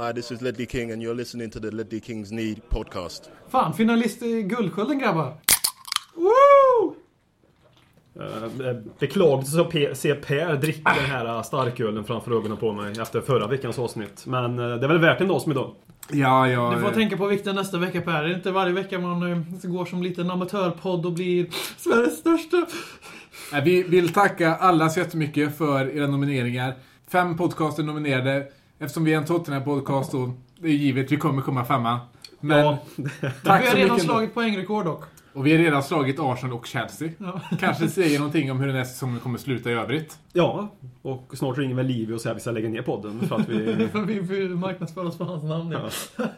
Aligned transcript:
Hi, 0.00 0.12
this 0.12 0.30
is 0.30 0.42
Ledley 0.42 0.66
King 0.66 0.92
and 0.92 1.02
you're 1.02 1.14
listening 1.14 1.50
to 1.50 1.60
the 1.60 1.70
Ledley 1.70 2.00
Kings 2.00 2.32
Need 2.32 2.60
podcast. 2.68 3.30
Fan, 3.48 3.72
finalist 3.72 4.22
i 4.22 4.42
Guldskölden 4.42 4.98
grabbar! 4.98 5.34
Woo! 6.14 6.94
Uh, 8.20 8.76
Beklagligt 8.98 9.54
att 9.54 9.98
se 9.98 10.14
Per 10.14 10.56
dricka 10.56 10.94
den 10.94 11.04
här 11.04 11.42
starkölen 11.42 12.04
framför 12.04 12.32
ögonen 12.32 12.56
på 12.56 12.72
mig 12.72 12.92
efter 13.00 13.20
förra 13.20 13.46
veckans 13.46 13.78
avsnitt. 13.78 14.26
Men 14.26 14.58
eh, 14.58 14.76
det 14.76 14.86
är 14.86 14.88
väl 14.88 14.98
värt 14.98 15.20
en 15.20 15.28
dag 15.28 15.42
som 15.42 15.52
idag. 15.52 15.74
Ja, 16.12 16.48
ja. 16.48 16.74
Du 16.74 16.80
får 16.80 16.90
tänka 16.90 17.16
på 17.16 17.26
vikten 17.26 17.54
nästa 17.54 17.78
vecka 17.78 18.00
Per. 18.00 18.22
Det 18.22 18.30
är 18.30 18.34
inte 18.34 18.50
varje 18.50 18.72
vecka 18.72 18.98
man 18.98 19.32
eh, 19.32 19.38
går 19.62 19.84
som 19.84 20.02
liten 20.02 20.30
amatörpodd 20.30 21.06
och 21.06 21.12
blir 21.12 21.46
Sveriges 21.76 22.18
största. 22.18 22.66
Vi 23.64 23.82
vill 23.82 24.12
tacka 24.12 24.54
alla 24.54 24.88
så 24.88 25.00
jättemycket 25.00 25.58
för 25.58 25.96
era 25.96 26.06
nomineringar. 26.06 26.74
Fem 27.08 27.36
podcaster 27.36 27.82
nominerade. 27.82 28.46
Eftersom 28.78 29.04
vi 29.04 29.12
är 29.14 29.18
en 29.18 29.24
Tottenham-podcast 29.24 30.14
och 30.14 30.28
det 30.58 30.68
är 30.68 30.72
givet, 30.72 31.12
vi 31.12 31.16
kommer 31.16 31.42
komma 31.42 31.64
femma. 31.64 32.00
Men 32.40 32.58
Ja. 32.58 32.78
tack 33.44 33.62
Vi 33.64 33.68
har 33.68 33.76
redan 33.76 34.00
slagit 34.00 34.34
poängrekord 34.34 34.84
dock. 34.84 35.04
Och 35.32 35.46
vi 35.46 35.52
har 35.52 35.58
redan 35.58 35.82
slagit 35.82 36.16
Arsenal 36.20 36.56
och 36.56 36.66
Chelsea. 36.66 37.10
Ja. 37.18 37.40
Kanske 37.60 37.88
säger 37.88 38.18
någonting 38.18 38.50
om 38.50 38.60
hur 38.60 38.66
den 38.66 38.76
här 38.76 38.84
säsongen 38.84 39.20
kommer 39.20 39.38
sluta 39.38 39.70
i 39.70 39.72
övrigt. 39.72 40.18
Ja, 40.32 40.68
och 41.02 41.32
snart 41.34 41.58
ringer 41.58 41.74
väl 41.74 41.86
Livio 41.86 42.14
och 42.14 42.20
säger 42.20 42.32
att 42.34 42.36
vi 42.36 42.40
ska 42.40 42.50
lägga 42.50 42.68
ner 42.68 42.82
podden 42.82 43.20
för 43.28 43.36
att 43.36 43.48
vi... 43.48 43.88
För 43.92 44.00
vi 44.00 44.18
vill 44.18 44.48
marknadsföra 44.48 45.08
oss 45.08 45.18
på 45.18 45.24
hans 45.24 45.44
namn. 45.44 45.72
Ja, 45.72 45.90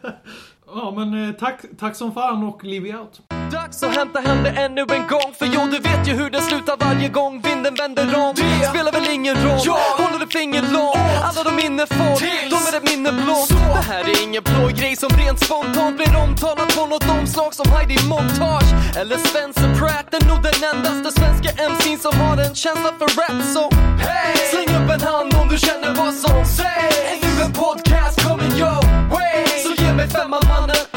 ja 0.66 0.92
men 0.96 1.28
eh, 1.28 1.34
tack, 1.34 1.60
tack 1.78 1.96
som 1.96 2.12
fan 2.12 2.44
och 2.44 2.64
Liv 2.64 2.96
out. 2.96 3.29
Dags 3.50 3.82
att 3.82 3.96
hämta 3.96 4.20
hem 4.20 4.42
det 4.42 4.50
ännu 4.50 4.80
en 4.80 5.06
gång. 5.06 5.30
För 5.38 5.46
jo, 5.46 5.60
du 5.72 5.78
vet 5.78 6.08
ju 6.08 6.12
hur 6.12 6.30
det 6.30 6.42
slutar 6.42 6.76
varje 6.76 7.08
gång 7.08 7.40
vinden 7.40 7.74
vänder 7.74 8.16
om. 8.24 8.34
Det 8.36 8.66
spelar 8.68 8.92
väl 8.92 9.10
ingen 9.10 9.36
roll, 9.44 9.68
håller 9.98 10.24
ett 10.24 10.32
finger 10.32 10.62
långt. 10.62 10.96
Alla 11.22 11.42
de 11.42 11.56
minne 11.62 11.86
får, 11.86 12.14
de 12.52 12.58
är 12.68 12.76
ett 12.76 12.90
minne 12.90 13.12
blått 13.12 13.48
Det 13.48 13.84
här 13.92 14.04
är 14.12 14.22
ingen 14.22 14.42
ploj 14.42 14.72
grej 14.72 14.96
som 14.96 15.10
rent 15.10 15.40
spontant 15.44 15.96
blir 15.96 16.16
omtalat 16.16 16.76
på 16.76 16.86
något 16.86 17.08
omslag 17.10 17.54
som 17.54 17.72
Heidi 17.72 17.96
Montage. 18.08 18.70
Eller 19.00 19.18
Spencer 19.28 19.74
Pratt, 19.78 20.14
är 20.14 20.28
nog 20.28 20.42
den 20.42 20.58
endaste 20.70 21.20
svenska 21.20 21.50
MC'n 21.70 21.98
som 21.98 22.20
har 22.20 22.36
en 22.36 22.54
känsla 22.54 22.90
för 22.98 23.08
rap. 23.20 23.38
Så 23.54 23.64
hey! 24.04 24.36
släng 24.52 24.70
upp 24.78 24.90
en 24.96 25.00
hand 25.00 25.34
om 25.34 25.48
du 25.48 25.58
känner 25.58 25.94
vad 25.94 26.14
som 26.14 26.44
sägs. 26.44 26.96
Är 27.12 27.18
nu 27.24 27.42
en 27.44 27.52
podcast 27.52 28.16
coming 28.26 28.54
your 28.62 28.80
way. 29.14 29.44
Så 29.64 29.82
ge 29.82 29.92
mig 29.92 30.08
femman 30.08 30.42
mannen 30.48 30.89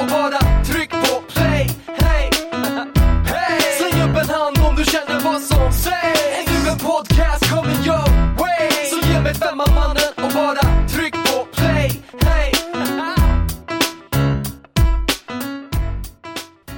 känner 4.94 5.19
vad 5.23 5.41
som 5.41 5.72
sägs 5.72 6.22
Är 6.38 6.63
nu 6.63 6.69
en 6.69 6.77
podcast 6.77 7.49
coming 7.52 7.86
your 7.86 8.38
way 8.38 8.69
Så 8.91 9.08
ge 9.08 9.22
mig 9.22 9.33
femman 9.33 9.67
mannen 9.75 10.11
och 10.16 10.31
bara 10.33 10.88
tryck 10.88 11.13
på 11.13 11.47
play 11.52 12.03
Hey! 12.22 12.52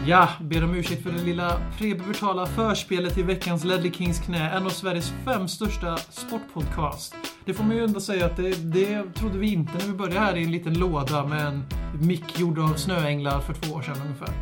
Ja, 0.08 0.30
ber 0.42 0.64
om 0.64 0.76
ursäkt 0.76 1.04
för 1.04 1.12
det 1.12 1.22
lilla 1.22 1.62
prepubertala 1.78 2.46
förspelet 2.46 3.14
till 3.14 3.24
veckans 3.24 3.64
Ledley 3.64 3.92
Kings 3.92 4.20
knä. 4.20 4.50
En 4.50 4.66
av 4.66 4.70
Sveriges 4.70 5.14
fem 5.26 5.48
största 5.48 5.98
sportpodcast. 5.98 7.16
Det 7.46 7.54
får 7.54 7.64
man 7.64 7.76
ju 7.76 7.84
ändå 7.84 8.00
säga 8.00 8.26
att 8.26 8.38
det, 8.38 8.74
det 8.74 9.14
trodde 9.14 9.38
vi 9.38 9.54
inte 9.54 9.72
när 9.78 9.86
vi 9.86 9.94
började 9.94 10.20
här 10.20 10.38
i 10.38 10.44
en 10.44 10.52
liten 10.52 10.74
låda 10.74 11.26
med 11.26 11.46
en 11.48 11.64
mick 12.02 12.40
gjord 12.40 12.60
av 12.60 12.74
snöänglar 12.74 13.40
för 13.40 13.54
två 13.54 13.76
år 13.76 13.82
sedan 13.82 13.96
ungefär. 14.06 14.34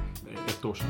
Ett 0.48 0.66
år 0.66 0.74
sedan. 0.74 0.88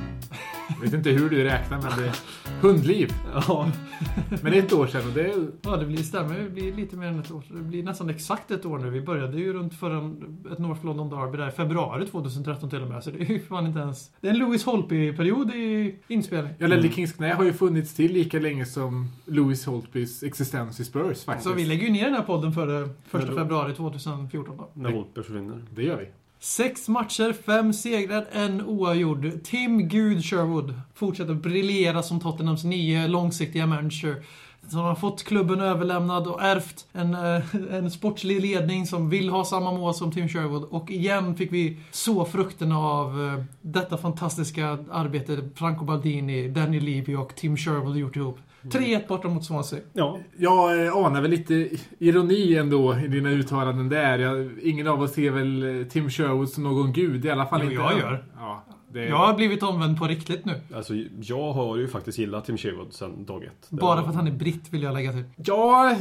Jag 0.69 0.85
vet 0.85 0.93
inte 0.93 1.09
hur 1.09 1.29
du 1.29 1.43
räknar, 1.43 1.81
men 1.81 1.91
det 1.97 2.13
hundliv. 2.63 3.13
Ja, 3.33 3.71
Men 4.43 4.53
ett 4.53 4.73
år 4.73 4.87
sedan 4.87 5.07
och 5.07 5.13
det 5.13 5.21
är... 5.21 5.47
Ja, 5.61 5.77
det 5.77 5.85
blir, 5.85 5.97
stämmer. 5.97 6.39
Det 6.39 6.49
blir 6.49 6.73
lite 6.73 6.95
mer 6.95 7.07
än 7.07 7.19
ett 7.19 7.31
år. 7.31 7.43
Det 7.49 7.61
blir 7.63 7.83
nästan 7.83 8.09
exakt 8.09 8.51
ett 8.51 8.65
år 8.65 8.79
nu. 8.79 8.89
Vi 8.89 9.01
började 9.01 9.37
ju 9.37 9.53
runt 9.53 9.73
förra 9.73 10.11
ett 10.51 10.59
North 10.59 10.85
London 10.85 11.09
Derby 11.09 11.37
där 11.37 11.47
i 11.47 11.51
februari 11.51 12.07
2013 12.07 12.69
till 12.69 12.81
och 12.81 12.87
med. 12.87 13.03
Så 13.03 13.11
det 13.11 13.21
är 13.21 13.25
ju 13.25 13.39
fan 13.39 13.67
inte 13.67 13.79
ens... 13.79 14.11
Det 14.21 14.27
är 14.27 14.31
en 14.31 14.37
Louis 14.39 14.65
Holtby-period 14.65 15.51
i 15.55 15.95
inspelning. 16.07 16.53
Ja, 16.57 16.67
Ledley 16.67 16.91
Kings 16.91 17.13
knä 17.13 17.33
har 17.33 17.43
ju 17.43 17.53
funnits 17.53 17.93
till 17.93 18.13
lika 18.13 18.39
länge 18.39 18.65
som 18.65 19.07
Louis 19.25 19.65
Holtbys 19.65 20.23
existens 20.23 20.79
i 20.79 20.85
Spurs 20.85 21.23
faktiskt. 21.23 21.49
Så 21.49 21.53
vi 21.55 21.65
lägger 21.65 21.83
ju 21.87 21.91
ner 21.93 22.05
den 22.05 22.13
här 22.13 22.21
podden 22.23 22.51
före 22.53 22.89
första 23.07 23.29
då- 23.31 23.37
februari 23.37 23.73
2014 23.73 24.57
då. 24.57 24.69
när 24.73 24.91
Holtberg 24.91 25.25
försvinner. 25.25 25.61
Det 25.75 25.83
gör 25.83 25.97
vi. 25.97 26.05
Sex 26.43 26.87
matcher, 26.87 27.33
fem 27.33 27.73
segrar, 27.73 28.25
en 28.31 28.61
oavgjord. 28.61 29.43
Tim 29.43 29.87
Gud 29.87 30.23
Sherwood 30.23 30.73
fortsätter 30.93 31.33
briljera 31.33 32.03
som 32.03 32.19
Tottenhams 32.19 32.63
nya 32.63 33.07
långsiktiga 33.07 33.67
manager. 33.67 34.23
Som 34.69 34.79
har 34.79 34.95
fått 34.95 35.23
klubben 35.23 35.61
överlämnad 35.61 36.27
och 36.27 36.43
ärvt 36.43 36.85
en, 36.91 37.13
eh, 37.13 37.43
en 37.71 37.91
sportslig 37.91 38.41
ledning 38.41 38.87
som 38.87 39.09
vill 39.09 39.29
ha 39.29 39.45
samma 39.45 39.71
mål 39.71 39.93
som 39.93 40.11
Tim 40.11 40.29
Sherwood. 40.29 40.63
Och 40.63 40.91
igen 40.91 41.35
fick 41.35 41.53
vi 41.53 41.79
så 41.91 42.25
frukterna 42.25 42.79
av 42.79 43.25
eh, 43.25 43.43
detta 43.61 43.97
fantastiska 43.97 44.77
arbete 44.91 45.49
Franco 45.55 45.85
Baldini, 45.85 46.47
Danny 46.47 46.79
Levy 46.79 47.15
och 47.15 47.35
Tim 47.35 47.57
Sherwood 47.57 47.97
gjort 47.97 48.15
ihop. 48.15 48.39
3-1 48.63 49.07
borta 49.07 49.27
mot 49.27 49.45
Swansea. 49.45 49.79
Ja, 49.93 50.19
Jag 50.37 50.85
eh, 50.85 50.95
anar 50.95 51.21
väl 51.21 51.31
lite 51.31 51.69
ironi 51.99 52.55
ändå 52.57 52.95
i 53.05 53.07
dina 53.07 53.29
uttalanden 53.29 53.89
där. 53.89 54.19
Jag, 54.19 54.51
ingen 54.63 54.87
av 54.87 55.01
oss 55.01 55.13
ser 55.13 55.31
väl 55.31 55.79
eh, 55.81 55.87
Tim 55.87 56.09
Sherwood 56.09 56.49
som 56.49 56.63
någon 56.63 56.93
gud. 56.93 57.25
I 57.25 57.29
alla 57.29 57.45
fall 57.45 57.59
Jo, 57.63 57.69
inte 57.71 57.83
jag 57.83 57.99
gör. 57.99 58.25
Ja, 58.37 58.63
det, 58.93 59.05
Jag 59.05 59.15
har 59.17 59.33
blivit 59.33 59.63
omvänd 59.63 59.99
på 59.99 60.05
riktigt 60.07 60.45
nu. 60.45 60.53
alltså 60.75 60.93
jag 61.21 61.53
har 61.53 61.77
ju 61.77 61.87
faktiskt 61.87 62.17
gillat 62.19 62.45
Tim 62.45 62.57
Sherwood 62.57 62.93
sedan 62.93 63.25
dag 63.25 63.43
ett. 63.43 63.67
Det 63.69 63.75
Bara 63.75 63.95
var- 63.95 64.01
för 64.03 64.09
att 64.09 64.15
han 64.15 64.27
är 64.27 64.31
britt 64.31 64.63
vill 64.73 64.83
jag 64.83 64.93
lägga 64.93 65.11
till. 65.11 65.23
Ja, 65.35 65.95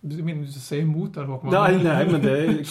Du 0.00 0.22
menar 0.22 0.42
du 0.42 0.52
säger 0.52 0.82
emot 0.82 1.14
där 1.14 1.24
Håkman? 1.24 1.52
Nej, 1.54 1.80
nej, 1.84 2.08
men 2.10 2.20
det 2.22 2.64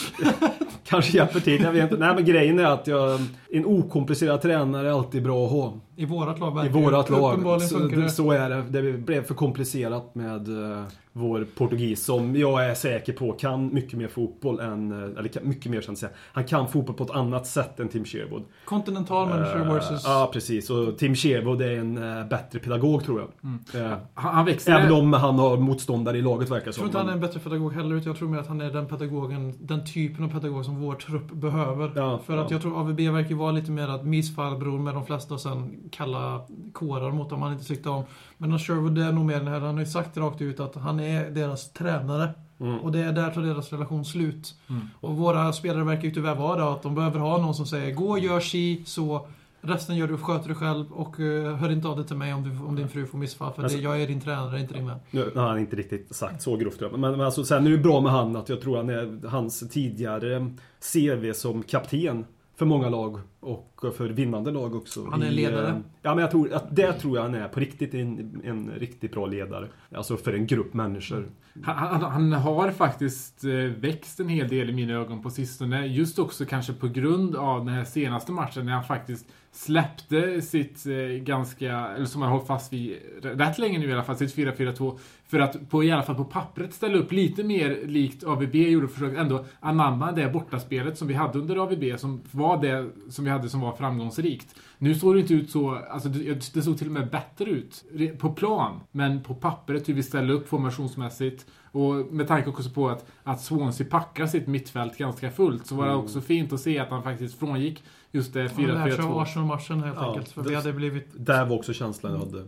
kanske 0.84 1.18
hjälper 1.18 1.40
till. 1.40 1.62
Jag 1.62 1.72
vet 1.72 1.84
inte. 1.92 2.06
Nej, 2.06 2.16
men 2.16 2.26
grejen 2.26 2.60
är 2.60 2.64
att 2.64 2.88
jag, 2.88 3.20
en 3.52 3.66
okomplicerad 3.66 4.42
tränare 4.42 4.88
är 4.88 4.92
alltid 4.92 5.24
bra 5.24 5.46
att 5.46 5.52
ha. 5.52 5.74
I 6.02 6.06
vårat 6.06 6.40
lag 6.40 6.66
I 6.66 6.70
vårat 6.70 7.10
lag. 7.10 7.32
Uppenbarligen 7.34 7.70
Så, 7.70 7.80
det. 7.80 8.10
så 8.10 8.32
är 8.32 8.50
det. 8.50 8.62
Det 8.82 8.94
blev 8.98 9.24
för 9.24 9.34
komplicerat 9.34 10.16
med 10.16 10.72
eh, 10.78 10.84
vår 11.14 11.48
portugis 11.58 12.06
som 12.06 12.36
jag 12.36 12.66
är 12.66 12.74
säker 12.74 13.14
på 13.14 13.32
kan 13.32 13.74
mycket 13.74 13.98
mer 14.00 14.08
fotboll 14.08 14.60
än... 14.60 14.92
eh, 14.92 15.20
Eller 15.20 15.28
kan, 15.30 15.48
mycket 15.50 15.72
mer, 15.72 15.82
ska 15.82 15.92
jag. 16.02 16.10
Han 16.34 16.44
kan 16.44 16.68
fotboll 16.68 16.96
på 16.96 17.04
ett 17.04 17.12
annat 17.12 17.48
sätt 17.48 17.80
än 17.80 17.88
Tim 17.90 18.06
Sherwood. 18.06 18.44
Kontinental 18.66 19.30
manager 19.30 19.60
Eh, 19.66 19.74
versus... 19.74 20.02
Ja, 20.06 20.30
precis. 20.34 20.70
Och 20.70 20.98
Tim 20.98 21.16
Sherwood 21.16 21.62
är 21.62 21.72
en 21.80 21.96
bättre 22.30 22.60
pedagog, 22.60 23.04
tror 23.04 23.20
jag. 23.20 23.82
Eh, 23.82 23.92
han, 24.14 24.36
han 24.36 24.46
växer. 24.46 24.72
Även 24.80 24.92
om 24.92 25.14
han 25.14 25.40
har 25.40 25.58
motståndare 25.58 26.18
i 26.18 26.22
laget, 26.22 26.50
verkar 26.50 26.66
Jag 26.68 26.76
tror 26.76 26.82
som. 26.82 26.86
inte 26.86 26.98
han 26.98 27.10
är 27.10 27.14
en 27.14 27.20
bättre 27.20 27.40
pedagog 27.40 27.74
heller, 27.74 27.96
utan 27.96 28.08
jag 28.08 28.18
tror 28.18 28.30
mer 28.30 28.40
att 28.40 28.48
han 28.48 28.62
är 28.62 28.72
den 28.72 28.86
pedagogen, 28.88 29.54
den 29.62 29.86
typen 29.86 30.26
av 30.26 30.30
pedagog 30.30 30.66
som 30.66 30.82
vår 30.82 30.96
trupp 30.96 31.32
behöver. 31.32 31.92
Ja, 31.96 32.20
För 32.26 32.38
att 32.38 32.52
ja. 32.52 32.56
jag 32.56 32.62
tror 32.62 32.80
AVB 32.80 33.00
verkar 33.00 33.36
vara 33.36 33.52
lite 33.52 33.72
mer 33.72 33.88
att 33.88 34.06
mysfarbror 34.06 34.80
med 34.80 34.94
de 34.94 35.06
flesta 35.06 35.34
och 35.34 35.42
sen 35.42 35.80
kalla 35.92 36.42
kårar 36.74 37.12
mot 37.12 37.30
dem 37.30 37.42
han 37.42 37.54
inte 37.54 37.66
tyckte 37.66 37.90
om. 37.90 38.04
Men 38.38 38.60
Sherwood 38.60 38.98
är 38.98 39.12
nog 39.12 39.26
mer 39.26 39.38
den 39.38 39.48
här, 39.48 39.60
han 39.60 39.74
har 39.74 39.80
ju 39.80 39.86
sagt 39.86 40.18
rakt 40.18 40.42
ut 40.42 40.60
att 40.60 40.76
han 40.76 41.00
är 41.00 41.30
deras 41.30 41.74
tränare. 41.74 42.30
Mm. 42.60 42.80
Och 42.80 42.92
det 42.92 43.00
är 43.00 43.12
där 43.12 43.32
tar 43.32 43.42
deras 43.42 43.72
relation 43.72 44.06
slut. 44.06 44.56
Mm. 44.70 44.82
Och 45.00 45.18
våra 45.18 45.54
spelare 45.54 45.84
verkar 45.84 46.04
ju 46.04 46.12
tyvärr 46.12 46.36
vara 46.36 46.58
det, 46.58 46.72
att 46.72 46.84
de 46.84 46.96
behöver 46.96 47.20
ha 47.20 47.38
någon 47.38 47.56
som 47.56 47.66
säger 47.66 47.94
gå 47.94 48.18
gör 48.18 48.40
si, 48.40 48.84
så 48.86 49.28
Resten 49.64 49.96
gör 49.96 50.08
du, 50.08 50.18
sköter 50.18 50.50
du 50.50 50.56
själv 50.56 50.92
och 50.92 51.20
uh, 51.20 51.56
hör 51.56 51.72
inte 51.72 51.88
av 51.88 51.96
dig 51.98 52.06
till 52.08 52.16
mig 52.16 52.34
om, 52.34 52.44
du, 52.44 52.66
om 52.66 52.76
din 52.76 52.90
fru 52.90 53.06
får 53.06 53.18
missfall. 53.18 53.54
För 53.54 53.64
Alltså- 53.64 53.78
det, 53.78 53.84
jag 53.84 54.02
är 54.02 54.08
din 54.08 54.22
tränare, 54.22 54.60
inte 54.60 54.74
din 54.74 54.88
vän. 54.88 55.00
Nu 55.12 55.32
har 55.36 55.48
han 55.48 55.60
inte 55.60 55.76
riktigt 55.76 56.16
sagt 56.16 56.42
så 56.42 56.56
grovt. 56.56 56.82
Men, 56.92 57.02
men 57.02 57.22
alltså, 57.22 57.44
sen 57.44 57.68
är 57.68 57.72
det 57.72 57.78
bra 57.78 58.02
med 58.02 58.12
han 58.12 58.36
att 58.36 58.50
jag 58.50 58.62
tror 58.62 58.78
han 58.78 58.90
är 58.90 59.28
hans 59.28 59.70
tidigare 59.70 60.54
CV 60.94 61.34
som 61.34 61.64
kapten 61.64 62.26
för 62.62 62.66
många 62.66 62.90
lag 62.90 63.20
och 63.40 63.86
för 63.98 64.10
vinnande 64.10 64.52
lag 64.52 64.76
också. 64.76 65.08
Han 65.12 65.22
är 65.22 65.28
I, 65.28 65.32
ledare. 65.32 65.68
eh, 65.68 65.78
Ja, 66.02 66.16
men 66.16 66.22
jag 66.22 66.32
tror 66.32 66.54
att 66.54 66.76
det 66.76 66.94
tror 66.94 67.18
jag 67.18 67.24
han 67.24 67.34
är 67.36 67.48
på 67.48 67.60
riktigt 67.60 67.94
en, 67.94 68.42
en 68.44 68.72
riktigt 68.78 69.12
bra 69.12 69.26
ledare. 69.26 69.68
Alltså 69.96 70.18
för 70.18 70.34
en 70.34 70.48
grupp 70.48 70.74
människor. 70.74 71.30
Han, 71.64 71.76
han, 71.78 72.02
han 72.02 72.34
har 72.34 72.72
faktiskt 72.72 73.44
eh, 73.44 73.52
växt 73.54 74.20
en 74.20 74.30
hel 74.30 74.48
del 74.48 74.70
i 74.70 74.74
mina 74.74 74.94
ögon 74.94 75.24
på 75.24 75.30
sistone. 75.30 75.86
Just 75.88 76.20
också 76.20 76.46
kanske 76.46 76.74
på 76.74 76.88
grund 76.88 77.36
av 77.36 77.66
den 77.66 77.74
här 77.74 77.84
senaste 77.84 78.32
matchen 78.32 78.66
när 78.66 78.74
han 78.74 78.84
faktiskt 78.84 79.26
släppte 79.52 80.42
sitt 80.42 80.86
eh, 80.86 81.24
ganska, 81.24 81.72
eller 81.72 82.06
som 82.06 82.22
han 82.22 82.32
har 82.32 82.38
hållit 82.38 82.48
fast 82.48 82.74
vid 82.74 82.98
rätt 83.22 83.58
länge 83.58 83.80
nu 83.80 83.90
i 83.90 83.94
alla 83.94 84.04
fall, 84.04 84.18
sitt 84.18 84.36
4-4-2. 84.36 85.00
För 85.28 85.40
att 85.40 85.70
på, 85.70 85.84
i 85.84 85.92
alla 85.92 86.04
fall 86.04 86.16
på 86.16 86.26
pappret 86.26 86.74
ställa 86.74 86.98
upp 86.98 87.12
lite 87.12 87.44
mer 87.44 87.80
likt 87.86 88.24
AVB 88.24 88.56
gjorde 88.56 88.88
försök 88.88 89.18
ändå 89.18 89.46
anamma 89.60 90.12
det 90.12 90.30
bortaspelet 90.34 90.98
som 90.98 91.08
vi 91.08 91.14
hade 91.14 91.40
under 91.40 91.56
AVB 91.56 92.00
som 92.00 92.22
var 92.32 92.62
det 92.62 92.90
som 93.10 93.26
vi 93.26 93.32
hade 93.32 93.50
som 93.50 93.62
var 93.62 93.72
framgångsrikt. 93.76 94.56
Nu 94.78 94.96
såg 94.96 95.16
det 95.16 95.20
inte 95.20 95.34
ut 95.34 95.50
så, 95.50 95.76
alltså 95.90 96.10
det, 96.10 96.54
det 96.54 96.62
såg 96.62 96.78
till 96.78 96.88
och 96.88 96.94
med 96.94 97.10
bättre 97.10 97.46
ut 97.46 97.84
på 98.20 98.30
plan. 98.34 98.80
Men 98.92 99.24
på 99.24 99.36
pappret 99.36 99.90
hur 99.90 99.94
vi 99.94 100.04
ställde 100.04 100.34
upp 100.34 100.48
formationsmässigt 100.50 101.46
Och 101.72 101.96
med 102.14 102.28
tanke 102.28 102.50
också 102.50 102.70
på 102.70 102.90
att, 102.90 103.06
att 103.24 103.42
Swansea 103.42 103.88
packar 103.90 104.28
sitt 104.28 104.48
mittfält 104.48 104.98
ganska 104.98 105.32
fullt 105.32 105.68
så 105.68 105.76
var 105.76 105.86
det 105.86 105.92
Mm. 105.92 106.04
också 106.04 106.22
fint 106.22 106.54
att 106.54 106.60
se 106.60 106.80
att 106.80 106.90
han 106.90 107.04
faktiskt 107.04 107.40
frångick 107.40 107.84
just 108.12 108.34
det 108.34 108.52
Han 108.56 108.66
lär 108.66 108.90
sig 108.90 109.00
av 109.06 109.12
4-4-2. 109.12 109.22
Arsenal-matchen 109.22 109.84
helt 109.84 109.96
Ja, 110.00 110.08
enkelt. 110.10 110.30
För 110.30 110.44
det- 110.44 110.50
vi 110.50 110.56
hade 110.56 110.74
blivit... 110.74 111.08
Där 111.18 111.46
var 111.46 111.56
också 111.56 111.74
känslan 111.74 112.12
jag 112.14 112.20
hade. 112.20 112.44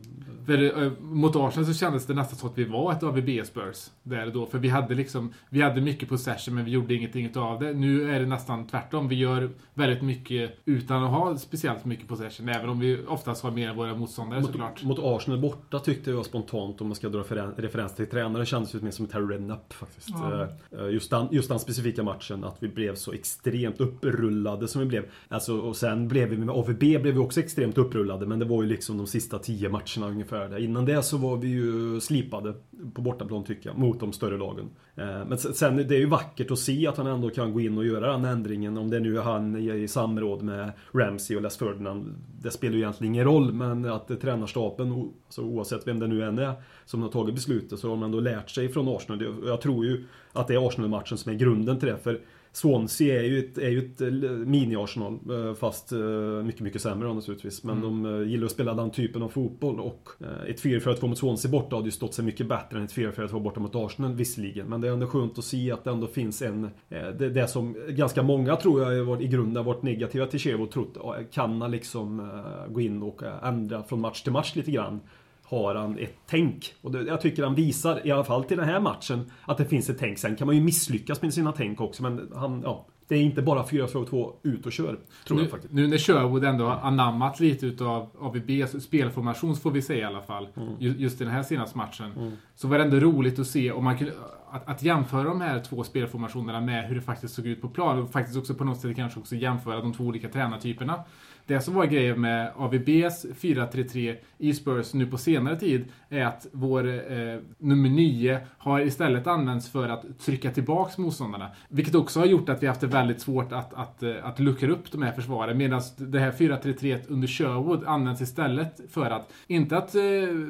För, 0.45 0.83
eh, 0.83 0.92
mot 1.01 1.36
Arsenal 1.36 1.65
så 1.65 1.74
kändes 1.74 2.06
det 2.06 2.13
nästan 2.13 2.39
som 2.39 2.50
att 2.50 2.57
vi 2.57 2.63
var 2.63 2.92
ett 2.92 3.04
AVB 3.04 3.45
Spurs. 3.45 3.89
Där 4.04 4.27
då. 4.33 4.45
För 4.45 4.57
vi 4.60 4.69
hade 4.69 4.95
liksom, 4.95 5.33
vi 5.50 5.62
hade 5.62 5.81
mycket 5.81 6.10
possession 6.10 6.56
men 6.56 6.65
vi 6.65 6.71
gjorde 6.71 6.94
ingenting 6.94 7.38
av 7.38 7.60
det. 7.60 7.74
Nu 7.74 8.12
är 8.12 8.19
det 8.19 8.25
nästan 8.25 8.68
tvärtom. 8.68 9.07
Vi 9.07 9.15
gör 9.15 9.50
väldigt 9.74 10.01
mycket 10.01 10.57
utan 10.65 11.04
att 11.04 11.10
ha 11.10 11.38
speciellt 11.38 11.86
mycket 11.86 12.07
possession. 12.07 12.50
Även 12.50 12.69
om 12.69 12.80
vi 12.80 13.00
oftast 13.07 13.44
har 13.44 13.51
mer 13.51 13.69
än 13.69 13.75
våra 13.75 13.95
motståndare 13.95 14.44
såklart. 14.44 14.83
Mot, 14.83 14.98
mot 14.98 15.06
Arsenal 15.21 15.39
borta 15.39 15.80
tyckte 15.80 16.12
jag 16.12 16.25
spontant, 16.25 16.81
om 16.81 16.88
man 16.88 16.95
ska 16.95 17.09
dra 17.09 17.19
referen- 17.19 17.54
referens 17.57 17.95
till 17.95 18.07
tränare, 18.09 18.45
kändes 18.45 18.71
det 18.71 18.81
mer 18.81 18.92
som 18.92 19.06
ett 19.06 19.12
Harry 19.13 19.25
Redknapp 19.36 19.74
faktiskt. 19.74 20.09
Ja. 20.09 20.48
Eh, 20.80 20.88
Just, 20.94 21.09
den, 21.09 21.27
just 21.31 21.50
den 21.50 21.59
specifika 21.59 22.04
matchen, 22.04 22.44
att 22.44 22.57
vi 22.59 22.68
blev 22.68 22.95
så 22.95 23.13
extremt 23.13 23.80
upprullade 23.81 24.68
som 24.68 24.81
vi 24.81 24.88
blev. 24.88 25.06
Alltså, 25.30 25.53
och 25.60 25.76
sen 25.76 26.08
blev 26.08 26.30
vi 26.30 26.38
med 26.38 26.50
AVB 26.50 26.80
blev 26.80 27.02
vi 27.14 27.18
också 27.18 27.40
extremt 27.40 27.78
upprullade, 27.78 28.26
men 28.26 28.40
det 28.40 28.46
var 28.46 28.64
ju 28.64 28.70
liksom 28.70 28.98
de 28.98 29.08
sista 29.08 29.40
tio 29.40 29.70
matcherna 29.70 30.08
ungefär. 30.08 30.50
Där. 30.50 30.58
Innan 30.58 30.86
det 30.86 31.04
så 31.04 31.18
var 31.18 31.38
vi 31.38 31.48
ju 31.48 32.00
slipade 32.00 32.54
på 32.94 33.02
bortaplan 33.02 33.44
tycker 33.44 33.70
jag, 33.70 33.78
mot 33.78 34.00
de 34.00 34.14
större 34.14 34.38
lagen. 34.38 34.70
Eh, 34.96 35.26
men 35.28 35.38
sen- 35.38 35.76
det 35.78 35.96
är 35.96 36.00
ju 36.00 36.06
vackert 36.06 36.52
att 36.52 36.60
se 36.60 36.88
att 36.88 36.98
han 36.98 37.08
ändå 37.08 37.30
kan 37.30 37.54
gå 37.54 37.60
in 37.62 37.78
och 37.78 37.86
göra 37.86 38.12
den 38.12 38.26
ändringen. 38.26 38.78
Om 38.78 38.90
det 38.90 39.00
nu 39.00 39.18
är 39.18 39.22
han 39.22 39.56
i, 39.56 39.88
samråd 39.88 40.42
med 40.44 40.72
Ramsey 40.94 41.38
och 41.38 41.42
Les 41.44 41.58
Ferdinand. 41.58 42.16
Det 42.42 42.52
spelar 42.52 42.74
ju 42.74 42.80
egentligen 42.80 43.14
ingen 43.14 43.26
roll, 43.26 43.54
men 43.54 43.86
att 43.86 44.22
tränarstaben, 44.22 44.92
alltså 45.26 45.42
oavsett 45.42 45.88
vem 45.88 46.00
det 46.00 46.08
nu 46.08 46.24
än 46.24 46.40
är, 46.40 46.54
som 46.86 47.02
har 47.02 47.10
tagit 47.10 47.36
beslutet, 47.36 47.80
så 47.80 47.90
har 47.90 47.96
man 47.96 48.06
ändå 48.06 48.20
lärt 48.20 48.50
sig 48.50 48.70
från 48.70 48.88
Arsenal. 48.88 49.26
Jag 49.46 49.62
tror 49.62 49.86
ju 49.86 50.04
att 50.34 50.48
det 50.48 50.54
är 50.54 50.68
Arsenal-matchen 50.68 51.18
som 51.18 51.32
är 51.32 51.36
grunden 51.38 51.80
till 51.80 51.88
det. 51.90 51.98
För 51.98 52.20
Swansea 52.56 53.20
är 53.20 53.26
ju 53.26 53.40
ett, 53.40 53.58
är 53.58 53.70
ju 53.70 53.80
ett 53.80 54.02
eh, 54.02 54.08
mini-Arsenal, 54.46 55.20
eh, 55.50 55.56
fast 55.56 55.92
eh, 55.92 56.00
mycket, 56.44 56.62
mycket 56.62 56.82
sämre 56.82 57.08
då 57.08 57.14
naturligtvis. 57.14 57.64
Men 57.64 57.82
de 57.82 58.06
eh, 58.06 58.28
gillar 58.30 58.46
att 58.46 58.52
spela 58.52 58.74
den 58.74 58.92
typen 58.92 59.24
av 59.24 59.30
fotboll 59.30 59.80
och 59.80 60.10
ett 60.48 60.64
4-4-2 60.64 61.08
mot 61.08 61.18
Swansea 61.18 61.52
borta 61.52 61.76
hade 61.76 61.88
ju 61.88 61.92
stått 61.92 62.14
sig 62.14 62.26
mycket 62.26 62.48
bättre 62.48 62.78
än 62.78 62.84
ett 62.84 62.94
4-4-2 62.94 63.40
borta 63.40 63.60
mot 63.60 63.76
Arsenal 63.76 64.14
visserligen. 64.14 64.68
Men 64.68 64.82
det 64.82 64.88
är 64.88 64.92
ändå 64.92 65.08
skönt 65.08 65.38
att 65.38 65.46
se 65.46 65.72
att 65.72 65.84
det 65.84 65.90
ändå 65.90 66.08
finns 66.08 66.42
en... 66.42 66.70
Det, 66.90 67.30
det 67.30 67.48
som 67.48 67.76
ganska 67.90 68.24
många 68.24 68.56
tror 68.56 68.94
jag 68.94 69.06
varit- 69.06 69.22
i 69.22 69.28
grunden 69.28 69.56
har 69.56 69.74
varit 69.74 69.84
negativa 69.84 70.26
till 70.26 70.40
Chievo 70.40 70.66
trott 70.66 70.92
ja, 70.96 71.18
kan 71.32 71.72
liksom 71.72 72.30
gå 72.70 72.82
in 72.82 73.04
och 73.04 73.22
ändra 73.44 73.84
från 73.84 74.02
match 74.02 74.22
till 74.22 74.32
match 74.32 74.56
lite 74.56 74.72
grann 74.72 75.00
har 75.44 75.75
han 75.75 75.98
ett 76.00 76.16
tänk. 76.28 76.74
Och 76.81 76.92
det, 76.92 77.01
jag 77.04 77.22
tycker 77.22 77.44
han 77.44 77.56
visar, 77.56 78.07
i 78.07 78.12
alla 78.12 78.24
fall 78.24 78.44
till 78.44 78.57
den 78.57 78.69
här 78.69 78.80
matchen, 78.80 79.31
att 79.45 79.57
det 79.57 79.66
finns 79.66 79.90
ett 79.90 80.00
tänk. 80.00 80.18
Sen 80.18 80.36
kan 80.36 80.48
man 80.48 80.56
ju 80.56 80.62
misslyckas 80.63 81.22
med 81.22 81.34
sina 81.34 81.51
tänk 81.51 81.81
också, 81.81 82.04
men 82.04 82.31
han, 82.36 82.62
ja, 82.66 82.86
det 83.07 83.16
är 83.16 83.22
inte 83.22 83.42
bara 83.42 83.63
4-4-2 83.63 84.31
ut 84.44 84.66
och 84.66 84.72
kör, 84.72 84.98
tror 85.28 85.38
Nu, 85.38 85.44
jag 85.44 85.51
faktiskt. 85.51 85.74
nu 85.74 85.88
när 85.88 85.98
Sherwood 85.98 86.44
ändå 86.44 86.66
har 86.66 86.75
anammat 86.88 87.40
lite 87.40 87.66
utav 87.66 88.10
AVBs 88.19 88.84
spelformation, 88.84 89.56
får 89.56 89.72
vi 89.72 89.81
säga 89.81 90.00
i 90.00 90.04
alla 90.04 90.22
fall, 90.22 90.48
ju- 90.80 90.95
just 90.98 91.22
i 91.22 91.24
den 91.24 91.34
här 91.34 91.44
senaste 91.44 91.78
matchen, 91.78 92.31
så 92.56 92.68
var 92.68 92.78
det 92.78 92.84
ändå 92.84 93.00
roligt 93.00 93.40
att 93.40 93.48
se 93.48 93.72
om 93.72 93.84
man 93.84 93.98
kunde, 93.98 94.13
att, 94.51 94.69
att 94.69 94.84
jämföra 94.84 95.24
de 95.24 95.42
här 95.42 95.60
två 95.60 95.84
spelformationerna 95.84 96.62
med 96.62 96.84
hur 96.88 96.95
det 96.95 97.01
faktiskt 97.01 97.34
såg 97.34 97.45
ut 97.48 97.62
på 97.62 97.69
plan 97.69 98.00
och 98.04 98.12
faktiskt 98.12 98.38
också 98.38 98.54
på 98.54 98.63
något 98.63 98.80
sätt 98.80 98.95
kanske 98.95 99.19
också 99.19 99.36
jämföra 99.36 99.81
de 99.81 99.94
två 99.94 100.04
olika 100.04 100.30
tränartyperna. 100.30 101.04
Det 101.45 101.62
som 101.62 101.74
var 101.74 101.86
grejen 101.86 102.22
med 102.22 102.51
AVBs 102.56 103.25
4-3-3 103.25 104.16
i 104.38 104.54
Spurs 104.54 104.94
nu 104.94 105.07
på 105.07 105.18
senare 105.18 105.60
tid 105.60 105.86
är 106.10 106.25
att 106.25 106.48
vår 106.51 106.88
eh, 106.88 107.40
nummer 107.57 107.90
9 107.90 108.40
har 108.57 108.80
istället 108.80 109.28
använts 109.28 109.69
för 109.69 109.90
att 109.90 110.19
trycka 110.19 110.51
tillbaks 110.51 110.98
motståndarna. 110.98 111.50
Vilket 111.69 111.95
också 111.95 112.19
har 112.19 112.28
gjort 112.28 112.50
att 112.50 112.63
vi 112.63 112.68
haft 112.68 112.81
det 112.81 112.88
väldigt 112.88 113.22
svårt 113.22 113.51
att, 113.51 113.74
att, 113.74 114.04
eh, 114.04 114.13
att 114.24 114.40
luckra 114.40 114.72
upp 114.72 114.92
de 114.92 115.01
här 115.01 115.12
försvaren. 115.12 115.57
Medan 115.57 115.81
det 115.98 116.19
här 116.19 116.31
4-3-3 116.31 117.00
under 117.07 117.28
Sherwood 117.28 117.84
används 117.86 118.22
istället 118.22 118.81
för 118.90 119.12
att, 119.12 119.34
inte 119.48 119.78
att 119.78 119.95
eh, 119.95 120.01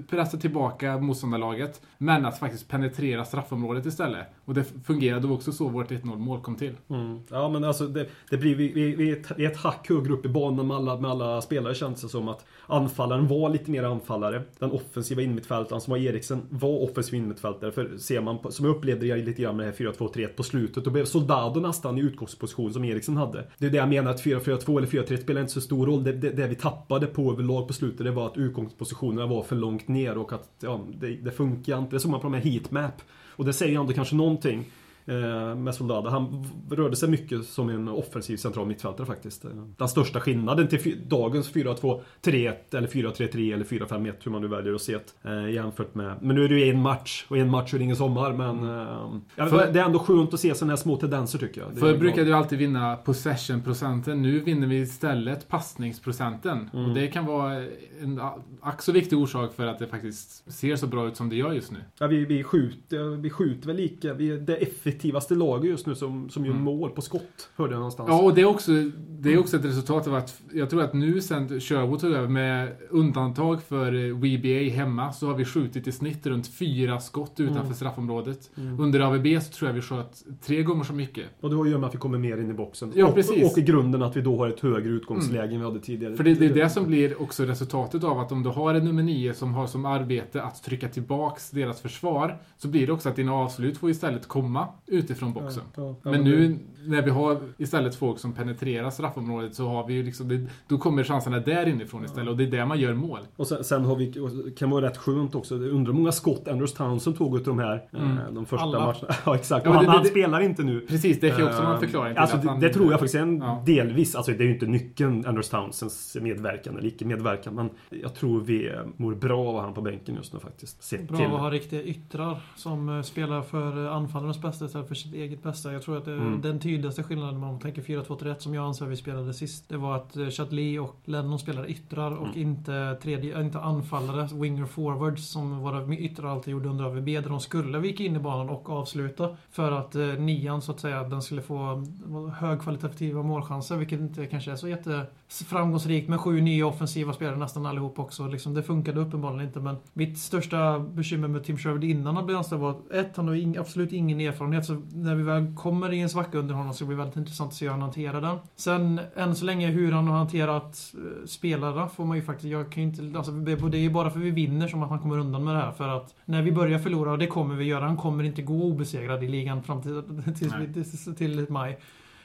pressa 0.10 0.38
tillbaka 0.38 0.98
motståndarlaget, 0.98 1.82
men 1.98 2.26
att 2.26 2.40
faktiskt 2.40 2.68
penetrera 2.70 3.26
straffområdet 3.26 3.86
istället. 3.86 4.28
Och 4.46 4.54
det 4.54 4.64
fungerade 4.86 5.28
också 5.28 5.52
så 5.52 5.68
vårt 5.68 5.92
1-0 5.92 6.18
mål 6.18 6.42
kom 6.42 6.56
till. 6.56 6.76
Mm. 6.90 7.20
Ja 7.30 7.50
men 7.50 7.64
alltså 7.64 7.88
det, 7.88 8.08
det 8.30 8.38
blir, 8.38 8.56
vi, 8.56 8.72
vi, 8.74 8.96
vi, 8.96 9.12
är 9.12 9.18
ett, 9.18 9.58
hackhugg 9.58 9.58
hack 9.58 9.90
högre 9.90 10.14
upp 10.14 10.26
i 10.26 10.30
banan 10.30 10.68
med 10.68 10.78
alla, 10.84 11.02
med 11.02 11.12
alla 11.12 11.42
spelare 11.42 11.76
kändes 11.76 12.02
det 12.02 12.10
som 12.10 12.28
att 12.28 12.46
anfallaren 12.68 13.28
var 13.28 13.50
lite 13.50 13.72
mer 13.72 13.84
anfallare. 13.84 14.42
Den 14.60 14.72
offensiva 14.72 15.22
innermittfältaren 15.22 15.82
som 15.82 15.92
var 15.92 15.98
Eriksen 15.98 16.42
var 16.50 16.84
offensiv 16.84 17.16
innermittfältare. 17.16 17.72
För 17.72 17.98
ser 17.98 18.22
man, 18.22 18.40
på, 18.40 18.52
som 18.52 18.66
jag 18.66 18.76
upplevde 18.76 19.08
det 19.08 19.16
lite 19.16 19.42
grann 19.42 19.58
med 19.58 19.66
det 19.66 19.86
här 19.86 19.92
4-2-3 19.92 20.28
på 20.28 20.44
slutet, 20.44 20.84
då 20.84 20.92
blev 20.92 21.06
Soldado 21.06 21.60
nästan 21.60 21.98
i 21.98 22.02
utgångsposition 22.02 22.74
som 22.74 22.86
Eriksen 22.86 23.18
hade. 23.18 23.48
Det 23.58 23.66
är 23.66 23.70
det 23.70 23.78
jag 23.78 23.90
menar, 23.90 24.12
att 24.12 24.24
4-4-2 24.24 24.78
eller 24.78 24.88
4-3 24.88 25.18
spelar 25.18 25.42
inte 25.42 25.54
så 25.54 25.62
stor 25.62 25.86
roll. 25.86 26.04
Det, 26.04 26.12
det, 26.12 26.30
det 26.30 26.48
vi 26.48 26.56
tappade 26.56 27.08
på 27.08 27.32
överlag 27.32 27.68
på 27.68 27.74
slutet, 27.74 28.06
det 28.06 28.12
var 28.12 28.28
att 28.28 28.38
utgångspositionerna 28.38 29.28
var 29.28 29.44
för 29.44 29.56
långt 29.56 29.88
ner 29.88 30.18
och 30.18 30.34
att 30.34 30.50
ja, 30.60 30.82
det, 31.00 31.08
det 31.08 31.32
funkar 31.32 31.80
inte. 31.80 31.96
Det 31.96 32.00
såg 32.00 32.12
man 32.12 32.20
på 32.20 32.28
de 32.28 32.34
här 32.34 32.42
heatmap. 32.42 33.02
Och 33.36 33.46
det 33.46 33.54
säger 33.54 33.80
ändå 33.80 33.94
kanske 33.94 34.16
någonting 34.16 34.66
med 35.06 35.76
Soldado. 35.76 36.10
Han 36.10 36.46
rörde 36.72 36.96
sig 36.96 37.10
mycket 37.10 37.46
som 37.46 37.70
en 37.70 37.88
offensiv 37.88 38.38
central 38.38 38.68
mittfältare 38.68 39.08
faktiskt. 39.08 39.46
Eh, 39.46 39.52
Den 39.78 39.88
största 39.90 40.20
skillnaden 40.20 40.68
till 40.68 40.98
dagens 41.08 41.54
4-2-3-1 41.54 42.54
eller 42.78 42.88
4-3-3 42.88 43.54
eller 43.54 43.66
4-5-1 43.66 44.14
hur 44.24 44.32
man 44.32 44.42
nu 44.42 44.48
väljer 44.48 44.74
att 44.74 44.82
se 44.82 44.98
det. 45.22 45.30
Eh, 45.30 45.52
jämfört 45.52 45.96
med... 45.96 46.16
Men 46.22 46.36
nu 46.36 46.44
är 46.46 46.50
det 46.50 46.60
ju 46.60 46.70
en 46.72 46.82
match 46.82 47.26
och 47.28 47.38
en 47.38 47.50
match 47.50 47.74
är 47.74 47.80
ingen 47.82 47.96
sommar 47.96 48.34
men... 48.34 48.64
Eh, 48.64 49.20
ja, 49.36 49.46
För- 49.46 49.72
det 49.74 49.80
är 49.80 49.86
ändå 49.86 50.00
skönt 50.00 50.34
att 50.34 50.40
se 50.40 50.56
sådana 50.56 50.72
här 50.72 50.78
små 50.78 50.98
tendenser 50.98 51.40
tycker 51.40 51.62
jag. 51.62 51.70
Det 51.74 51.80
Förr 51.80 51.98
brukade 51.98 52.28
ju 52.28 52.34
alltid 52.34 52.60
vinna 52.60 52.96
possession-procenten. 52.96 54.22
Nu 54.22 54.40
vinner 54.40 54.68
vi 54.68 54.76
istället 54.80 55.48
passningsprocenten. 55.48 56.70
Mm. 56.74 56.86
Och 56.86 56.96
det 56.96 57.08
kan 57.08 57.26
vara 57.26 57.56
en 58.02 58.22
ack 58.62 58.82
så 58.82 58.92
viktig 58.92 59.18
orsak 59.18 59.54
för 59.54 59.66
att 59.68 59.80
det 59.80 59.88
faktiskt 59.88 60.52
ser 60.54 60.76
så 60.76 60.88
bra 60.88 61.08
ut 61.08 61.18
som 61.18 61.30
det 61.30 61.36
gör 61.36 61.52
just 61.54 61.72
nu. 61.72 61.78
Ja, 62.00 62.08
vi, 62.08 62.26
vi, 62.26 62.44
skjuter, 62.44 63.16
vi 63.16 63.30
skjuter 63.30 63.68
väl 63.68 63.76
lika. 63.76 64.14
Vi 64.14 64.32
är 64.32 64.38
det 64.38 64.56
effektivaste 64.94 65.36
laget 65.36 65.70
just 65.72 65.86
nu 65.88 65.96
som, 65.96 66.30
som 66.30 66.46
gör 66.46 66.54
mål 66.54 66.90
på 66.90 67.02
skott. 67.02 67.50
Hörde 67.56 67.72
jag 67.74 67.78
någonstans. 67.80 68.10
Ja, 68.10 68.22
och 68.22 68.34
det 68.34 68.42
är, 68.42 68.46
också, 68.46 68.72
det 69.10 69.34
är 69.34 69.38
också 69.40 69.58
ett 69.58 69.66
resultat 69.66 70.08
av 70.08 70.16
att 70.16 70.42
jag 70.54 70.70
tror 70.70 70.82
att 70.84 70.94
nu 70.94 71.22
sen 71.22 71.60
Sherwood 71.62 72.00
tog 72.00 72.12
över 72.12 72.28
med 72.28 72.72
undantag 72.90 73.64
för 73.64 73.94
eh, 74.10 74.16
WBA 74.16 74.76
hemma 74.76 75.14
så 75.14 75.28
har 75.28 75.34
vi 75.36 75.46
skjutit 75.46 75.88
i 75.88 75.92
snitt 75.92 76.26
runt 76.26 76.48
fyra 76.48 77.00
skott 77.00 77.34
utanför 77.40 77.64
Mm. 77.64 77.74
straffområdet. 77.74 78.50
Under 78.80 79.00
AVB 79.00 79.42
så 79.42 79.52
tror 79.52 79.70
jag 79.70 79.76
vi 79.76 79.82
sköt 79.82 80.24
tre 80.46 80.64
gånger 80.64 80.84
så 80.84 80.94
mycket. 80.94 81.26
Och 81.42 81.50
det 81.50 81.56
har 81.56 81.64
att 81.64 81.70
göra 81.70 81.80
med 81.80 81.88
att 81.88 81.96
vi 81.96 82.00
kommer 82.00 82.18
mer 82.18 82.38
in 82.38 82.50
i 82.50 82.54
boxen. 82.54 82.92
Ja, 82.96 83.08
och, 83.08 83.16
precis. 83.16 83.52
och 83.52 83.58
i 83.58 83.62
grunden 83.62 84.04
att 84.04 84.18
vi 84.18 84.22
då 84.22 84.38
har 84.38 84.48
ett 84.50 84.60
högre 84.60 84.90
utgångsläge 84.90 85.54
än 85.54 85.60
vi 85.60 85.66
hade 85.66 85.80
tidigare. 85.80 86.16
För 86.16 86.24
det, 86.24 86.34
det 86.34 86.46
är 86.46 86.54
det 86.54 86.70
som 86.70 86.86
blir 86.88 87.22
också 87.22 87.44
resultatet 87.44 88.04
av 88.04 88.20
att 88.20 88.32
om 88.32 88.44
du 88.44 88.50
har 88.50 88.74
en 88.74 88.86
nummer 88.86 89.04
9 89.04 89.34
som 89.34 89.54
har 89.54 89.68
som 89.68 89.86
arbete 89.86 90.44
att 90.44 90.64
trycka 90.64 90.90
tillbaks 90.90 91.50
deras 91.52 91.82
försvar 91.82 92.38
så 92.58 92.68
blir 92.68 92.88
det 92.88 92.94
också 92.94 93.10
att 93.10 93.16
dina 93.16 93.34
avslut 93.34 93.78
får 93.78 93.90
istället 93.90 94.28
komma 94.28 94.68
utifrån 94.88 95.34
boxen. 95.34 95.64
Ja, 95.76 95.84
ja. 95.84 95.96
Ja, 96.04 96.12
Men 96.12 96.24
nu 96.24 96.60
när 96.86 97.02
vi 97.02 97.10
har 97.10 97.38
istället 97.58 97.96
folk 97.96 98.20
som 98.20 98.34
penetrerar 98.34 98.90
straffområdet 98.90 99.56
så 99.56 99.68
har 99.68 99.88
vi 99.88 99.94
ju 99.94 100.04
liksom, 100.04 100.28
det, 100.28 100.46
då 100.68 100.78
kommer 100.78 101.04
chanserna 101.04 101.40
där 101.40 101.68
inifrån 101.68 102.06
istället 102.06 102.30
och 102.30 102.38
det 102.38 102.44
är 102.44 102.52
där 102.52 102.66
man 102.66 102.80
gör 102.80 102.94
mål. 102.94 103.20
Och 103.36 103.48
sen, 103.48 103.64
sen 103.64 103.86
har 103.86 103.96
vi, 103.96 104.14
kan 104.58 104.70
vara 104.70 104.86
rätt 104.86 104.98
skönt 104.98 105.36
också, 105.36 105.56
undrar 105.56 105.94
hur 105.94 106.00
många 106.00 106.12
skott 106.12 106.48
Andrews 106.48 106.74
Townsend 106.74 107.18
tog 107.18 107.36
utav 107.36 107.56
de 107.58 107.60
här 107.64 107.84
Mm. 107.94 108.18
eh, 108.18 108.24
de 108.32 108.46
första 108.46 108.64
Alla. 108.66 108.80
matcherna. 108.80 109.08
Ja 109.26 109.36
exakt, 109.36 109.66
Ja, 109.66 109.72
men 109.72 109.76
han, 109.78 109.86
det- 109.86 109.92
han 109.92 110.06
spelar 110.06 110.40
inte 110.42 110.64
nu. 110.64 110.80
Precis, 110.80 111.20
det 111.20 111.28
är 111.30 111.46
också 111.48 111.64
någon 111.64 111.74
Eh, 111.74 111.80
förklaring 111.80 112.14
till 112.14 112.22
alltså, 112.22 112.36
att 112.38 112.44
det, 112.44 112.50
han... 112.50 112.60
det 112.60 112.70
tror 112.74 112.86
jag 112.92 113.00
faktiskt 113.00 113.16
är 113.16 113.20
en 113.20 113.38
Ja. 113.38 113.64
delvis, 113.66 114.16
alltså 114.16 114.32
det 114.32 114.44
är 114.44 114.46
ju 114.48 114.54
inte 114.54 114.66
nyckeln 114.66 115.26
Andrews 115.26 115.50
Townsends 115.50 116.18
medverkan 116.22 116.78
eller 116.78 116.88
icke-medverkan 116.88 117.56
men 117.56 117.70
jag 117.90 118.16
tror 118.16 118.42
vi 118.42 118.68
eh, 118.68 118.74
mår 118.98 119.16
bra 119.16 119.48
av 119.48 119.62
han 119.62 119.74
på 119.74 119.82
bänken 119.82 120.16
just 120.16 120.34
nu 120.34 120.40
faktiskt. 120.40 120.84
Sett 120.84 121.08
Bra 121.08 121.18
till. 121.18 121.26
att 121.26 121.32
ha 121.32 121.52
riktiga 121.52 121.84
yttrar 121.84 122.38
som 122.56 123.04
spelar 123.04 123.42
för 123.42 123.86
anfallarnas 123.88 124.42
bästa 124.42 124.68
istället 124.74 124.88
för 124.88 124.96
sitt 124.96 125.14
eget 125.14 125.44
bästa. 125.44 125.74
Jag 125.74 125.82
tror 125.82 125.98
att 125.98 126.06
det, 126.06 126.14
Mm. 126.14 126.42
den 126.42 126.60
tydligaste 126.60 127.04
skillnaden 127.04 127.36
om 127.36 127.42
man 127.42 127.60
tänker 127.60 127.82
4-2-3-1 127.82 128.42
som 128.42 128.54
jag 128.54 128.66
anser 128.66 128.86
vi 128.86 128.96
spelade 128.96 129.34
sist. 129.34 129.70
Det 129.70 129.78
var 129.78 129.96
att 129.96 130.18
eh, 130.18 130.28
Chatli 130.28 130.78
och 130.80 130.96
Lennon 131.06 131.40
spelade 131.40 131.68
yttrar 131.68 132.12
och 132.12 132.28
Mm. 132.28 132.42
inte, 132.42 132.98
tredje, 133.02 133.40
äh, 133.40 133.46
inte 133.46 133.60
anfallare, 133.60 134.30
winger 134.34 134.66
forwards 134.66 135.28
som 135.32 135.60
våra 135.60 135.96
yttrar 135.96 136.30
alltid 136.30 136.52
gjorde 136.52 136.70
under 136.70 136.86
AVB. 136.86 137.06
Där 137.22 137.30
de 137.30 137.40
skulle 137.40 137.80
vika 137.80 138.04
in 138.04 138.16
i 138.16 138.20
banan 138.20 138.50
och 138.50 138.70
avsluta. 138.70 139.38
För 139.52 139.72
att 139.72 139.96
eh, 139.96 140.06
nian 140.08 140.62
så 140.62 140.72
att 140.72 140.80
säga, 140.80 141.04
den 141.04 141.22
skulle 141.22 141.42
få 141.42 141.72
eh, 141.72 142.34
högkvalitativa 142.34 143.24
målchanser. 143.24 143.78
Vilket 143.78 144.00
inte 144.00 144.26
kanske 144.26 144.52
är 144.52 144.56
så 144.56 144.68
jätte 144.68 145.06
framgångsrikt 145.48 146.10
med 146.10 146.20
sju 146.20 146.42
nya 146.42 146.66
offensiva 146.68 147.14
spelare 147.14 147.36
nästan 147.38 147.66
allihop 147.66 148.00
också. 148.00 148.28
Liksom, 148.28 148.54
det 148.54 148.64
funkade 148.64 149.00
uppenbarligen 149.00 149.48
inte 149.48 149.60
men 149.60 149.76
mitt 149.94 150.18
största 150.20 150.80
bekymmer 150.80 151.28
med 151.28 151.44
Tim 151.44 151.58
Sherwood 151.58 151.84
innan 151.84 152.16
han 152.16 152.26
blev 152.26 152.38
anställd 152.38 152.62
var 152.62 152.70
att 152.72 152.92
ett, 152.92 153.18
han 153.18 153.28
har 153.28 153.60
absolut 153.60 153.92
ingen 153.92 154.20
erfarenhet 154.20 154.63
faktiskt, 154.68 154.96
när 154.96 155.16
vi 155.16 155.24
väl 155.24 155.56
kommer 155.56 155.94
i 155.94 156.00
en 156.00 156.10
svacka 156.10 156.38
under 156.38 156.56
honom 156.56 156.74
så 156.74 156.86
blir 156.86 156.98
det 156.98 157.04
väldigt 157.04 157.18
intressant 157.18 157.50
att 157.50 157.56
se 157.56 157.66
hur 157.66 157.72
han 157.72 157.82
hanterar 157.82 158.22
den. 158.22 158.38
Sen, 158.56 159.00
än 159.16 159.36
så 159.36 159.46
länge, 159.46 159.68
hur 159.68 159.92
han 159.92 160.08
har 160.08 160.18
hanterat 160.18 160.94
eh, 160.94 161.26
spelarna 161.26 161.88
får 161.88 162.06
man 162.06 162.18
ju 162.18 162.24
faktiskt, 162.24 162.52
jag 162.52 162.72
kan 162.72 162.84
inte, 162.84 163.18
alltså 163.18 163.32
det 163.32 163.78
är 163.78 163.82
ju 163.82 163.90
bara 163.90 164.10
för 164.10 164.20
att 164.20 164.26
vi 164.26 164.32
vinner 164.32 164.68
som 164.68 164.84
att 164.84 164.90
han 164.90 165.00
kommer 165.00 165.18
undan 165.18 165.44
med 165.44 165.56
det 165.56 165.62
här. 165.62 165.72
För 165.72 165.88
att 165.88 166.16
när 166.26 166.42
vi 166.42 166.52
börjar 166.52 166.80
förlora, 166.80 167.12
och 167.12 167.18
det 167.18 167.28
kommer 167.28 167.56
vi 167.56 167.66
göra, 167.66 167.86
han 167.86 167.98
kommer 167.98 168.24
inte 168.24 168.42
gå 168.42 168.64
obesegrad 168.64 169.24
i 169.24 169.28
ligan 169.28 169.64
fram 169.64 169.82
till, 169.82 170.04
till, 170.38 171.16
till 171.16 171.46
maj. 171.50 171.80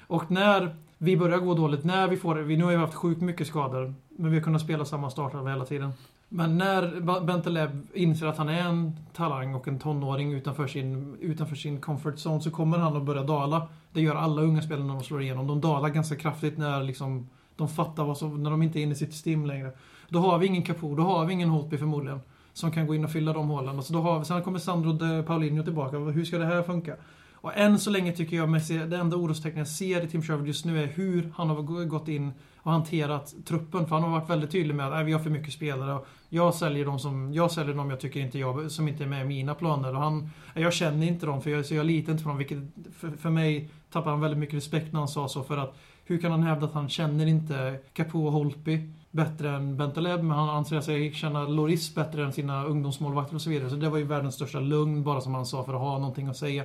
Och 0.07 0.30
när 0.30 0.76
vi 0.99 1.16
börjar 1.16 1.38
gå 1.38 1.54
dåligt, 1.54 1.85
när 1.85 2.09
vi 2.09 2.16
får 2.16 2.35
vi, 2.35 2.57
nu 2.57 2.64
har 2.64 2.71
vi 2.71 2.76
haft 2.76 2.95
sjukt 2.95 3.21
mycket 3.21 3.47
skador, 3.47 3.95
men 4.09 4.30
vi 4.30 4.37
har 4.37 4.45
kunnat 4.45 4.62
spela 4.62 4.85
samma 4.85 5.11
startelva 5.11 5.50
hela 5.50 5.64
tiden. 5.64 5.92
Men 6.28 6.58
när 6.58 7.00
Bente 7.00 7.25
Bentaleb 7.25 7.87
inser 7.94 8.26
att 8.26 8.38
han 8.38 8.49
är 8.49 8.61
en 8.61 8.97
talang 9.12 9.54
och 9.54 9.68
en 9.68 9.78
tonåring 9.78 10.32
utanför 10.32 10.66
sin, 10.66 11.16
utanför 11.20 11.56
sin 11.56 11.80
comfort 11.80 12.14
zone 12.14 12.40
så 12.40 12.50
kommer 12.50 12.78
han 12.78 12.97
att 12.97 13.02
börja 13.02 13.23
dala. 13.23 13.68
Det 13.92 14.00
gör 14.00 14.14
alla 14.14 14.42
unga 14.42 14.62
spelare 14.62 14.87
när 14.87 14.94
de 14.94 15.02
slår 15.02 15.23
igenom. 15.23 15.47
De 15.47 15.61
dalar 15.61 15.88
ganska 15.88 16.16
kraftigt 16.16 16.58
när 16.58 16.82
liksom, 16.82 17.28
de 17.56 17.68
fattar 17.68 18.04
vad 18.04 18.18
som, 18.18 18.42
när 18.42 18.50
de 18.50 18.62
inte 18.62 18.78
är 18.78 18.82
inne 18.82 18.92
i 18.92 18.97
sitt 18.97 19.14
stim 19.14 19.47
längre. 19.47 19.73
Då 20.08 20.18
har 20.18 20.38
vi 20.38 20.47
ingen 20.47 20.62
Kapo, 20.62 20.94
då 20.94 21.02
har 21.02 21.26
vi 21.26 21.32
ingen 21.32 21.49
Holtby 21.49 21.78
förmodligen. 21.78 22.20
Som 22.52 22.70
kan 22.70 22.87
gå 22.87 22.94
in 22.94 23.04
och 23.04 23.11
fylla 23.11 23.32
de 23.32 23.49
hålen. 23.49 23.76
Alltså 23.76 23.92
då 23.92 24.00
har 24.00 24.18
vi, 24.18 24.25
sen 24.25 24.42
kommer 24.42 24.58
Sandro 24.58 24.92
de 24.92 25.25
Paulinho 25.25 25.62
tillbaka. 25.62 25.99
Hur 25.99 26.25
ska 26.25 26.38
det 26.38 26.47
här 26.47 26.62
funka? 26.62 26.97
Och 27.40 27.56
än 27.56 27.78
så 27.78 27.90
länge 27.90 28.12
tycker 28.12 28.37
jag, 28.37 28.49
Messi, 28.49 28.78
det 28.78 28.97
enda 28.97 29.16
orostecknet 29.16 29.58
jag 29.58 29.68
ser 29.68 30.04
i 30.04 30.08
Tim 30.08 30.23
Sherwood 30.23 30.47
just 30.47 30.64
nu 30.64 30.82
är 30.82 30.87
hur 30.87 31.32
han 31.37 31.50
har 31.50 31.85
gått 31.85 32.08
in 32.08 32.32
och 32.68 32.75
hanterat 32.75 33.34
truppen. 33.46 33.87
För 33.87 33.94
han 33.94 34.04
har 34.04 34.10
varit 34.10 34.30
väldigt 34.30 34.50
tydlig 34.50 34.75
med 34.75 34.87
att 34.87 35.00
äh, 35.00 35.04
vi 35.04 35.12
har 35.12 35.20
för 35.20 35.30
mycket 35.30 35.52
spelare. 35.52 35.94
Och 35.94 36.06
jag 36.28 36.54
säljer 36.54 36.84
de 36.84 36.98
som 36.98 37.32
jag 37.32 37.50
säljer 37.50 37.75
dem 37.75 37.90
jag 37.90 38.00
tycker 38.00 38.20
inte 38.20 38.38
jag, 38.38 38.70
som 38.70 38.88
inte 38.88 39.04
är 39.04 39.08
med 39.08 39.22
i 39.25 39.28
mina 39.28 39.54
planer. 39.54 39.94
Och 39.94 40.00
han, 40.00 40.30
jag 40.54 40.72
känner 40.72 41.06
inte 41.06 41.26
dem, 41.26 41.42
för 41.42 41.50
jag, 41.50 41.66
så 41.66 41.75
jag 41.75 41.87
litar 41.87 42.12
inte 42.12 42.25
på 42.25 42.28
dem. 42.28 42.38
Vilket 42.38 42.58
för, 42.96 43.10
för 43.10 43.30
mig 43.30 43.70
tappar 43.92 44.10
han 44.10 44.20
väldigt 44.20 44.38
mycket 44.38 44.54
respekt 44.54 44.92
när 44.92 44.98
han 44.98 45.08
sa 45.08 45.28
så. 45.28 45.42
För 45.42 45.56
att 45.56 45.76
hur 46.04 46.18
kan 46.18 46.30
han 46.30 46.42
hävda 46.42 46.66
att 46.66 46.72
han 46.72 46.88
känner 46.88 47.26
inte 47.26 47.80
Capo 47.92 48.26
och 48.26 48.32
Holpi 48.32 48.90
bättre 49.10 49.50
än 49.50 49.76
Bentaleb, 49.76 50.22
men 50.22 50.38
han 50.38 50.48
anser 50.48 50.80
sig 50.80 51.12
känna 51.12 51.44
Loris 51.44 51.94
bättre 51.94 52.25
än 52.25 52.32
sina 52.32 52.64
ungdomsmålvakter 52.64 53.34
och 53.34 53.42
så 53.42 53.50
vidare. 53.50 53.70
Så 53.70 53.76
det 53.76 53.88
var 53.88 53.98
ju 53.98 54.04
världens 54.04 54.34
största 54.34 54.60
lugn, 54.60 55.02
bara 55.02 55.20
som 55.20 55.34
han 55.34 55.46
sa, 55.46 55.64
för 55.64 55.75
att 55.75 55.80
ha 55.80 55.98
någonting 55.98 56.26
att 56.26 56.37
säga. 56.37 56.64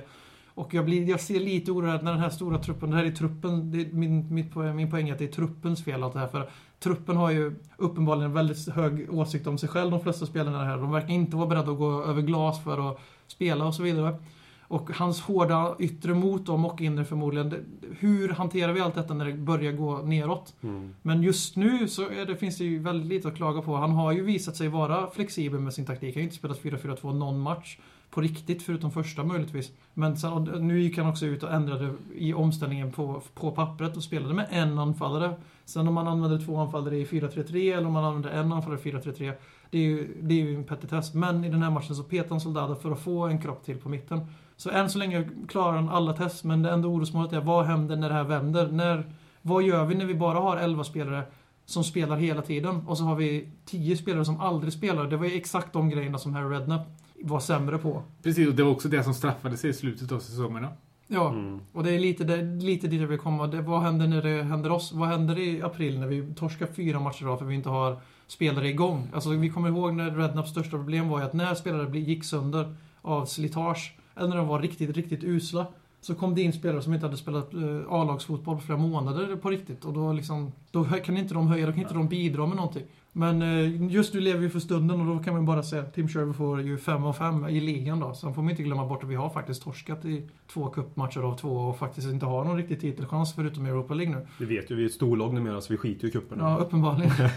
Och 0.54 0.74
jag, 0.74 0.84
blir, 0.84 1.08
jag 1.08 1.20
ser 1.20 1.40
lite 1.40 1.72
oroad 1.72 2.02
när 2.04 2.12
den 2.12 2.20
här 2.20 2.30
stora 2.30 2.58
truppen, 2.58 2.90
det 2.90 2.96
här 2.96 3.04
är 3.04 3.10
truppen, 3.10 3.70
det 3.70 3.80
är 3.80 3.92
min, 3.92 4.34
mitt 4.34 4.52
poäng, 4.52 4.76
min 4.76 4.90
poäng 4.90 5.08
är 5.08 5.12
att 5.12 5.18
det 5.18 5.24
är 5.24 5.32
truppens 5.32 5.84
fel 5.84 6.02
allt 6.02 6.12
det 6.12 6.18
här. 6.18 6.28
För 6.28 6.48
truppen 6.78 7.16
har 7.16 7.30
ju 7.30 7.54
uppenbarligen 7.76 8.30
en 8.30 8.34
väldigt 8.34 8.68
hög 8.68 9.14
åsikt 9.14 9.46
om 9.46 9.58
sig 9.58 9.68
själv, 9.68 9.90
de 9.90 10.00
flesta 10.00 10.26
spelarna 10.26 10.64
här. 10.64 10.76
De 10.76 10.92
verkar 10.92 11.08
inte 11.08 11.36
vara 11.36 11.46
beredda 11.46 11.72
att 11.72 11.78
gå 11.78 12.04
över 12.04 12.22
glas 12.22 12.64
för 12.64 12.90
att 12.90 13.00
spela 13.26 13.66
och 13.66 13.74
så 13.74 13.82
vidare. 13.82 14.16
Och 14.62 14.90
hans 14.90 15.20
hårda 15.20 15.76
yttre 15.78 16.14
mot 16.14 16.46
dem 16.46 16.64
och 16.64 16.80
inre 16.80 17.04
förmodligen. 17.04 17.54
Hur 17.98 18.28
hanterar 18.28 18.72
vi 18.72 18.80
allt 18.80 18.94
detta 18.94 19.14
när 19.14 19.24
det 19.24 19.32
börjar 19.32 19.72
gå 19.72 19.98
neråt? 19.98 20.54
Mm. 20.62 20.94
Men 21.02 21.22
just 21.22 21.56
nu 21.56 21.88
så 21.88 22.08
det, 22.08 22.36
finns 22.36 22.58
det 22.58 22.64
ju 22.64 22.78
väldigt 22.78 23.06
lite 23.06 23.28
att 23.28 23.36
klaga 23.36 23.62
på. 23.62 23.76
Han 23.76 23.90
har 23.90 24.12
ju 24.12 24.22
visat 24.22 24.56
sig 24.56 24.68
vara 24.68 25.10
flexibel 25.10 25.60
med 25.60 25.74
sin 25.74 25.86
taktik. 25.86 26.14
Han 26.14 26.20
har 26.20 26.20
ju 26.20 26.24
inte 26.24 26.36
spelat 26.36 26.62
4-4-2 26.62 27.14
någon 27.14 27.40
match. 27.40 27.78
På 28.14 28.20
riktigt, 28.20 28.62
förutom 28.62 28.90
första 28.90 29.24
möjligtvis. 29.24 29.70
Men 29.94 30.16
sen, 30.16 30.44
nu 30.44 30.80
gick 30.80 30.98
han 30.98 31.06
också 31.06 31.26
ut 31.26 31.42
och 31.42 31.52
ändrade 31.52 31.94
i 32.14 32.34
omställningen 32.34 32.92
på, 32.92 33.22
på 33.34 33.50
pappret 33.50 33.96
och 33.96 34.02
spelade 34.02 34.34
med 34.34 34.46
en 34.50 34.78
anfallare. 34.78 35.34
Sen 35.64 35.88
om 35.88 35.94
man 35.94 36.08
använder 36.08 36.38
två 36.38 36.56
anfallare 36.56 36.96
i 36.96 37.04
4-3-3 37.04 37.76
eller 37.76 37.86
om 37.86 37.92
man 37.92 38.04
använder 38.04 38.30
en 38.30 38.52
anfallare 38.52 38.80
i 38.80 38.92
4-3-3. 38.92 39.32
Det 39.70 39.78
är 39.78 39.82
ju, 39.82 40.16
det 40.22 40.34
är 40.34 40.38
ju 40.38 40.56
en 40.56 40.64
petitess. 40.64 41.14
Men 41.14 41.44
i 41.44 41.48
den 41.48 41.62
här 41.62 41.70
matchen 41.70 41.96
så 41.96 42.02
petar 42.02 42.30
han 42.30 42.40
Soldado 42.40 42.74
för 42.74 42.90
att 42.90 43.00
få 43.00 43.26
en 43.26 43.42
kropp 43.42 43.64
till 43.64 43.78
på 43.78 43.88
mitten. 43.88 44.20
Så 44.56 44.70
än 44.70 44.90
så 44.90 44.98
länge 44.98 45.28
klarar 45.48 45.72
han 45.72 45.88
alla 45.88 46.12
test, 46.12 46.44
men 46.44 46.62
det 46.62 46.70
enda 46.70 46.88
orosmålet 46.88 47.32
är 47.32 47.40
vad 47.40 47.66
händer 47.66 47.96
när 47.96 48.08
det 48.08 48.14
här 48.14 48.24
vänder? 48.24 48.68
När, 48.68 49.04
vad 49.42 49.62
gör 49.62 49.84
vi 49.84 49.94
när 49.94 50.04
vi 50.04 50.14
bara 50.14 50.38
har 50.38 50.56
11 50.56 50.84
spelare 50.84 51.22
som 51.64 51.84
spelar 51.84 52.16
hela 52.16 52.42
tiden 52.42 52.86
och 52.86 52.98
så 52.98 53.04
har 53.04 53.16
vi 53.16 53.48
10 53.64 53.96
spelare 53.96 54.24
som 54.24 54.40
aldrig 54.40 54.72
spelar? 54.72 55.04
Det 55.04 55.16
var 55.16 55.26
ju 55.26 55.36
exakt 55.36 55.72
de 55.72 55.90
grejerna 55.90 56.18
som 56.18 56.34
Harry 56.34 56.56
Redknapp 56.56 56.86
var 57.22 57.40
sämre 57.40 57.78
på. 57.78 58.02
Precis, 58.22 58.48
och 58.48 58.54
det 58.54 58.62
var 58.62 58.70
också 58.70 58.88
det 58.88 59.04
som 59.04 59.14
straffade 59.14 59.56
sig 59.56 59.70
i 59.70 59.72
slutet 59.72 60.12
av 60.12 60.18
säsongerna. 60.18 60.68
Ja, 61.06 61.28
Mm. 61.30 61.60
och 61.72 61.84
det 61.84 61.90
är 61.94 61.98
lite, 61.98 62.24
det, 62.24 62.64
lite 62.64 62.88
dit 62.88 63.00
jag 63.00 63.08
vill 63.08 63.18
komma. 63.18 63.46
Det, 63.46 63.62
vad 63.62 63.80
händer 63.82 64.06
när 64.08 64.22
det 64.22 64.42
händer 64.42 64.72
oss? 64.72 64.92
Vad 64.92 65.08
händer 65.08 65.38
i 65.38 65.62
april 65.62 66.00
när 66.00 66.06
vi 66.06 66.34
torskar 66.34 66.66
fyra 66.66 67.00
matcher 67.00 67.22
idag 67.22 67.38
för 67.38 67.46
vi 67.46 67.54
inte 67.54 67.68
har 67.68 67.96
spelare 68.26 68.68
igång? 68.68 69.08
Alltså 69.14 69.30
vi 69.30 69.50
kommer 69.50 69.68
ihåg 69.68 69.94
när 69.94 70.10
Rednaps 70.10 70.50
största 70.50 70.70
problem 70.70 71.08
var 71.08 71.18
ju 71.18 71.24
att 71.24 71.32
när 71.32 71.54
spelare 71.54 71.98
gick 71.98 72.24
sönder 72.24 72.76
av 73.02 73.26
slitage, 73.26 73.96
eller 74.16 74.28
när 74.28 74.36
de 74.36 74.48
var 74.48 74.60
riktigt, 74.60 74.96
riktigt 74.96 75.24
usla, 75.24 75.66
så 76.00 76.14
kom 76.14 76.34
det 76.34 76.42
in 76.42 76.52
spelare 76.52 76.82
som 76.82 76.94
inte 76.94 77.06
hade 77.06 77.16
spelat 77.16 77.54
eh, 77.54 77.60
A-lagsfotboll 77.88 78.56
på 78.56 78.62
flera 78.62 78.78
månader 78.78 79.36
på 79.36 79.50
riktigt. 79.50 79.84
Och 79.84 79.92
då, 79.92 80.12
liksom, 80.12 80.52
då 80.70 80.84
kan 80.84 81.16
inte 81.16 81.34
de 81.34 81.48
höja, 81.48 81.66
då 81.66 81.72
kan 81.72 81.80
inte 81.82 81.94
de 81.94 82.08
bidra 82.08 82.46
med 82.46 82.56
någonting. 82.56 82.84
Men 83.16 83.42
eh, 83.42 83.92
just 83.92 84.14
nu 84.14 84.20
lever 84.20 84.40
vi 84.40 84.50
för 84.50 84.60
stunden 84.60 85.00
och 85.00 85.06
då 85.06 85.22
kan 85.22 85.34
man 85.34 85.46
bara 85.46 85.62
säga 85.62 85.82
att 85.82 85.94
Tim 85.94 86.08
Sherwood 86.08 86.36
får 86.36 86.62
ju 86.62 86.78
5 86.78 87.04
av 87.04 87.12
5 87.12 87.48
i 87.48 87.60
ligan 87.60 88.00
då. 88.00 88.14
Sen 88.14 88.34
får 88.34 88.42
man 88.42 88.50
inte 88.50 88.62
glömma 88.62 88.86
bort 88.86 89.02
att 89.02 89.10
vi 89.10 89.14
har 89.14 89.30
faktiskt 89.30 89.62
torskat 89.62 90.04
i 90.04 90.22
två 90.52 90.68
cupmatcher 90.68 91.20
av 91.20 91.38
två 91.38 91.48
och 91.48 91.78
faktiskt 91.78 92.08
inte 92.08 92.26
har 92.26 92.44
någon 92.44 92.56
riktig 92.56 92.80
titelchans 92.80 93.34
förutom 93.34 93.66
Europa 93.66 93.94
League 93.94 94.14
nu. 94.14 94.26
Vi 94.38 94.56
vet 94.56 94.70
ju, 94.70 94.74
vi 94.74 94.82
är 94.82 94.86
ett 94.86 94.92
storlag 94.92 95.34
numera 95.34 95.60
så 95.60 95.72
vi 95.72 95.76
skiter 95.76 96.02
ju 96.02 96.08
i 96.08 96.12
cupen. 96.12 96.38
Ja, 96.40 96.56
uppenbarligen. 96.56 97.12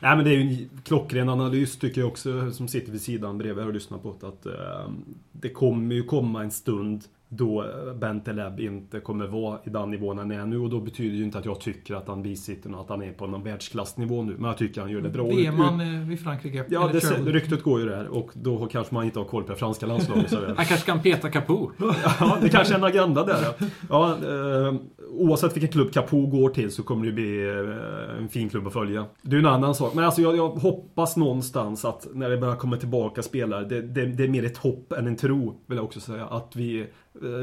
Nej 0.00 0.16
men 0.16 0.24
det 0.24 0.30
är 0.30 0.34
ju 0.34 0.40
en 0.40 0.70
klockren 0.84 1.28
analys 1.28 1.78
tycker 1.78 2.00
jag 2.00 2.08
också 2.08 2.50
som 2.52 2.68
sitter 2.68 2.92
vid 2.92 3.00
sidan 3.00 3.38
bredvid 3.38 3.64
och 3.64 3.74
lyssnar 3.74 3.98
på 3.98 4.16
det. 4.20 4.28
Att, 4.28 4.46
eh, 4.46 4.92
det 5.32 5.48
kommer 5.48 5.94
ju 5.94 6.02
komma 6.02 6.42
en 6.42 6.50
stund 6.50 7.04
då 7.32 7.64
Benteleb 8.00 8.60
inte 8.60 9.00
kommer 9.00 9.26
vara 9.26 9.58
i 9.64 9.70
den 9.70 9.90
nivån 9.90 10.18
han 10.18 10.30
är 10.30 10.46
nu 10.46 10.58
och 10.58 10.70
då 10.70 10.80
betyder 10.80 11.16
ju 11.16 11.24
inte 11.24 11.38
att 11.38 11.44
jag 11.44 11.60
tycker 11.60 11.94
att 11.94 12.08
han 12.08 12.22
bisitter 12.22 12.74
och 12.74 12.80
att 12.80 12.88
han 12.88 13.02
är 13.02 13.12
på 13.12 13.26
någon 13.26 13.42
världsklassnivå 13.42 14.22
nu. 14.22 14.34
Men 14.38 14.44
jag 14.44 14.58
tycker 14.58 14.80
han 14.80 14.90
gör 14.90 15.00
det 15.00 15.08
bra. 15.08 15.26
VM-man 15.26 15.80
eh, 15.80 16.08
vid 16.08 16.20
Frankrike. 16.20 16.64
Ja, 16.68 16.90
det, 16.92 17.00
Sherwood. 17.00 17.28
ryktet 17.28 17.62
går 17.62 17.80
ju 17.80 17.86
där 17.86 18.08
och 18.08 18.30
då 18.34 18.66
kanske 18.66 18.94
man 18.94 19.04
inte 19.04 19.18
har 19.18 19.26
koll 19.26 19.42
på 19.42 19.52
det 19.52 19.58
franska 19.58 19.86
landslaget. 19.86 20.32
Han 20.32 20.66
kanske 20.66 20.86
kan 20.86 21.00
peta 21.00 21.30
Capo. 21.30 21.70
Ja, 22.20 22.38
det 22.42 22.48
kanske 22.48 22.74
är 22.74 22.78
en 22.78 22.84
agenda 22.84 23.24
där. 23.24 23.44
Ja. 23.58 23.66
Ja, 23.88 24.68
eh, 24.68 24.74
oavsett 25.10 25.56
vilken 25.56 25.72
klubb 25.72 25.92
Capo 25.92 26.26
går 26.26 26.48
till 26.50 26.70
så 26.70 26.82
kommer 26.82 27.06
det 27.06 27.12
bli 27.12 27.48
eh, 27.48 28.18
en 28.18 28.28
fin 28.28 28.48
klubb 28.48 28.66
att 28.66 28.72
följa. 28.72 29.04
Det 29.22 29.36
är 29.36 29.40
ju 29.40 29.46
en 29.46 29.52
annan 29.52 29.74
sak. 29.74 29.94
Men 29.94 30.04
alltså 30.04 30.22
jag, 30.22 30.36
jag 30.36 30.48
hoppas 30.48 31.16
någonstans 31.16 31.84
att 31.84 32.06
när 32.14 32.30
det 32.30 32.36
börjar 32.36 32.56
komma 32.56 32.76
tillbaka 32.76 33.22
spelare, 33.22 33.64
det, 33.64 33.82
det, 33.82 34.06
det 34.06 34.24
är 34.24 34.28
mer 34.28 34.44
ett 34.44 34.56
hopp 34.56 34.92
än 34.92 35.06
en 35.06 35.16
tro, 35.16 35.60
vill 35.66 35.76
jag 35.76 35.84
också 35.84 36.00
säga. 36.00 36.26
Att 36.26 36.56
vi 36.56 36.86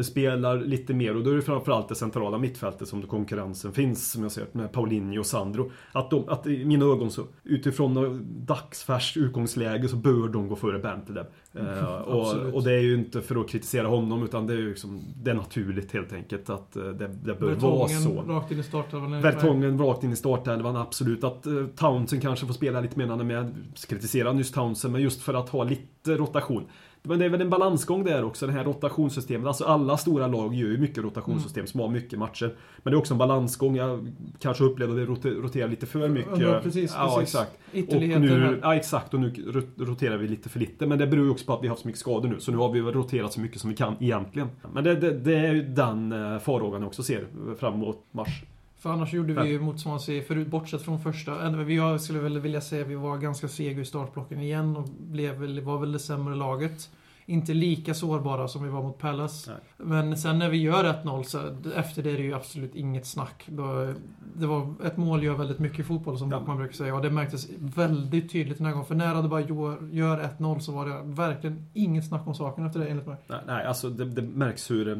spelar 0.03 0.57
lite 0.57 0.93
mer 0.93 1.15
och 1.15 1.24
då 1.24 1.31
är 1.31 1.36
det 1.36 1.41
framförallt 1.41 1.89
det 1.89 1.96
centrala 1.96 2.38
mittfältet 2.38 2.88
som 2.88 3.01
konkurrensen 3.01 3.74
finns, 3.74 4.12
som 4.12 4.24
jag 4.24 4.31
säger, 4.31 4.50
med 4.51 4.72
Paulinho 4.72 5.19
och 5.19 5.25
Sandro. 5.25 5.72
Att, 5.91 6.10
de, 6.10 6.29
att 6.29 6.48
i 6.48 6.65
mina 6.65 6.86
ögon 6.86 7.12
så, 7.12 7.24
utifrån 7.43 8.22
dagsfärskt 8.46 9.17
utgångsläge 9.17 9.88
så 9.88 9.96
bör 9.96 10.27
de 10.27 10.48
gå 10.48 10.55
före 10.55 10.79
Bentley. 10.79 11.24
Eh, 11.53 11.96
och, 11.96 12.22
Absolut. 12.22 12.53
och 12.53 12.63
det 12.63 12.74
är 12.74 12.81
ju 12.81 12.96
inte 12.96 13.22
för 13.22 13.36
att 13.36 13.50
kritisera 13.50 13.88
honom 13.88 14.24
utan 14.24 14.48
det 14.48 14.53
är 14.53 14.57
ju 14.57 14.69
liksom, 14.69 15.01
det 15.15 15.31
är 15.31 15.36
naturligt 15.36 15.91
helt 15.91 16.13
enkelt 16.13 16.50
att 16.50 16.75
eh, 16.75 16.84
det, 16.84 17.07
det 17.07 17.39
bör 17.39 17.55
vara 17.55 17.88
Vertongen 17.88 18.01
så. 18.01 18.22
rakt 18.22 18.51
in 18.51 18.60
i 18.60 18.63
startelvan. 18.63 19.22
Vertongen 19.22 19.79
rakt 19.79 20.03
in 20.03 20.12
i 20.12 20.15
startelvan, 20.15 20.75
absolut. 20.75 21.24
Att 21.24 21.46
eh, 21.46 21.65
Townsend 21.75 22.22
kanske 22.22 22.46
får 22.46 22.53
spela 22.53 22.81
lite 22.81 22.98
mer 22.98 23.05
när 23.05 23.12
han 23.12 23.19
är 23.19 23.41
med. 23.41 23.55
Kritisera 23.88 24.34
nyss 24.34 24.51
Townsend, 24.51 24.91
men 24.91 25.01
just 25.01 25.22
för 25.22 25.34
att 25.34 25.50
ha 25.50 25.63
lite 25.63 26.15
rotation. 26.15 26.63
Men 27.08 27.20
det 27.20 27.26
är 27.26 27.30
väl 27.30 27.42
en 27.42 27.50
balansgång 27.50 28.04
där 28.04 28.24
också, 28.24 28.48
det 28.48 28.54
här 28.54 28.64
rotationssystemet. 28.64 29.48
Alltså 29.48 29.64
alla 29.66 29.98
stora 29.98 30.28
lag 30.28 30.54
gör 30.56 30.70
ju 30.70 30.78
mycket 30.78 31.04
rotationssystem 31.04 31.62
Mm. 31.62 31.68
som 31.68 31.80
har 31.80 31.88
mycket 31.90 32.20
matcher. 32.20 32.56
Men 32.84 32.92
det 32.92 32.96
är 32.96 33.00
också 33.00 33.14
en 33.14 33.18
balansgång. 33.18 33.76
Jag 33.76 34.08
kanske 34.40 34.64
upplevde 34.64 35.02
att 35.02 35.08
det 35.08 35.30
rote- 35.30 35.42
roterar 35.42 35.68
lite 35.70 35.86
för 35.86 36.10
mycket. 36.10 36.40
Ja, 36.40 36.60
precis, 36.64 36.94
Ja, 36.98 37.16
precis. 37.20 37.36
exakt. 37.36 37.52
Och 37.94 38.02
nu, 38.02 38.60
ja, 38.62 38.76
exakt. 38.76 39.14
Och 39.14 39.20
nu 39.20 39.30
ro- 39.48 39.86
roterar 39.86 40.18
vi 40.18 40.28
lite 40.28 40.50
för 40.50 40.60
lite. 40.60 40.88
Men 40.88 41.00
det 41.00 41.08
beror 41.08 41.26
ju 41.26 41.32
också 41.32 41.46
på 41.46 41.54
att 41.54 41.64
vi 41.64 41.68
har 41.68 41.72
haft 41.72 41.82
så 41.82 41.88
mycket 41.88 42.00
skador 42.00 42.30
nu. 42.30 42.40
Så 42.40 42.52
nu 42.52 42.58
har 42.58 42.72
vi 42.72 42.80
väl 42.82 42.94
roterat 42.94 43.34
så 43.34 43.40
mycket 43.42 43.62
som 43.62 43.70
vi 43.70 43.76
kan 43.76 43.96
egentligen. 44.00 44.48
Men 44.74 44.84
det, 44.84 44.96
det, 44.96 45.12
det 45.20 45.36
är 45.36 45.54
ju 45.54 45.62
den 45.64 46.12
eh, 46.12 46.40
farhågan 46.40 46.82
jag 46.82 46.88
också 46.88 47.04
ser 47.04 47.26
fram 47.60 47.74
emot 47.74 48.06
mars. 48.12 48.44
För 48.79 48.89
annars 48.89 49.13
gjorde 49.13 49.34
vi 49.34 49.50
ju 49.50 49.60
mot 49.60 49.79
Swansea, 49.79 50.24
förut, 50.24 50.48
bortsett 50.48 50.81
från 50.81 51.00
första, 51.00 51.41
jag 51.72 52.01
skulle 52.01 52.19
väl 52.19 52.39
vilja 52.39 52.62
säga 52.62 52.81
att 52.81 52.88
vi 52.88 52.96
var 52.96 53.17
ganska 53.17 53.48
sega 53.48 53.81
i 53.81 53.86
startblocken 53.86 54.41
igen 54.41 54.77
och 54.77 54.89
blev 54.89 55.60
var 55.62 55.79
väl 55.79 55.91
det 55.91 56.00
sämre 56.00 56.36
laget. 56.36 56.89
Inte 57.29 57.53
lika 57.53 57.93
sårbara 57.93 58.48
som 58.48 58.63
vi 58.63 58.69
var 58.69 58.84
mot. 58.84 59.03
Nej. 59.03 59.57
Men 59.77 60.17
sen 60.17 60.39
när 60.39 60.50
vi 60.50 60.57
gör 60.57 60.84
1-0 60.84 61.24
så 61.24 61.39
efter 61.75 62.03
det 62.03 62.12
är 62.12 62.17
det 62.17 62.24
ju 62.24 62.34
absolut 62.34 62.75
inget 62.75 63.05
snack. 63.05 63.43
Då, 63.48 63.93
det 64.36 64.48
var, 64.48 64.74
ett 64.86 64.98
mål 64.98 65.24
gör 65.24 65.36
väldigt 65.36 65.60
mycket 65.60 65.79
i 65.79 65.84
fotboll 65.84 66.17
som 66.19 66.31
Ja. 66.31 66.43
man 66.48 66.57
brukar 66.57 66.74
säga 66.74 66.96
och 66.96 67.01
det 67.01 67.10
märktes 67.10 67.48
väldigt 67.60 68.31
tydligt 68.31 68.57
den 68.57 68.65
här 68.65 68.74
gången. 68.74 68.86
För 68.88 68.96
när 68.96 69.22
det 69.22 69.29
bara 69.29 69.41
gör, 69.41 69.89
gör 69.91 70.29
1-0 70.39 70.60
så 70.60 70.72
var 70.72 70.86
det 70.86 71.01
verkligen 71.03 71.65
inget 71.74 72.07
snack 72.07 72.27
om 72.27 72.36
saken 72.36 72.65
efter 72.65 72.79
det 72.79 72.88
enligt 72.88 73.07
mig. 73.07 73.17
Nej, 73.27 73.39
nej 73.48 73.65
alltså 73.65 73.89
det, 73.89 74.05
det 74.05 74.22
märks 74.22 74.72
hur 74.72 74.88
eh, 74.89 74.98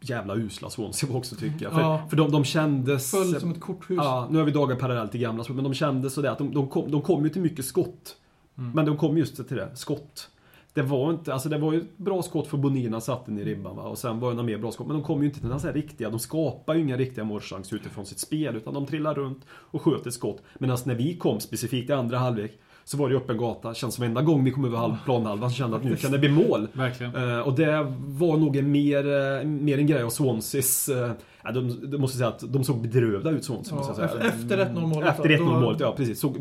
jävla 0.00 0.34
usla 0.36 0.70
Swansea 0.70 1.10
var 1.10 1.16
också 1.18 1.36
tycker 1.36 1.64
jag. 1.64 1.72
För, 1.72 1.80
Ja. 1.80 2.02
för 2.10 2.16
de, 2.16 2.30
de 2.30 2.44
kändes... 2.44 3.10
Föll 3.10 3.40
som 3.40 3.50
ett 3.50 3.60
korthus. 3.60 3.96
Ja, 3.96 4.28
nu 4.30 4.38
har 4.38 4.44
vi 4.44 4.52
dagar 4.52 4.76
parallellt 4.76 5.14
i 5.14 5.18
gamla 5.18 5.44
men 5.48 5.64
de 5.64 5.74
kände 5.74 6.10
sådär 6.10 6.30
att 6.30 6.38
de, 6.38 6.54
de, 6.54 6.68
kom, 6.68 6.90
de 6.90 7.02
kom 7.02 7.24
ju 7.24 7.30
till 7.30 7.42
mycket 7.42 7.64
skott. 7.64 8.16
Mm. 8.58 8.70
Men 8.70 8.84
de 8.86 8.96
kom 8.96 9.18
just 9.18 9.48
till 9.48 9.56
det, 9.56 9.76
skott. 9.76 10.30
Det 10.76 10.82
var 10.82 11.10
inte, 11.10 11.32
alltså 11.32 11.48
det 11.48 11.58
var 11.58 11.72
ju 11.72 11.80
ett 11.80 11.98
bra 11.98 12.22
skott 12.22 12.46
för 12.46 12.56
Bonina 12.56 13.00
satte 13.00 13.30
den 13.30 13.38
i 13.38 13.44
ribban 13.44 13.76
va? 13.76 13.82
och 13.82 13.98
sen 13.98 14.20
var 14.20 14.28
det 14.28 14.34
några 14.34 14.46
mer 14.46 14.58
bra 14.58 14.72
skott. 14.72 14.86
Men 14.86 14.96
de 14.96 15.02
kom 15.02 15.20
ju 15.20 15.28
inte 15.28 15.40
till 15.40 15.48
några 15.48 15.72
riktiga, 15.72 16.10
de 16.10 16.18
skapar 16.18 16.74
ju 16.74 16.80
inga 16.80 16.96
riktiga 16.96 17.24
målchanser 17.24 17.76
utifrån 17.76 18.06
sitt 18.06 18.18
spel 18.18 18.56
utan 18.56 18.74
de 18.74 18.86
trillar 18.86 19.14
runt 19.14 19.46
och 19.50 19.82
sköt 19.82 20.06
ett 20.06 20.14
skott. 20.14 20.42
Medan 20.58 20.78
när 20.84 20.94
vi 20.94 21.16
kom 21.16 21.40
specifikt 21.40 21.90
i 21.90 21.92
andra 21.92 22.18
halvlek 22.18 22.58
så 22.88 22.96
var 22.96 23.08
det 23.10 23.16
öppen 23.16 23.36
gata. 23.38 23.74
Känns 23.74 23.94
som 23.94 24.02
varenda 24.02 24.22
gång 24.22 24.44
vi 24.44 24.50
kom 24.50 24.64
över 24.64 24.78
halv 24.78 24.94
planhalvan 25.04 25.50
så 25.50 25.56
kände 25.56 25.76
att 25.76 25.84
nu 25.84 25.96
kan 25.96 26.12
det 26.12 26.18
bli 26.18 26.28
mål. 26.28 26.68
Verkligen. 26.72 27.14
Eh, 27.16 27.38
och 27.38 27.54
det 27.54 27.92
var 28.06 28.36
nog 28.36 28.62
mer, 28.62 29.06
eh, 29.06 29.46
mer 29.46 29.78
en 29.78 29.86
grej 29.86 30.02
av 30.02 30.10
Swanseas... 30.10 30.88
Eh, 30.88 31.10
ja, 31.44 31.52
de, 31.52 31.90
de 31.90 31.98
måste 31.98 32.16
säga 32.18 32.28
att 32.28 32.52
de 32.52 32.64
såg 32.64 32.82
bedrövda 32.82 33.30
ut 33.30 33.48
måste 33.48 33.74
jag 33.74 33.84
Ja, 33.88 33.94
säga. 33.94 34.08
efter 34.28 34.58
1-0 34.66 34.86
målet. 34.86 35.08
Efter 35.08 35.28
1-0 35.28 35.60
målet, 35.60 35.80
ja 35.80 35.94
precis. 35.96 36.20
Såg 36.20 36.36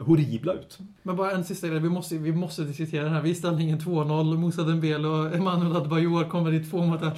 horribla 0.00 0.52
ut. 0.52 0.78
Men 1.02 1.16
bara 1.16 1.30
en 1.30 1.44
sista 1.44 1.68
grej, 1.68 1.80
vi 1.80 1.88
måste, 1.88 2.18
vi 2.18 2.32
måste 2.32 2.62
diskutera 2.62 3.04
den 3.04 3.12
här. 3.12 3.22
Vi 3.22 3.28
är 3.30 3.32
i 3.32 3.36
ställningen 3.36 3.78
2-0, 3.78 4.36
Moussa 4.36 4.62
Dembele 4.62 5.08
och 5.08 5.34
Emanuel 5.34 5.76
Adebayor 5.76 6.24
kommer 6.24 6.54
i 6.54 6.64
två 6.64 6.82
mot 6.86 7.02
en. 7.02 7.10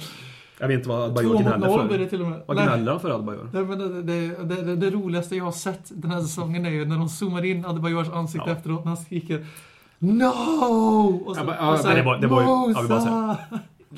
Jag 0.61 0.67
vet 0.67 0.77
inte 0.77 0.89
vad 0.89 0.97
2 0.99 1.03
Adebayor 1.19 1.41
gnäller 1.41 1.57
0 1.67 1.87
blir 1.87 1.97
för. 1.97 2.03
det 2.03 2.09
till 2.09 2.21
och 2.21 2.27
med. 2.27 2.41
Vad 2.45 2.57
Nej. 2.57 2.65
gnäller 2.65 2.91
han 2.91 2.99
för 3.01 3.09
Adebayor? 3.09 3.49
Men 3.53 3.79
det, 3.79 4.01
det, 4.01 4.27
det, 4.43 4.61
det, 4.63 4.75
det 4.75 4.89
roligaste 4.91 5.35
jag 5.35 5.43
har 5.45 5.51
sett 5.51 5.81
den 5.89 6.11
här 6.11 6.21
säsongen 6.21 6.65
är 6.65 6.69
ju 6.69 6.85
när 6.85 6.97
de 6.97 7.09
zoomar 7.09 7.45
in 7.45 7.65
Adebayors 7.65 8.09
ansikte 8.09 8.49
Ja. 8.49 8.55
efteråt 8.55 8.85
när 8.85 8.91
han 8.91 8.97
skriker 8.97 9.45
No! 9.99 10.25
Och 11.25 11.35
så, 11.35 11.41
Ja, 11.41 11.45
men- 11.45 11.69
och 11.73 11.79
så 11.79 11.87
det 11.87 12.01
var- 12.03 12.17
det 12.17 12.27
var 12.27 12.41
ju- 12.41 12.47
ja, 12.47 12.65
vi 12.67 12.73
bara 12.73 12.83
Moussa! 12.99 13.37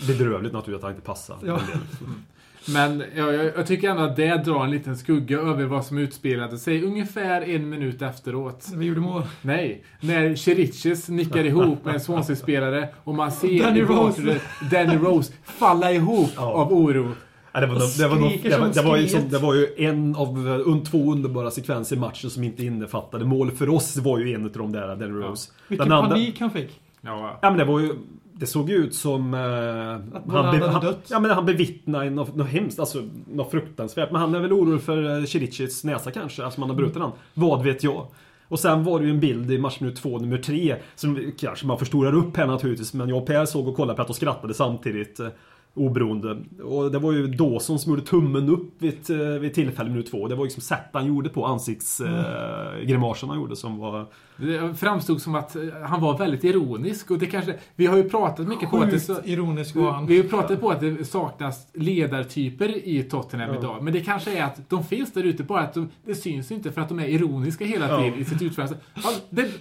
Bedrövligt 0.07 0.53
naturligt 0.53 0.77
att 0.77 0.83
han 0.83 0.91
inte 0.91 1.05
passar. 1.05 1.35
Ja. 1.45 1.59
Men 2.67 3.03
ja, 3.15 3.31
jag, 3.31 3.45
jag 3.57 3.67
tycker 3.67 3.89
ändå 3.89 4.03
att 4.03 4.15
det 4.15 4.35
drar 4.45 4.63
en 4.63 4.71
liten 4.71 4.97
skugga 4.97 5.39
över 5.39 5.63
vad 5.65 5.85
som 5.85 5.97
utspelade 5.97 6.57
sig 6.57 6.83
ungefär 6.83 7.41
en 7.49 7.69
minut 7.69 8.01
efteråt. 8.01 8.67
Vi 8.75 8.85
gjorde 8.85 8.99
mål. 8.99 9.23
Nej, 9.41 9.83
när 9.99 10.35
Cheriches 10.35 11.09
nickar 11.09 11.45
ihop 11.45 11.85
med 11.85 11.93
en 11.93 11.99
Swansea-spelare 12.01 12.89
och 13.03 13.15
man 13.15 13.31
ser 13.31 13.63
Danny 13.63 13.81
Rose. 13.81 14.39
Danny 14.71 14.95
Rose 14.97 15.33
falla 15.43 15.91
ihop 15.91 16.29
Ja. 16.35 16.41
av 16.53 16.73
oro. 16.73 17.11
Ja, 17.55 17.59
det, 17.59 17.67
var, 17.67 17.75
Och 17.75 17.81
det, 17.99 18.07
var, 18.07 18.29
skriker 18.29 18.49
det, 18.49 18.57
var, 18.57 18.65
som 18.71 18.83
det, 18.83 18.89
var, 18.89 18.97
skriet. 18.97 19.31
det 19.31 19.37
var 19.39 19.53
ju 19.53 19.67
en 19.77 20.15
av 20.15 20.47
un, 20.47 20.83
två 20.83 21.11
underbara 21.11 21.51
sekvenser 21.51 21.95
i 21.95 21.99
matchen 21.99 22.29
som 22.29 22.43
inte 22.43 22.63
innefattade 22.65 23.25
mål. 23.25 23.51
För 23.51 23.69
oss 23.69 23.97
var 23.97 24.19
ju 24.19 24.33
en 24.33 24.45
av 24.45 24.51
de 24.51 24.71
där, 24.71 24.87
Danny 24.95 25.05
Rose. 25.13 25.51
Vilken 25.67 25.89
Den 25.89 25.97
andra- 25.97 26.09
panik 26.09 26.39
han 26.39 26.51
fick. 26.51 26.79
Ja, 27.01 27.39
Ja 27.41 27.49
men 27.49 27.57
det 27.59 27.65
var 27.65 27.79
ju... 27.79 27.93
Det 28.35 28.45
såg 28.45 28.69
ju 28.69 28.75
ut 28.75 28.95
som... 28.95 29.33
Eh, 29.33 30.21
båda 30.25 30.41
hade 30.41 30.67
han, 30.69 30.81
dött. 30.81 31.07
ja 31.09 31.19
men 31.19 31.31
han 31.31 31.45
bevittnade 31.45 32.09
något, 32.09 32.35
något 32.35 32.47
hemskt, 32.47 32.79
alltså 32.79 33.03
något 33.31 33.51
fruktansvärt. 33.51 34.11
Men 34.11 34.21
han 34.21 34.35
är 34.35 34.39
väl 34.39 34.53
orolig 34.53 34.81
för 34.81 35.19
eh, 35.19 35.25
Chirichis 35.25 35.83
näsa 35.83 36.11
kanske, 36.11 36.45
alltså 36.45 36.59
man 36.59 36.69
har 36.69 36.77
brutit 36.77 36.93
den. 36.93 37.11
Vad 37.33 37.63
vet 37.63 37.83
jag? 37.83 38.07
Och 38.47 38.59
sen 38.59 38.83
var 38.83 38.99
det 38.99 39.05
ju 39.05 39.11
en 39.11 39.19
bild 39.19 39.51
i 39.51 39.57
matchminut 39.57 39.95
två, 39.95 40.19
nummer 40.19 40.37
tre, 40.37 40.75
som 40.95 41.31
kanske 41.37 41.67
man 41.67 41.79
förstorar 41.79 42.13
upp 42.13 42.37
här 42.37 42.47
naturligtvis, 42.47 42.93
men 42.93 43.09
jag 43.09 43.17
och 43.17 43.27
Per 43.27 43.45
såg 43.45 43.67
och 43.67 43.75
kollade 43.75 43.95
på 43.95 44.01
att 44.01 44.09
och 44.09 44.15
skrattade 44.15 44.53
samtidigt. 44.53 45.19
eh, 45.19 45.27
Oberoende. 45.75 46.37
Och 46.63 46.91
det 46.91 46.99
var 46.99 47.11
ju 47.11 47.27
Dawson 47.27 47.79
som 47.79 47.91
gjorde 47.91 48.05
tummen 48.05 48.49
upp 48.49 48.69
vid, 48.77 48.93
ett, 48.93 49.09
eh, 49.09 49.17
vid 49.17 49.53
tillfälle 49.53 49.89
minut 49.89 50.11
två. 50.11 50.27
Det 50.27 50.35
var 50.35 50.43
liksom 50.43 50.61
sätt 50.61 50.89
han 50.93 51.07
gjorde 51.07 51.29
på 51.29 51.45
ansiktsgrimasen 51.45 52.79
eh, 52.79 52.85
grimasen 52.85 53.29
han 53.29 53.37
gjorde 53.37 53.55
som 53.55 53.79
var... 53.79 54.05
det 54.37 54.75
framstod 54.75 55.21
som 55.21 55.35
att 55.35 55.55
eh, 55.55 55.61
han 55.85 56.01
var 56.01 56.17
väldigt 56.17 56.43
ironisk 56.43 57.11
och 57.11 57.19
det 57.19 57.25
kanske... 57.25 57.55
Vi 57.75 57.85
har 57.85 57.97
ju 57.97 58.09
pratat 58.09 58.47
mycket 58.47 58.69
på 58.69 58.77
att 58.77 58.91
det... 58.91 58.99
Så, 58.99 59.15
ironisk 59.23 59.75
var 59.75 59.91
han. 59.91 60.05
vi 60.05 60.17
har 60.17 60.23
ju 60.23 60.29
pratat 60.29 60.61
på 60.61 60.71
att 60.71 60.79
det 60.79 61.05
saknas 61.05 61.67
ledartyper 61.73 62.87
i 62.87 63.03
Tottenham 63.03 63.55
idag. 63.55 63.83
Men 63.83 63.93
det 63.93 64.01
kanske 64.01 64.37
är 64.37 64.43
att 64.43 64.69
de 64.69 64.83
finns 64.83 65.13
där 65.13 65.23
ute, 65.23 65.43
bara 65.43 65.61
att 65.61 65.73
de, 65.73 65.89
det 66.05 66.15
syns 66.15 66.51
inte 66.51 66.71
för 66.71 66.81
att 66.81 66.89
de 66.89 66.99
är 66.99 67.07
ironiska 67.07 67.65
hela 67.65 67.89
Ja. 67.89 67.97
tiden 67.97 68.19
i 68.19 68.25
sitt 68.25 68.41
utförande. 68.41 68.77
Ja, 68.93 69.09
det, 69.29 69.51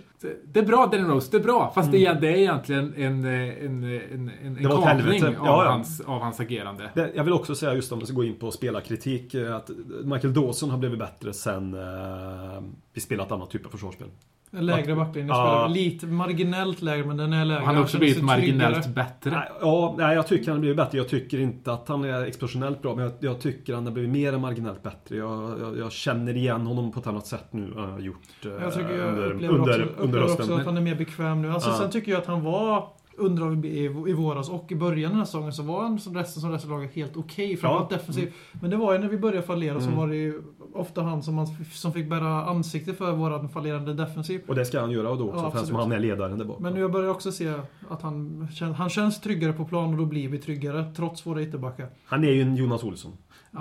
det 0.52 0.60
är 0.60 0.64
bra 0.64 0.86
Danny 0.86 1.04
Rose, 1.04 1.28
det 1.30 1.36
är 1.36 1.42
bra. 1.42 1.72
Fast 1.74 1.92
det, 1.92 2.06
är, 2.06 2.14
det 2.14 2.28
är 2.28 2.36
egentligen 2.36 2.94
en, 2.96 3.24
eh, 3.24 3.30
en, 3.30 3.84
en, 3.84 3.84
en, 4.12 4.30
en 4.42 4.56
ett 4.56 4.84
kapning 4.84 5.24
av, 5.24 5.32
Ja, 5.34 5.64
ja. 5.64 5.70
Hans, 5.70 6.00
av 6.00 6.20
hans 6.20 6.40
agerande. 6.40 6.90
Det, 6.94 7.12
jag 7.14 7.24
vill 7.24 7.32
också 7.32 7.54
säga 7.54 7.74
just 7.74 7.92
om 7.92 7.98
vi 7.98 8.06
ska 8.06 8.14
gå 8.14 8.24
in 8.24 8.38
på 8.38 8.50
spelarkritik 8.50 9.34
eh, 9.34 9.56
att 9.56 9.70
Michael 10.04 10.34
Dawson 10.34 10.70
har 10.70 10.78
blivit 10.78 10.98
bättre 10.98 11.32
sen 11.32 11.74
eh, 11.74 12.62
vi 12.92 13.00
spelat 13.00 13.32
annat 13.32 13.50
typ 13.50 13.66
av 13.66 13.70
försvarsspel. 13.70 14.08
Lägre 14.60 14.94
backlinje. 14.94 15.28
Ja. 15.32 15.66
Lite 15.70 16.06
marginellt 16.06 16.82
lägre, 16.82 17.04
men 17.06 17.16
den 17.16 17.32
är 17.32 17.44
lägre. 17.44 17.64
Han 17.64 17.74
har 17.76 17.82
också 17.82 17.98
blivit 17.98 18.22
marginellt 18.24 18.82
tryggare. 18.82 18.92
bättre. 19.06 19.30
Nej, 19.30 19.48
Ja, 19.60 19.94
nej, 19.98 20.14
jag 20.16 20.26
tycker 20.26 20.46
han 20.46 20.54
har 20.56 20.60
blivit 20.60 20.76
bättre. 20.76 20.98
Jag 20.98 21.08
tycker 21.08 21.38
inte 21.40 21.72
att 21.72 21.88
han 21.88 22.04
är 22.04 22.22
explosionellt 22.22 22.82
bra, 22.82 22.94
men 22.94 23.04
jag, 23.04 23.12
jag 23.20 23.40
tycker 23.40 23.74
han 23.74 23.84
har 23.86 23.92
blivit 23.92 24.10
mer 24.10 24.32
än 24.32 24.40
marginellt 24.40 24.82
bättre. 24.82 25.16
Jag, 25.16 25.60
jag, 25.60 25.78
jag 25.78 25.92
känner 25.92 26.36
igen 26.36 26.66
honom 26.66 26.92
på 26.92 27.00
ett 27.00 27.06
annat 27.06 27.26
sätt 27.26 27.44
nu 27.50 27.62
än 27.64 27.72
jag 27.76 27.86
har 27.86 27.98
gjort 28.00 28.16
eh, 28.44 28.50
Jag 28.50 28.74
tycker 28.74 28.98
jag 28.98 29.08
under, 29.08 29.30
upplever, 29.32 29.54
under, 29.54 29.70
också, 29.70 29.82
under 29.82 30.02
upplever 30.04 30.20
hösten. 30.20 30.42
också 30.44 30.54
att 30.54 30.64
han 30.66 30.76
är 30.76 30.80
mer 30.80 30.94
bekväm 30.94 31.42
nu. 31.42 31.52
Alltså, 31.52 31.70
Ja. 31.70 31.76
Sen 31.76 31.90
tycker 31.90 32.12
jag 32.12 32.20
att 32.20 32.26
han 32.26 32.44
var 32.44 32.88
under 33.16 33.42
AVB 33.42 33.64
i, 33.64 33.84
i 33.84 34.12
våras 34.12 34.48
och 34.50 34.72
i 34.72 34.74
början 34.74 35.10
den 35.10 35.18
här 35.18 35.24
säsongen 35.24 35.52
så 35.52 35.62
var 35.62 35.82
han 35.82 35.98
som 35.98 36.14
resten 36.16 36.40
som 36.42 36.50
resten 36.50 36.72
av 36.72 36.78
laget 36.78 36.94
helt 36.94 37.16
okej. 37.16 37.56
framförallt 37.56 37.90
Ja. 37.90 37.96
Mm. 37.96 37.98
defensivt. 37.98 38.34
Men 38.60 38.70
det 38.70 38.76
var 38.76 38.92
ju 38.92 38.98
när 38.98 39.08
vi 39.08 39.18
började 39.18 39.46
fallera 39.46 39.80
så 39.80 39.90
var 39.90 40.08
det 40.08 40.16
ju 40.16 40.42
ofta 40.74 41.02
han 41.02 41.22
som, 41.22 41.34
man, 41.34 41.46
som 41.72 41.92
fick 41.92 42.08
bära 42.10 42.44
ansikte 42.44 42.94
för 42.94 43.12
våran 43.12 43.48
fallerande 43.48 43.94
defensiv. 43.94 44.40
Och 44.48 44.54
det 44.54 44.64
ska 44.64 44.80
han 44.80 44.90
göra 44.90 45.14
då 45.14 45.28
också, 45.28 45.40
Ja, 45.44 45.50
för 45.50 45.66
som 45.66 45.76
han 45.76 45.92
är 45.92 45.98
ledaren 46.00 46.38
där 46.38 46.44
bak. 46.44 46.58
Men 46.60 46.76
jag 46.76 46.92
börjar 46.92 47.10
också 47.10 47.32
se 47.32 47.52
att 47.88 48.02
han, 48.02 48.48
han 48.76 48.88
känns 48.90 49.20
tryggare 49.20 49.52
på 49.52 49.64
plan 49.64 49.90
och 49.90 49.96
då 49.98 50.04
blir 50.04 50.28
vi 50.28 50.38
tryggare 50.38 50.92
trots 50.96 51.26
våra 51.26 51.42
ytterbackar. 51.42 51.88
Han 52.04 52.24
är 52.24 52.30
ju 52.30 52.42
en 52.42 52.56
Jonas 52.56 52.84
Olsson. 52.84 53.12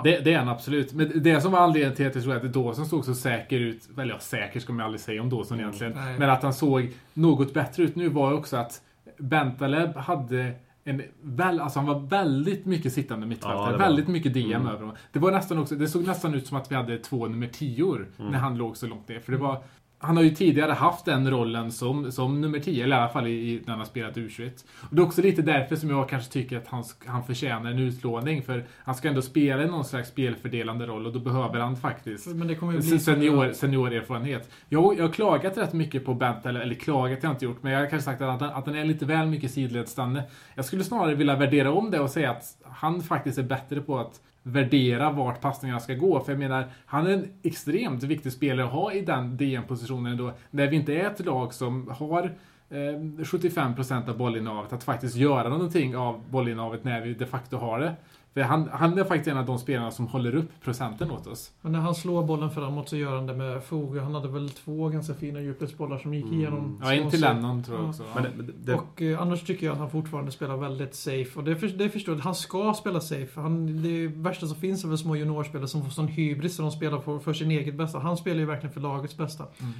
Det, 0.04 0.18
det 0.24 0.32
är 0.34 0.38
han 0.38 0.48
absolut. 0.48 0.92
Men 0.92 1.22
det 1.22 1.40
som 1.40 1.52
var 1.52 1.58
anledningen 1.60 1.96
till 1.96 2.06
att 2.06 2.14
jag 2.14 2.24
tror 2.24 2.36
att 2.36 2.52
Dawson 2.52 2.86
såg 2.86 3.04
så 3.04 3.14
säker 3.14 3.60
ut, 3.60 3.88
eller 3.98 4.14
ja, 4.14 4.18
säker 4.18 4.60
ska 4.60 4.72
man 4.72 4.84
aldrig 4.86 5.00
säga 5.00 5.22
om 5.22 5.30
Dawson 5.30 5.60
egentligen, 5.60 5.92
Nej. 5.96 6.18
men 6.18 6.30
att 6.30 6.42
han 6.42 6.54
såg 6.54 6.90
något 7.14 7.54
bättre 7.54 7.82
ut 7.82 7.96
nu 7.96 8.08
var 8.08 8.30
ju 8.30 8.36
också 8.36 8.56
att 8.56 8.80
Bentaleb 9.22 9.96
hade 9.96 10.52
en 10.84 11.02
väl, 11.22 11.60
alltså 11.60 11.78
han 11.78 11.86
var 11.88 12.00
väldigt 12.00 12.66
mycket 12.66 12.92
sittande 12.92 13.24
Ja, 13.26 13.28
mittfältare. 13.28 13.72
var- 13.72 13.78
väldigt 13.78 14.08
mycket 14.08 14.34
DM 14.34 14.50
Mm. 14.52 14.66
över 14.66 14.78
honom. 14.80 14.96
Det 15.12 15.18
var 15.18 15.30
nästan 15.32 15.58
också, 15.58 15.74
det 15.74 15.88
såg 15.88 16.06
nästan 16.06 16.34
ut 16.34 16.46
som 16.46 16.56
att 16.56 16.70
vi 16.70 16.74
hade 16.76 16.98
två 16.98 17.26
nummer 17.28 17.46
10 17.46 17.94
Mm. 17.96 18.06
när 18.32 18.38
han 18.38 18.56
låg 18.58 18.76
så 18.76 18.86
långt 18.86 19.08
ner. 19.08 19.20
För 19.20 19.32
det 19.32 19.38
var, 19.38 19.62
han 20.02 20.16
har 20.16 20.24
ju 20.24 20.30
tidigare 20.30 20.72
haft 20.72 21.04
den 21.04 21.30
rollen 21.30 21.72
som, 21.72 22.12
som 22.12 22.40
nummer 22.40 22.58
10, 22.58 22.84
eller 22.84 22.96
i 22.96 22.98
alla 22.98 23.08
fall 23.08 23.26
i, 23.26 23.30
i, 23.30 23.62
när 23.64 23.70
han 23.70 23.78
har 23.78 23.86
spelat 23.86 24.16
U21. 24.16 24.50
Och 24.80 24.96
det 24.96 25.02
är 25.02 25.06
också 25.06 25.22
lite 25.22 25.42
därför 25.42 25.76
som 25.76 25.90
jag 25.90 26.08
kanske 26.08 26.32
tycker 26.32 26.56
att 26.56 26.66
han, 26.66 26.84
han 27.06 27.24
förtjänar 27.24 27.70
en 27.70 27.78
utlåning. 27.78 28.42
För 28.42 28.64
han 28.78 28.94
ska 28.94 29.08
ändå 29.08 29.22
spela 29.22 29.62
i 29.62 29.66
någon 29.66 29.84
slags 29.84 30.08
spelfördelande 30.08 30.86
roll 30.86 31.06
och 31.06 31.12
då 31.12 31.18
behöver 31.18 31.60
han 31.60 31.76
faktiskt 31.76 32.26
Men 32.26 32.48
det 32.48 32.54
kommer 32.54 32.72
bli 32.72 32.98
senior, 32.98 33.52
seniorerfarenhet. 33.52 34.50
Jag, 34.68 34.98
jag 34.98 35.04
har 35.04 35.12
klagat 35.12 35.58
rätt 35.58 35.72
mycket 35.72 36.04
på 36.04 36.14
Bent, 36.14 36.46
eller, 36.46 36.60
eller 36.60 36.74
klagat 36.74 37.22
har 37.22 37.28
jag 37.28 37.34
inte 37.34 37.44
gjort, 37.44 37.62
men 37.62 37.72
jag 37.72 37.80
har 37.80 37.86
kanske 37.86 38.04
sagt 38.04 38.22
att 38.22 38.40
han, 38.40 38.50
att 38.50 38.66
han 38.66 38.74
är 38.74 38.84
lite 38.84 39.06
väl 39.06 39.26
mycket 39.26 39.50
sidledsstanne. 39.50 40.22
Jag 40.54 40.64
skulle 40.64 40.84
snarare 40.84 41.14
vilja 41.14 41.36
värdera 41.36 41.72
om 41.72 41.90
det 41.90 42.00
och 42.00 42.10
säga 42.10 42.30
att 42.30 42.44
han 42.62 43.02
faktiskt 43.02 43.38
är 43.38 43.42
bättre 43.42 43.80
på 43.80 43.98
att 43.98 44.20
värdera 44.42 45.10
vart 45.10 45.40
passningarna 45.40 45.80
ska 45.80 45.94
gå. 45.94 46.20
För 46.20 46.32
jag 46.32 46.38
menar, 46.38 46.64
han 46.86 47.06
är 47.06 47.10
en 47.10 47.28
extremt 47.42 48.02
viktig 48.02 48.32
spelare 48.32 48.66
att 48.66 48.72
ha 48.72 48.92
i 48.92 49.00
den 49.00 49.36
DM-positionen 49.36 50.16
då, 50.16 50.32
när 50.50 50.66
vi 50.66 50.76
inte 50.76 50.94
är 50.94 51.06
ett 51.06 51.26
lag 51.26 51.54
som 51.54 51.88
har 51.88 52.24
eh, 52.70 52.76
75% 52.76 54.08
av 54.08 54.18
bollinnehavet, 54.18 54.72
att 54.72 54.84
faktiskt 54.84 55.16
göra 55.16 55.48
någonting 55.48 55.96
av 55.96 56.24
bollinnehavet 56.30 56.84
när 56.84 57.00
vi 57.00 57.14
de 57.14 57.26
facto 57.26 57.56
har 57.56 57.80
det. 57.80 57.92
För 58.34 58.40
han, 58.40 58.68
han 58.72 58.98
är 58.98 59.04
faktiskt 59.04 59.28
en 59.28 59.36
av 59.38 59.46
de 59.46 59.58
spelarna 59.58 59.90
som 59.90 60.06
håller 60.06 60.34
upp 60.34 60.50
procenten 60.64 61.10
åt 61.10 61.26
oss. 61.26 61.52
Men 61.60 61.72
när 61.72 61.80
han 61.80 61.94
slår 61.94 62.22
bollen 62.24 62.50
framåt 62.50 62.88
så 62.88 62.96
gör 62.96 63.14
han 63.14 63.26
det 63.26 63.34
med 63.34 63.62
fog. 63.64 63.98
Han 63.98 64.14
hade 64.14 64.28
väl 64.28 64.50
två 64.50 64.88
ganska 64.88 65.14
fina 65.14 65.40
djupledsbollar 65.40 65.98
som 65.98 66.14
gick 66.14 66.26
igenom. 66.32 66.58
Mm. 66.58 66.78
Ja, 66.82 66.94
en 66.94 67.10
till. 67.10 67.20
Lennon 67.20 67.64
tror 67.64 67.76
jag 67.78 67.84
Ja. 67.84 67.88
också. 67.90 68.02
Men 68.14 68.46
det, 68.46 68.52
det, 68.64 68.74
Och 68.74 69.02
eh, 69.02 69.20
annars 69.22 69.42
tycker 69.42 69.66
jag 69.66 69.72
att 69.72 69.78
han 69.78 69.90
fortfarande 69.90 70.30
spelar 70.32 70.56
väldigt 70.56 70.94
safe. 70.94 71.38
Och 71.38 71.44
det, 71.44 71.56
för, 71.56 71.68
det 71.68 71.88
förstår 71.90 72.14
jag. 72.14 72.22
Han 72.22 72.34
ska 72.34 72.74
spela 72.74 73.00
safe. 73.00 73.40
Han, 73.40 73.82
det 73.82 74.06
värsta 74.06 74.46
som 74.46 74.56
finns 74.56 74.84
är 74.84 74.88
väl 74.88 74.98
små 74.98 75.16
juniorspelare 75.16 75.68
som 75.68 75.82
får 75.84 75.90
sån 75.90 76.08
hybris 76.08 76.56
så 76.56 76.62
de 76.62 76.70
spelar 76.70 77.00
för, 77.00 77.18
för 77.18 77.32
sin 77.32 77.50
eget 77.50 77.74
bästa. 77.74 77.98
Han 77.98 78.16
spelar 78.16 78.40
ju 78.40 78.46
verkligen 78.46 78.72
för 78.72 78.80
lagets 78.80 79.16
bästa. 79.16 79.44
Mm. 79.60 79.72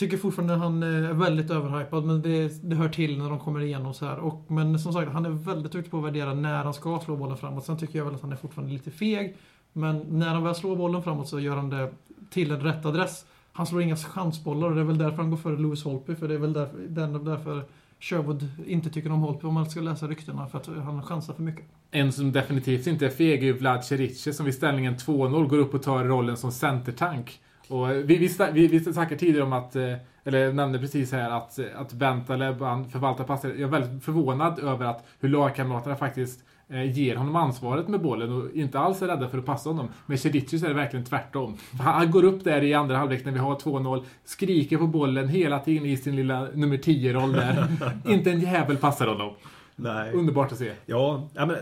Tycker 0.00 0.16
fortfarande 0.16 0.54
att 0.54 0.60
han 0.60 0.82
eh, 0.82 0.88
är 0.88 1.12
väldigt 1.12 1.50
överhypad, 1.50 2.04
men 2.04 2.22
det, 2.22 2.68
det 2.68 2.76
hör 2.76 2.88
till 2.88 3.18
när 3.18 3.30
de 3.30 3.38
kommer 3.38 3.60
igenom 3.60 3.94
så 3.94 4.06
här. 4.06 4.18
Och, 4.18 4.44
men 4.48 4.78
som 4.78 4.92
sagt, 4.92 5.12
han 5.12 5.26
är 5.26 5.30
väldigt 5.30 5.72
duktig 5.72 5.90
på 5.90 5.98
att 5.98 6.04
värdera 6.04 6.34
när 6.34 6.64
han 6.64 6.74
ska 6.74 7.00
slå 7.04 7.16
bollen 7.16 7.36
framåt. 7.36 7.64
Sen 7.64 7.78
tycker 7.78 7.98
jag 7.98 8.04
väl 8.04 8.14
att 8.14 8.22
han 8.22 8.32
är 8.32 8.36
fortfarande 8.36 8.72
lite 8.72 8.90
feg. 8.90 9.36
Men 9.72 9.98
när 10.08 10.28
han 10.28 10.44
väl 10.44 10.54
slår 10.54 10.76
bollen 10.76 11.02
framåt 11.02 11.28
så 11.28 11.40
gör 11.40 11.56
han 11.56 11.70
det 11.70 11.90
till 12.30 12.50
en 12.50 12.60
rätt 12.60 12.86
adress. 12.86 13.24
Han 13.52 13.66
slår 13.66 13.82
inga 13.82 13.96
chansbollar 13.96 14.68
och 14.68 14.74
det 14.74 14.80
är 14.80 14.84
väl 14.84 14.98
därför 14.98 15.16
han 15.16 15.30
går 15.30 15.36
före 15.36 15.56
Lewis 15.56 15.84
Holpe, 15.84 16.16
För 16.16 16.28
det 16.28 16.34
är 16.34 16.38
väl 16.38 16.52
därför, 16.52 16.78
den, 16.88 17.24
därför 17.24 17.64
Sherwood 18.00 18.48
inte 18.66 18.90
tycker 18.90 19.12
om 19.12 19.20
Holpe. 19.20 19.46
om 19.46 19.54
man 19.54 19.70
ska 19.70 19.80
läsa 19.80 20.06
ryktena. 20.06 20.46
För 20.46 20.58
att 20.58 20.66
han 20.66 21.02
chansar 21.02 21.34
för 21.34 21.42
mycket. 21.42 21.64
En 21.90 22.12
som 22.12 22.32
definitivt 22.32 22.86
inte 22.86 23.06
är 23.06 23.10
feg 23.10 23.42
är 23.42 23.46
ju 23.46 23.52
Vlad 23.52 23.84
Cerice 23.84 24.32
som 24.32 24.46
vid 24.46 24.54
ställningen 24.54 24.96
2-0 24.96 25.48
går 25.48 25.58
upp 25.58 25.74
och 25.74 25.82
tar 25.82 26.04
rollen 26.04 26.36
som 26.36 26.52
centertank. 26.52 27.40
Och 27.70 27.90
vi, 27.90 28.16
vi, 28.16 28.28
sta- 28.28 28.52
vi, 28.52 28.66
vi 28.66 28.80
snackade 28.80 29.16
tidigare 29.16 29.42
om 29.44 29.52
att, 29.52 29.76
eh, 29.76 29.94
eller 30.24 30.52
nämnde 30.52 30.78
precis 30.78 31.12
här 31.12 31.30
att, 31.30 31.58
att 31.76 31.92
Bentaleb, 31.92 32.60
han 32.60 32.90
förvaltar 32.90 33.24
passer. 33.24 33.48
Jag 33.48 33.60
är 33.60 33.66
väldigt 33.66 34.04
förvånad 34.04 34.58
över 34.58 34.86
att 34.86 35.04
hur 35.20 35.28
lagkamraterna 35.28 35.96
faktiskt 35.96 36.44
eh, 36.68 36.98
ger 36.98 37.16
honom 37.16 37.36
ansvaret 37.36 37.88
med 37.88 38.00
bollen 38.00 38.32
och 38.32 38.50
inte 38.54 38.78
alls 38.78 39.02
är 39.02 39.06
rädda 39.06 39.28
för 39.28 39.38
att 39.38 39.46
passa 39.46 39.68
honom. 39.70 39.88
Med 40.06 40.20
Cedicic 40.20 40.62
är 40.62 40.68
det 40.68 40.74
verkligen 40.74 41.04
tvärtom. 41.04 41.56
Han 41.80 42.10
går 42.10 42.24
upp 42.24 42.44
där 42.44 42.62
i 42.62 42.74
andra 42.74 42.96
halvlek 42.96 43.24
när 43.24 43.32
vi 43.32 43.38
har 43.38 43.54
2-0, 43.54 44.04
skriker 44.24 44.76
på 44.78 44.86
bollen 44.86 45.28
hela 45.28 45.58
tiden 45.58 45.86
i 45.86 45.96
sin 45.96 46.16
lilla 46.16 46.48
nummer 46.54 46.76
10-roll 46.76 47.32
där. 47.32 47.66
inte 48.08 48.30
en 48.30 48.40
jävel 48.40 48.76
passar 48.76 49.06
honom. 49.06 49.34
Nej. 49.76 50.12
Underbart 50.12 50.52
att 50.52 50.58
se. 50.58 50.72
Ja, 50.86 51.28
ja 51.34 51.46
men 51.46 51.56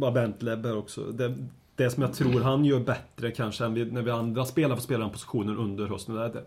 bara 0.00 0.10
Bentleb 0.10 0.66
här 0.66 0.78
också. 0.78 1.00
Det, 1.00 1.34
det 1.84 1.90
som 1.90 2.02
jag 2.02 2.14
tror 2.14 2.40
han 2.40 2.64
gör 2.64 2.80
bättre 2.80 3.30
kanske 3.30 3.64
än 3.64 3.74
vi, 3.74 3.84
när 3.84 4.02
vi 4.02 4.10
andra 4.10 4.44
spelar 4.44 4.76
får 4.76 4.82
spela 4.82 5.00
den 5.00 5.10
positionen 5.10 5.56
under 5.56 5.86
hösten. 5.86 6.14
Det, 6.14 6.28
det, 6.28 6.44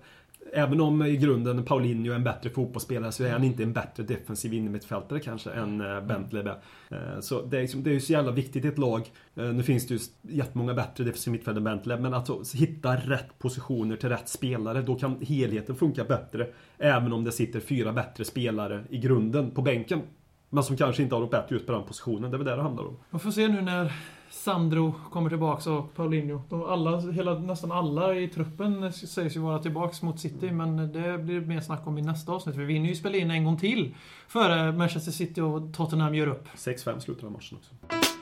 även 0.54 0.82
om 0.82 1.06
i 1.06 1.18
grunden 1.18 1.66
Paulinho 1.66 2.12
är 2.12 2.16
en 2.16 2.24
bättre 2.24 2.50
fotbollsspelare 2.50 3.12
så 3.12 3.24
är 3.24 3.32
han 3.32 3.44
inte 3.44 3.64
en 3.64 3.74
bättre 3.74 4.04
defensiv 4.04 4.54
innermittfältare 4.54 5.20
kanske 5.20 5.52
än 5.52 5.82
eh, 5.82 6.02
Bentley. 6.02 6.44
Är. 6.44 6.58
Eh, 6.90 7.20
så 7.22 7.42
det 7.42 7.58
är, 7.58 7.62
liksom, 7.62 7.84
det 7.84 7.90
är 7.90 7.94
ju 7.94 8.00
så 8.00 8.14
jävla 8.14 8.32
viktigt 8.32 8.66
i 8.66 8.68
ett 8.68 8.78
lag. 8.78 9.12
Eh, 9.36 9.46
nu 9.46 9.64
finns 9.64 9.88
det 9.88 9.94
ju 9.94 10.00
jättemånga 10.22 10.74
bättre 10.74 11.04
defensiva 11.04 11.32
mittfältare 11.32 11.60
än 11.60 11.64
Bentley. 11.64 12.00
men 12.00 12.14
att 12.14 12.30
alltså, 12.30 12.58
hitta 12.58 12.96
rätt 12.96 13.40
positioner 13.40 13.96
till 13.96 14.10
rätt 14.10 14.30
spelare. 14.30 14.82
Då 14.82 14.96
kan 14.96 15.22
helheten 15.22 15.76
funka 15.76 16.04
bättre. 16.04 16.48
Även 16.78 17.14
om 17.14 17.24
det 17.24 17.32
sitter 17.32 17.60
fyra 17.60 17.94
bättre 17.94 18.26
spelare 18.26 18.84
i 18.90 18.98
grunden 18.98 19.52
på 19.52 19.62
bänken. 19.62 20.02
Men 20.50 20.64
som 20.64 20.78
kanske 20.78 21.04
inte 21.04 21.16
har 21.16 21.20
något 21.20 21.32
bättre 21.32 21.56
just 21.56 21.66
på 21.66 21.72
den 21.72 21.84
positionen. 21.84 22.32
Det 22.32 22.36
är 22.36 22.38
väl 22.38 22.48
det 22.48 22.56
det 22.56 22.62
handlar 22.62 22.84
om. 22.84 22.98
Man 23.10 23.20
får 23.20 23.32
se 23.32 23.48
nu 23.48 23.62
när 23.62 23.94
Sandro 24.34 24.94
kommer 25.12 25.30
tillbaks 25.30 25.68
och 25.68 25.94
Paulinho. 25.96 26.42
De 26.50 26.64
alla, 26.64 27.00
hela, 27.00 27.40
nästan 27.40 27.72
alla 27.72 28.16
i 28.16 28.28
truppen 28.28 28.94
sägs 28.94 29.36
ju 29.36 29.40
vara 29.40 29.60
tillbaks 29.60 30.02
mot 30.02 30.20
City, 30.20 30.52
men 30.52 30.78
det 30.78 31.18
blir 31.18 31.42
mer 31.42 31.62
snack 31.62 31.88
om 31.88 31.98
i 31.98 32.02
nästa 32.02 32.32
avsnitt. 32.32 32.56
Vi 32.56 32.66
vinner 32.66 32.90
ju 32.90 32.96
spela 32.96 33.18
in 33.18 33.32
en 33.32 33.44
gång 33.44 33.58
till 33.58 33.96
före 34.28 34.72
Manchester 34.72 35.12
City 35.12 35.42
och 35.42 35.74
Tottenham 35.74 36.16
gör 36.16 36.28
upp. 36.28 36.48
6-5 36.56 37.00
slutar 37.00 37.22
den 37.22 37.32
matchen 37.32 37.58
också. 37.58 38.13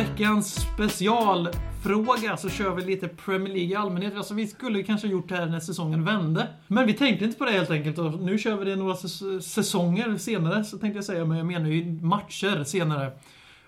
Veckans 0.00 0.54
specialfråga 0.54 2.36
så 2.36 2.48
kör 2.48 2.74
vi 2.74 2.84
lite 2.84 3.08
Premier 3.08 3.54
League 3.54 3.70
i 3.70 3.74
allmänhet. 3.74 4.16
Alltså 4.16 4.34
vi 4.34 4.46
skulle 4.46 4.82
kanske 4.82 5.08
gjort 5.08 5.28
det 5.28 5.36
här 5.36 5.46
när 5.46 5.60
säsongen 5.60 6.04
vände. 6.04 6.48
Men 6.66 6.86
vi 6.86 6.92
tänkte 6.92 7.24
inte 7.24 7.38
på 7.38 7.44
det 7.44 7.50
helt 7.50 7.70
enkelt 7.70 7.98
och 7.98 8.20
nu 8.20 8.38
kör 8.38 8.56
vi 8.56 8.64
det 8.64 8.76
några 8.76 8.96
säsonger 9.40 10.16
senare, 10.16 10.64
så 10.64 10.78
tänkte 10.78 10.96
jag 10.96 11.04
säga. 11.04 11.24
Men 11.24 11.38
jag 11.38 11.46
menar 11.46 11.68
ju 11.68 11.84
matcher 12.02 12.64
senare. 12.64 13.10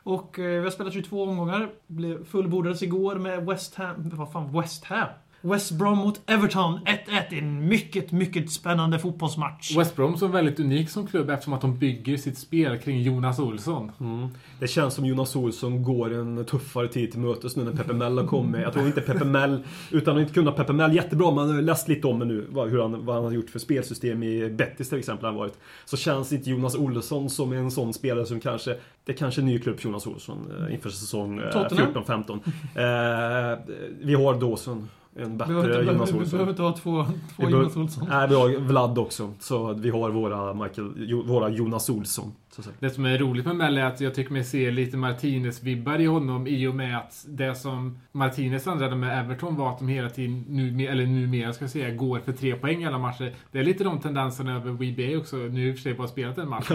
Och 0.02 0.38
eh, 0.38 0.58
vi 0.58 0.64
har 0.64 0.70
spelat 0.70 0.92
22 0.92 1.22
omgångar. 1.22 1.70
Blev 1.86 2.24
fullbordades 2.24 2.82
igår 2.82 3.16
med 3.16 3.46
West 3.46 3.74
Ham. 3.74 4.10
Vad 4.12 4.32
fan, 4.32 4.60
West 4.60 4.84
Ham? 4.84 5.08
West 5.44 5.72
Brom 5.72 5.98
mot 5.98 6.20
Everton 6.26 6.80
1-1 6.86 7.34
i 7.34 7.38
en 7.38 7.68
mycket, 7.68 8.12
mycket 8.12 8.50
spännande 8.50 8.98
fotbollsmatch. 8.98 9.76
West 9.76 9.96
Brom 9.96 10.16
som 10.16 10.28
är 10.28 10.32
väldigt 10.32 10.60
unik 10.60 10.90
som 10.90 11.06
klubb 11.06 11.30
eftersom 11.30 11.52
att 11.52 11.60
de 11.60 11.78
bygger 11.78 12.16
sitt 12.16 12.38
spel 12.38 12.78
kring 12.78 13.02
Jonas 13.02 13.38
Olsson. 13.38 13.92
Det 14.60 14.68
känns 14.68 14.94
som 14.94 15.06
Jonas 15.06 15.36
Olsson 15.36 15.82
går 15.82 16.14
en 16.14 16.44
tuffare 16.44 16.88
tid 16.88 17.10
till 17.10 17.20
mötes 17.20 17.56
nu 17.56 17.64
när 17.64 17.72
Pepe 17.72 17.92
Mel 17.92 18.18
har 18.18 18.26
kommit. 18.26 18.62
Jag 18.62 18.72
tror 18.72 18.86
inte 18.86 19.00
Pepe 19.00 19.24
Mel, 19.24 19.62
utan 19.90 20.16
att 20.16 20.20
inte 20.20 20.34
kunna 20.34 20.52
Pepe 20.52 20.72
Mel 20.72 20.94
jättebra, 20.94 21.30
man 21.30 21.54
har 21.54 21.62
läst 21.62 21.88
lite 21.88 22.06
om 22.06 22.18
det 22.18 22.24
nu, 22.24 22.46
vad, 22.50 22.70
hur 22.70 22.82
han, 22.82 23.06
vad 23.06 23.14
han 23.14 23.24
har 23.24 23.32
gjort 23.32 23.50
för 23.50 23.58
spelsystem 23.58 24.22
i 24.22 24.50
Betis 24.50 24.88
till 24.88 24.98
exempel. 24.98 25.26
Han 25.26 25.34
varit. 25.34 25.58
Så 25.84 25.96
känns 25.96 26.32
inte 26.32 26.50
Jonas 26.50 26.74
Olsson 26.74 27.30
som 27.30 27.52
en 27.52 27.70
sån 27.70 27.92
spelare 27.92 28.26
som 28.26 28.40
kanske, 28.40 28.76
det 29.04 29.12
är 29.12 29.16
kanske 29.16 29.40
är 29.40 29.42
en 29.42 29.48
ny 29.48 29.58
klubb 29.58 29.80
för 29.80 29.88
Jonas 29.88 30.06
Olsson 30.06 30.52
eh, 30.58 30.74
inför 30.74 30.90
säsong 30.90 31.38
eh, 31.38 31.50
Tottenham. 31.50 31.92
14-15. 31.94 32.40
Eh, 32.74 33.58
vi 34.00 34.14
har 34.14 34.40
Dawson, 34.40 34.88
en 35.16 35.30
Vi 35.30 35.36
behöver 35.36 35.68
bättre 35.68 35.84
Jonas 35.92 36.12
vi 36.12 36.18
Olsson. 36.18 36.30
behöver 36.30 36.50
inte 36.50 36.62
ha 36.62 36.72
två, 36.72 37.04
två 37.36 37.46
Vi 37.46 37.52
Jonas 37.52 37.76
Olsson. 37.76 38.06
Nej, 38.08 38.28
vi 38.28 38.34
har 38.34 38.60
Vlad 38.60 38.98
också. 38.98 39.32
Så 39.40 39.72
vi 39.72 39.90
har 39.90 40.10
våra, 40.10 40.54
Michael, 40.54 41.22
våra 41.26 41.48
Jonas 41.48 41.90
Olsson. 41.90 42.32
Det 42.78 42.90
som 42.90 43.04
är 43.04 43.18
roligt 43.18 43.46
med 43.46 43.56
Melle 43.56 43.80
är 43.80 43.84
att 43.84 44.00
jag 44.00 44.14
tycker 44.14 44.32
mig 44.32 44.44
se 44.44 44.70
lite 44.70 44.96
Martinez-vibbar 44.96 46.00
i 46.00 46.06
honom 46.06 46.46
i 46.46 46.66
och 46.66 46.74
med 46.74 46.98
att 46.98 47.24
det 47.28 47.54
som 47.54 47.98
Martinez 48.12 48.66
ändrade 48.66 48.96
med 48.96 49.18
Everton 49.18 49.56
var 49.56 49.70
att 49.70 49.78
de 49.78 49.88
hela 49.88 50.10
tiden, 50.10 50.44
nu, 50.48 50.86
eller 50.86 51.06
numera 51.06 51.52
ska 51.52 51.64
jag 51.64 51.70
säga, 51.70 51.90
går 51.90 52.20
för 52.20 52.32
tre 52.32 52.54
poäng 52.54 52.82
i 52.82 52.86
alla 52.86 52.98
matcher. 52.98 53.32
Det 53.52 53.58
är 53.58 53.64
lite 53.64 53.84
de 53.84 54.00
tendenserna 54.00 54.56
över 54.56 54.70
WeBay 54.70 55.16
också. 55.16 55.36
Nu 55.36 55.68
i 55.68 55.72
och 55.72 55.76
för 55.76 55.82
sig 55.82 55.94
bara 55.94 56.08
spelat 56.08 56.38
en 56.38 56.48
match. 56.48 56.70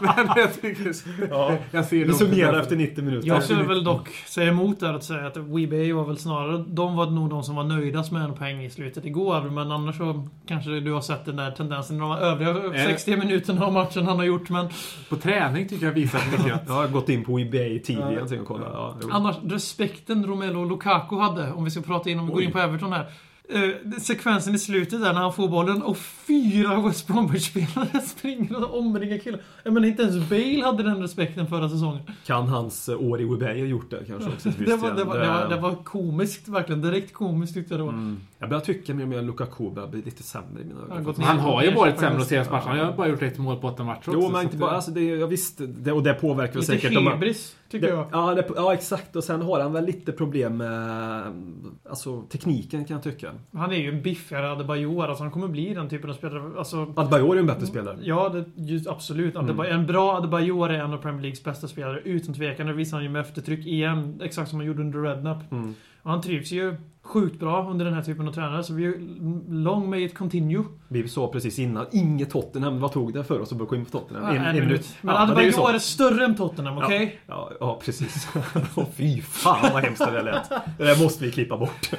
men 0.00 0.28
jag 0.36 0.60
tycker... 0.60 0.92
Ja. 1.30 1.56
Jag 1.70 1.84
ser 1.84 2.06
de 2.06 2.12
summerar 2.12 2.60
efter 2.60 2.76
90 2.76 3.04
minuter. 3.04 3.28
Jag 3.28 3.42
skulle 3.42 3.62
väl 3.62 3.84
dock 3.84 4.08
säga 4.08 4.50
emot 4.50 4.80
där 4.80 4.94
att 4.94 5.04
säga 5.04 5.26
att 5.26 5.36
WeBay 5.36 5.92
var 5.92 6.04
väl 6.04 6.18
snarare... 6.18 6.64
De 6.68 6.96
var 6.96 7.10
nog 7.10 7.30
de 7.30 7.42
som 7.42 7.56
var 7.56 7.64
nöjdast 7.64 8.12
med 8.12 8.22
en 8.22 8.34
poäng 8.34 8.64
i 8.64 8.70
slutet 8.70 9.04
igår. 9.04 9.50
Men 9.50 9.72
annars 9.72 9.96
så 9.96 10.28
kanske 10.46 10.80
du 10.80 10.92
har 10.92 11.00
sett 11.00 11.24
den 11.24 11.36
där 11.36 11.50
tendensen 11.50 11.98
de 11.98 12.12
övriga 12.12 12.86
60 12.86 13.16
minuterna 13.16 13.66
av 13.66 13.72
matchen 13.72 14.06
han 14.06 14.16
har 14.16 14.24
gjort. 14.24 14.50
Men 14.50 14.68
På 15.08 15.16
träning 15.16 15.68
tycker 15.68 15.86
jag 15.86 15.92
visat 15.92 16.22
mycket. 16.32 16.62
Jag 16.66 16.74
har 16.74 16.88
gått 16.88 17.08
in 17.08 17.24
på 17.24 17.38
eBay 17.38 17.82
tidigare 17.82 18.40
och 18.40 18.46
kollat. 18.46 18.68
Ja, 18.72 18.98
annars, 19.10 19.36
respekten 19.44 20.26
Romelu 20.26 20.64
Lukaku 20.68 21.16
hade, 21.16 21.52
om 21.52 21.64
vi 21.64 21.70
ska 21.70 21.80
prata 21.80 22.10
in, 22.10 22.18
om 22.18 22.26
vi 22.26 22.32
går 22.32 22.42
in 22.42 22.52
på 22.52 22.58
Everton 22.58 22.92
här. 22.92 23.06
Eh, 23.48 23.98
sekvensen 24.00 24.54
i 24.54 24.58
slutet 24.58 25.00
där 25.02 25.12
när 25.12 25.20
han 25.20 25.32
får 25.32 25.48
bollen 25.48 25.82
och 25.82 25.96
fyra 25.98 26.80
West 26.80 27.06
Bromwich-spelare 27.06 28.00
springer 28.06 28.64
och 28.64 28.78
omringar 28.78 29.18
killen. 29.18 29.40
Jag 29.62 29.72
menar 29.72 29.88
inte 29.88 30.02
ens 30.02 30.28
Bale 30.30 30.64
hade 30.64 30.82
den 30.82 31.02
respekten 31.02 31.46
förra 31.46 31.68
säsongen. 31.68 32.02
Kan 32.26 32.48
hans 32.48 32.88
eh, 32.88 33.02
år 33.02 33.20
i 33.20 33.24
WeBay 33.24 33.60
ha 33.60 33.66
gjort 33.66 33.90
det 33.90 34.04
kanske 34.06 34.30
också? 34.30 34.48
Det 34.58 34.76
var, 34.76 34.94
det, 34.94 35.04
var, 35.04 35.18
det, 35.18 35.28
var, 35.28 35.48
det 35.48 35.56
var 35.56 35.74
komiskt 35.84 36.48
verkligen. 36.48 36.82
Direkt 36.82 37.12
komiskt 37.12 37.54
tyckte 37.54 37.74
jag 37.74 37.80
det 37.80 37.84
var. 37.84 37.92
Mm. 37.92 38.20
Jag 38.38 38.48
börjar 38.48 38.60
tycka 38.60 38.94
mer 38.94 39.02
och 39.02 39.08
mer 39.08 39.18
att 39.18 39.24
Lukaku 39.24 39.70
börjar 39.70 39.88
bli 39.88 40.02
lite 40.02 40.22
sämre 40.22 40.62
i 40.62 40.64
mina 40.64 40.80
har 40.88 41.00
ögon. 41.00 41.14
Han 41.18 41.38
har 41.38 41.62
ju 41.62 41.74
varit 41.74 41.98
sämre 41.98 42.18
de 42.18 42.24
senaste 42.24 42.52
matcherna. 42.52 42.70
Han 42.70 42.86
har 42.86 42.92
bara 42.92 43.08
gjort 43.08 43.22
ett 43.22 43.38
mål 43.38 43.56
på 43.56 43.68
åtta 43.68 43.84
matcher 43.84 43.98
också. 43.98 44.12
Jo, 44.12 44.28
men 44.28 44.42
inte 44.42 44.56
bara... 44.56 44.70
Alltså 44.70 44.90
det, 44.90 45.04
jag 45.04 45.26
visst, 45.26 45.60
det, 45.66 45.92
och 45.92 46.02
det 46.02 46.14
påverkar 46.14 46.52
väl 46.52 46.60
Lite 46.60 46.72
säkert... 46.72 46.94
de- 46.94 47.12
hybris, 47.12 47.56
tycker 47.68 47.86
det, 47.86 47.92
jag. 47.92 48.06
Ja, 48.12 48.34
det, 48.34 48.46
ja, 48.56 48.74
exakt. 48.74 49.16
Och 49.16 49.24
sen 49.24 49.42
har 49.42 49.60
han 49.60 49.72
väl 49.72 49.84
lite 49.84 50.12
problem 50.12 50.56
med 50.56 51.22
alltså, 51.88 52.22
tekniken 52.22 52.84
kan 52.84 52.94
jag 52.94 53.04
tycka. 53.04 53.32
Han 53.52 53.72
är 53.72 53.76
ju 53.76 53.88
en 53.88 54.02
biffigare 54.02 54.52
Adebayor. 54.52 55.08
Alltså 55.08 55.24
han 55.24 55.30
kommer 55.30 55.48
bli 55.48 55.74
den 55.74 55.88
typen 55.88 56.10
av 56.10 56.14
spelare. 56.14 56.58
Alltså, 56.58 56.92
Adebayor 56.96 57.36
är 57.36 57.40
en 57.40 57.46
bättre 57.46 57.66
spelare. 57.66 57.96
ja, 58.02 58.28
det, 58.56 58.90
absolut. 58.90 59.34
Mm. 59.34 59.46
Adebayor, 59.46 59.72
En 59.72 59.86
bra 59.86 60.16
Adebayor 60.16 60.70
är 60.70 60.78
en 60.78 60.92
av 60.92 60.98
Premier 60.98 61.22
Leagues 61.22 61.44
bästa 61.44 61.68
spelare. 61.68 62.00
Utan 62.04 62.34
tvekan. 62.34 62.66
Det 62.66 62.72
visar 62.72 62.96
han 62.96 63.04
ju 63.04 63.10
med 63.10 63.20
eftertryck 63.20 63.66
igen. 63.66 64.20
Exakt 64.22 64.50
som 64.50 64.58
han 64.58 64.66
gjorde 64.66 64.82
under 64.82 65.02
Redknapp. 65.02 65.52
Mm. 65.52 65.74
Och 66.02 66.10
han 66.10 66.20
trivs 66.20 66.52
ju 66.52 66.76
sjukt 67.06 67.40
bra 67.40 67.70
under 67.70 67.84
den 67.84 67.94
här 67.94 68.02
typen 68.02 68.28
av 68.28 68.32
tränare. 68.32 68.62
Så 68.64 68.74
vi 68.74 68.94
long 69.48 69.90
may 69.90 70.04
it 70.04 70.18
continue. 70.18 70.64
Vi 70.88 71.08
sa 71.08 71.28
precis 71.28 71.58
innan, 71.58 71.86
inget 71.92 72.30
Tottenham. 72.30 72.80
Vad 72.80 72.92
tog 72.92 73.12
det 73.12 73.24
för 73.24 73.40
oss 73.40 73.52
att 73.52 73.58
börja 73.58 73.68
gå 73.68 73.76
in 73.76 73.84
på 73.84 73.90
Tottenham? 73.90 74.36
Ja, 74.36 74.42
en, 74.42 74.54
minut. 74.54 74.96
Men 75.00 75.14
Ja, 75.14 75.20
är. 75.20 75.24
Adebayor 75.24 75.74
är 75.74 75.78
större 75.78 76.24
än 76.24 76.36
Tottenham, 76.36 76.78
okej? 76.78 77.20
Ja, 77.26 77.50
ja, 77.60 77.80
precis. 77.84 78.28
Åh, 78.74 78.84
fy 78.96 79.22
fan 79.22 79.72
vad 79.72 79.82
hemskt 79.82 80.04
det 80.04 80.10
där 80.10 80.22
lät. 80.22 80.48
Det 80.78 80.84
där 80.84 81.02
måste 81.02 81.24
vi 81.24 81.32
klippa 81.32 81.56
bort. 81.56 81.90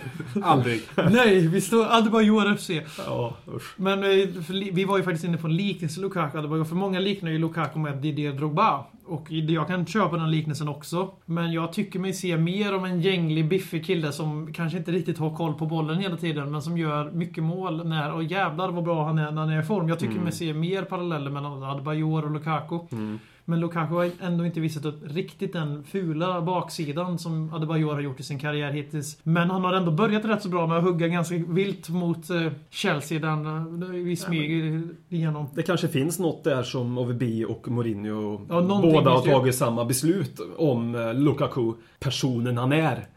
Aldrig. 0.44 0.82
Nej, 1.12 1.48
vi 1.48 1.62
står 1.62 1.86
Adebayor 1.86 2.56
FC. 2.56 2.70
Ja, 3.06 3.34
usch. 3.56 3.74
Men 3.78 4.04
eh, 4.04 4.28
vi 4.50 4.86
var 4.86 4.98
ju 4.98 5.04
faktiskt 5.04 5.26
inne 5.26 5.38
på 5.38 5.48
en 5.48 5.56
liknelse 5.56 6.02
Lukaku. 6.02 6.58
Ju 6.58 6.66
för 6.66 6.76
många 6.76 7.00
liknar 7.00 7.32
ju 7.32 7.38
Lukaku 7.38 7.80
med 7.80 7.98
Didier 7.98 8.32
Drogba. 8.32 8.86
Och 9.08 9.32
jag 9.32 9.68
kan 9.68 9.86
köpa 9.86 10.18
den 10.18 10.32
liknelsen 10.32 10.68
också. 10.68 11.10
Men 11.26 11.52
jag 11.52 11.74
tycker 11.74 12.00
mig 12.00 12.14
se 12.14 12.38
mer 12.38 12.76
om 12.76 12.86
en 12.86 13.02
gänglig, 13.02 13.48
biffig 13.50 13.86
kille 13.86 14.12
som 14.12 14.54
kanske 14.54 14.78
inte 14.78 14.92
riktigt 14.92 15.18
har 15.18 15.36
koll 15.36 15.54
på 15.54 15.66
bollen 15.66 16.00
hela 16.00 16.18
tiden. 16.18 16.52
Men 16.52 16.62
som 16.62 16.78
gör 16.78 17.12
mycket 17.12 17.44
mål 17.44 17.88
när... 17.88 18.14
Och 18.14 18.24
jävlar 18.24 18.72
vad 18.72 18.84
bra 18.84 19.06
han 19.06 19.20
är 19.20 19.32
när 19.32 19.42
han 19.42 19.50
är 19.50 19.60
i 19.60 19.64
form. 19.66 19.90
Jag 19.90 20.00
tycker 20.00 20.12
Mm. 20.12 20.24
mig 20.24 20.34
se 20.34 20.54
mer 20.54 20.82
paralleller 20.82 21.32
mellan 21.32 21.64
Adebayor 21.64 22.26
och 22.26 22.32
Lukaku. 22.32 22.80
Mm. 22.92 23.20
Men 23.50 23.60
Lukaku 23.60 23.94
har 23.94 24.10
ändå 24.22 24.46
inte 24.46 24.60
visat 24.60 24.86
upp 24.86 25.00
riktigt 25.08 25.54
den 25.54 25.84
fula 25.84 26.42
baksidan 26.42 27.20
som 27.20 27.54
Adebayor 27.54 27.94
har 27.94 28.02
gjort 28.02 28.20
i 28.20 28.24
sin 28.24 28.40
karriär 28.40 28.72
hittills. 28.72 29.20
Men 29.24 29.50
han 29.50 29.64
har 29.64 29.74
ändå 29.74 29.92
börjat 29.92 30.26
rätt 30.26 30.42
så 30.44 30.50
bra 30.50 30.68
med 30.68 30.78
att 30.78 30.84
hugga 30.84 31.08
ganska 31.08 31.36
vilt 31.48 31.90
mot 31.90 32.30
eh, 32.30 32.52
Chelsea 32.70 33.20
där 33.20 33.28
han, 33.28 33.84
eh, 33.84 33.90
vi 33.90 34.16
smyger 34.16 34.84
igenom. 35.10 35.46
Det 35.56 35.64
kanske 35.64 35.88
finns 35.88 36.20
något 36.20 36.44
där 36.44 36.64
som 36.64 36.98
OVB 36.98 37.24
och 37.48 37.68
Mourinho 37.68 38.42
Ja, 38.50 38.62
båda 38.82 39.10
har 39.12 39.26
ju. 39.26 39.32
tagit 39.32 39.56
samma 39.56 39.86
beslut 39.86 40.40
om 40.58 40.96
eh, 40.96 41.14
Lukaku, 41.14 41.74
personen 42.00 42.58
han 42.58 42.72
är. 42.72 43.08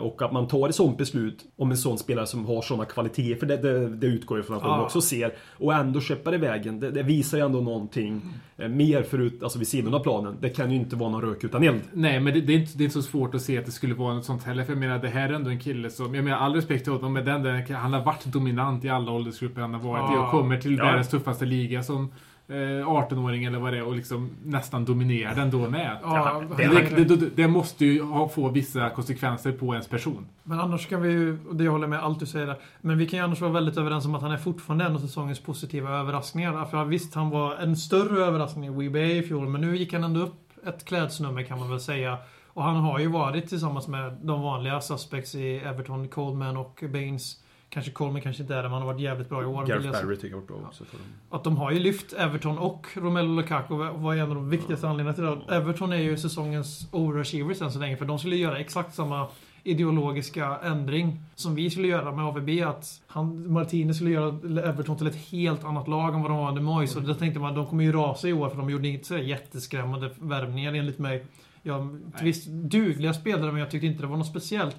Och 0.00 0.22
att 0.22 0.32
man 0.32 0.46
tar 0.48 0.68
ett 0.68 0.74
sånt 0.74 0.98
beslut 0.98 1.44
om 1.56 1.70
en 1.70 1.76
sån 1.76 1.98
spelare 1.98 2.26
som 2.26 2.46
har 2.46 2.62
såna 2.62 2.84
kvaliteter, 2.84 3.34
för 3.40 3.46
det, 3.46 3.56
det, 3.56 3.88
det 3.88 4.06
utgår 4.06 4.38
jag 4.38 4.46
från 4.46 4.56
att 4.56 4.62
de 4.62 4.68
Ja. 4.70 4.82
också 4.84 5.00
ser. 5.00 5.32
Och 5.58 5.74
ändå 5.74 6.00
det 6.30 6.38
vägen. 6.38 6.80
Det, 6.80 6.90
det 6.90 7.02
visar 7.02 7.38
ju 7.38 7.44
ändå 7.44 7.60
någonting 7.60 8.22
eh, 8.56 8.68
mer 8.68 9.02
förut, 9.02 9.42
alltså 9.46 9.58
vid 9.58 9.68
sidan 9.68 9.94
av 9.94 9.98
planen. 10.00 10.36
Det 10.40 10.48
kan 10.48 10.70
ju 10.70 10.76
inte 10.76 10.96
vara 10.96 11.10
någon 11.10 11.22
rök 11.22 11.44
utan 11.44 11.62
eld. 11.62 11.80
Nej, 11.92 12.20
men 12.20 12.34
det, 12.34 12.40
det, 12.40 12.52
är 12.52 12.58
inte, 12.58 12.72
det 12.78 12.82
är 12.82 12.84
inte 12.84 13.02
så 13.02 13.02
svårt 13.02 13.34
att 13.34 13.42
se 13.42 13.58
att 13.58 13.66
det 13.66 13.72
skulle 13.72 13.94
vara 13.94 14.14
något 14.14 14.24
sånt 14.24 14.42
heller. 14.44 14.64
För 14.64 14.72
jag 14.72 14.78
menar, 14.80 14.98
det 14.98 15.08
här 15.08 15.28
är 15.28 15.32
ändå 15.32 15.50
en 15.50 15.60
kille 15.60 15.90
som... 15.90 16.14
Jag 16.14 16.24
menar, 16.24 16.38
all 16.38 16.54
respekt 16.54 16.84
till 16.84 16.92
honom, 16.92 17.12
men 17.12 17.24
den 17.24 17.42
där, 17.42 17.74
han 17.74 17.92
har 17.92 18.04
varit 18.04 18.24
dominant 18.24 18.84
i 18.84 18.88
alla 18.88 19.12
åldersgrupper 19.12 19.60
han 19.60 19.74
har 19.74 19.80
varit 19.80 20.10
i 20.10 20.14
Ja. 20.14 20.24
och 20.24 20.30
kommer 20.30 20.60
till 20.60 20.76
Ja. 20.78 20.84
världens 20.84 21.08
tuffaste 21.08 21.44
liga 21.44 21.82
som 21.82 22.12
18-åring 22.48 23.44
eller 23.44 23.58
vad 23.58 23.72
det 23.72 23.78
är 23.78 23.82
och 23.82 23.96
liksom 23.96 24.30
nästan 24.44 24.84
dominera 24.84 25.34
den 25.34 25.50
då 25.50 25.70
med. 25.70 25.98
Ja, 26.02 26.42
det, 26.56 27.04
det, 27.04 27.16
det, 27.16 27.36
det 27.36 27.48
måste 27.48 27.84
ju 27.84 28.02
ha, 28.02 28.28
få 28.28 28.48
vissa 28.48 28.90
konsekvenser 28.90 29.52
på 29.52 29.72
ens 29.72 29.88
person. 29.88 30.26
Men 30.42 30.60
annars 30.60 30.86
kan 30.86 31.02
vi 31.02 31.08
ju, 31.08 31.38
och 31.48 31.56
det 31.56 31.68
håller 31.68 31.82
jag 31.82 31.90
med 31.90 32.04
allt 32.04 32.20
du 32.20 32.26
säger 32.26 32.46
där, 32.46 32.56
men 32.80 32.98
vi 32.98 33.06
kan 33.06 33.18
ju 33.18 33.24
annars 33.24 33.40
vara 33.40 33.52
väldigt 33.52 33.76
överens 33.76 34.06
om 34.06 34.14
att 34.14 34.22
han 34.22 34.32
är 34.32 34.36
fortfarande 34.36 34.84
en 34.84 34.94
av 34.94 34.98
säsongens 34.98 35.40
positiva 35.40 35.90
överraskningar. 35.90 36.64
För 36.64 36.84
visst, 36.84 37.14
han 37.14 37.30
var 37.30 37.56
en 37.56 37.76
större 37.76 38.24
överraskning 38.24 38.64
i 38.64 38.88
WBA 38.88 38.98
i 38.98 39.22
fjol, 39.22 39.48
men 39.48 39.60
nu 39.60 39.76
gick 39.76 39.92
han 39.92 40.04
ändå 40.04 40.20
upp 40.20 40.42
ett 40.66 40.84
klädsnummer 40.84 41.42
kan 41.42 41.58
man 41.58 41.70
väl 41.70 41.80
säga. 41.80 42.18
Och 42.46 42.62
han 42.62 42.76
har 42.76 42.98
ju 42.98 43.06
varit 43.06 43.48
tillsammans 43.48 43.88
med 43.88 44.16
de 44.22 44.42
vanliga 44.42 44.80
suspects 44.80 45.34
i 45.34 45.56
Everton, 45.56 46.08
Coleman 46.08 46.56
och 46.56 46.84
Baines. 46.92 47.36
Kanske 47.68 47.92
Coleman 47.92 48.20
kanske 48.20 48.42
inte 48.42 48.54
är 48.54 48.56
det, 48.56 48.62
men 48.62 48.72
han 48.72 48.82
har 48.82 48.92
varit 48.92 49.00
jävligt 49.00 49.28
bra 49.28 49.42
i 49.42 49.46
år. 49.46 49.66
Gareth. 49.66 49.90
Barry 49.92 50.16
tycker 50.16 50.28
jag 50.28 50.36
varit 50.36 50.48
bra 50.48 50.56
också. 50.56 50.84
Att 51.30 51.44
de 51.44 51.56
har 51.56 51.70
ju 51.70 51.78
lyft 51.78 52.12
Everton 52.12 52.58
och 52.58 52.86
Romelu 52.94 53.36
Lukaku 53.36 53.74
var 53.74 54.14
en 54.14 54.28
av 54.28 54.34
de 54.34 54.50
viktigaste 54.50 54.88
anledningarna 54.88 55.14
till 55.14 55.46
det. 55.48 55.56
Everton 55.56 55.92
är 55.92 55.96
ju 55.96 56.16
säsongens 56.16 56.88
overachievers 56.92 57.62
än 57.62 57.72
så 57.72 57.78
länge, 57.78 57.96
för 57.96 58.04
de 58.04 58.18
skulle 58.18 58.36
göra 58.36 58.58
exakt 58.58 58.94
samma 58.94 59.28
ideologiska 59.62 60.58
ändring 60.62 61.22
som 61.34 61.54
vi 61.54 61.70
skulle 61.70 61.88
göra 61.88 62.12
med 62.12 62.24
AVB. 62.24 62.50
Att 62.66 63.02
han, 63.06 63.52
Martinez 63.52 63.96
skulle 63.96 64.10
göra 64.10 64.28
Everton 64.68 64.96
till 64.96 65.06
ett 65.06 65.30
helt 65.30 65.64
annat 65.64 65.88
lag 65.88 66.14
än 66.14 66.22
vad 66.22 66.30
de 66.30 66.38
var 66.38 66.48
under 66.48 66.62
Moyes. 66.62 66.96
Och 66.96 67.02
då 67.02 67.14
tänkte 67.14 67.40
man 67.40 67.54
de 67.54 67.66
kommer 67.66 67.84
ju 67.84 67.92
rasa 67.92 68.28
i 68.28 68.32
år 68.32 68.48
för 68.48 68.56
de 68.56 68.70
gjorde 68.70 68.88
inte 68.88 69.06
så 69.06 69.18
jätteskrämmande 69.18 70.10
värvningar 70.18 70.74
enligt 70.74 70.98
mig. 70.98 71.26
Ja, 71.62 71.88
visst, 72.22 72.46
dugliga 72.48 73.14
spelare 73.14 73.52
men 73.52 73.60
jag 73.60 73.70
tyckte 73.70 73.86
inte 73.86 74.02
det 74.02 74.06
var 74.06 74.16
något 74.16 74.26
speciellt. 74.26 74.76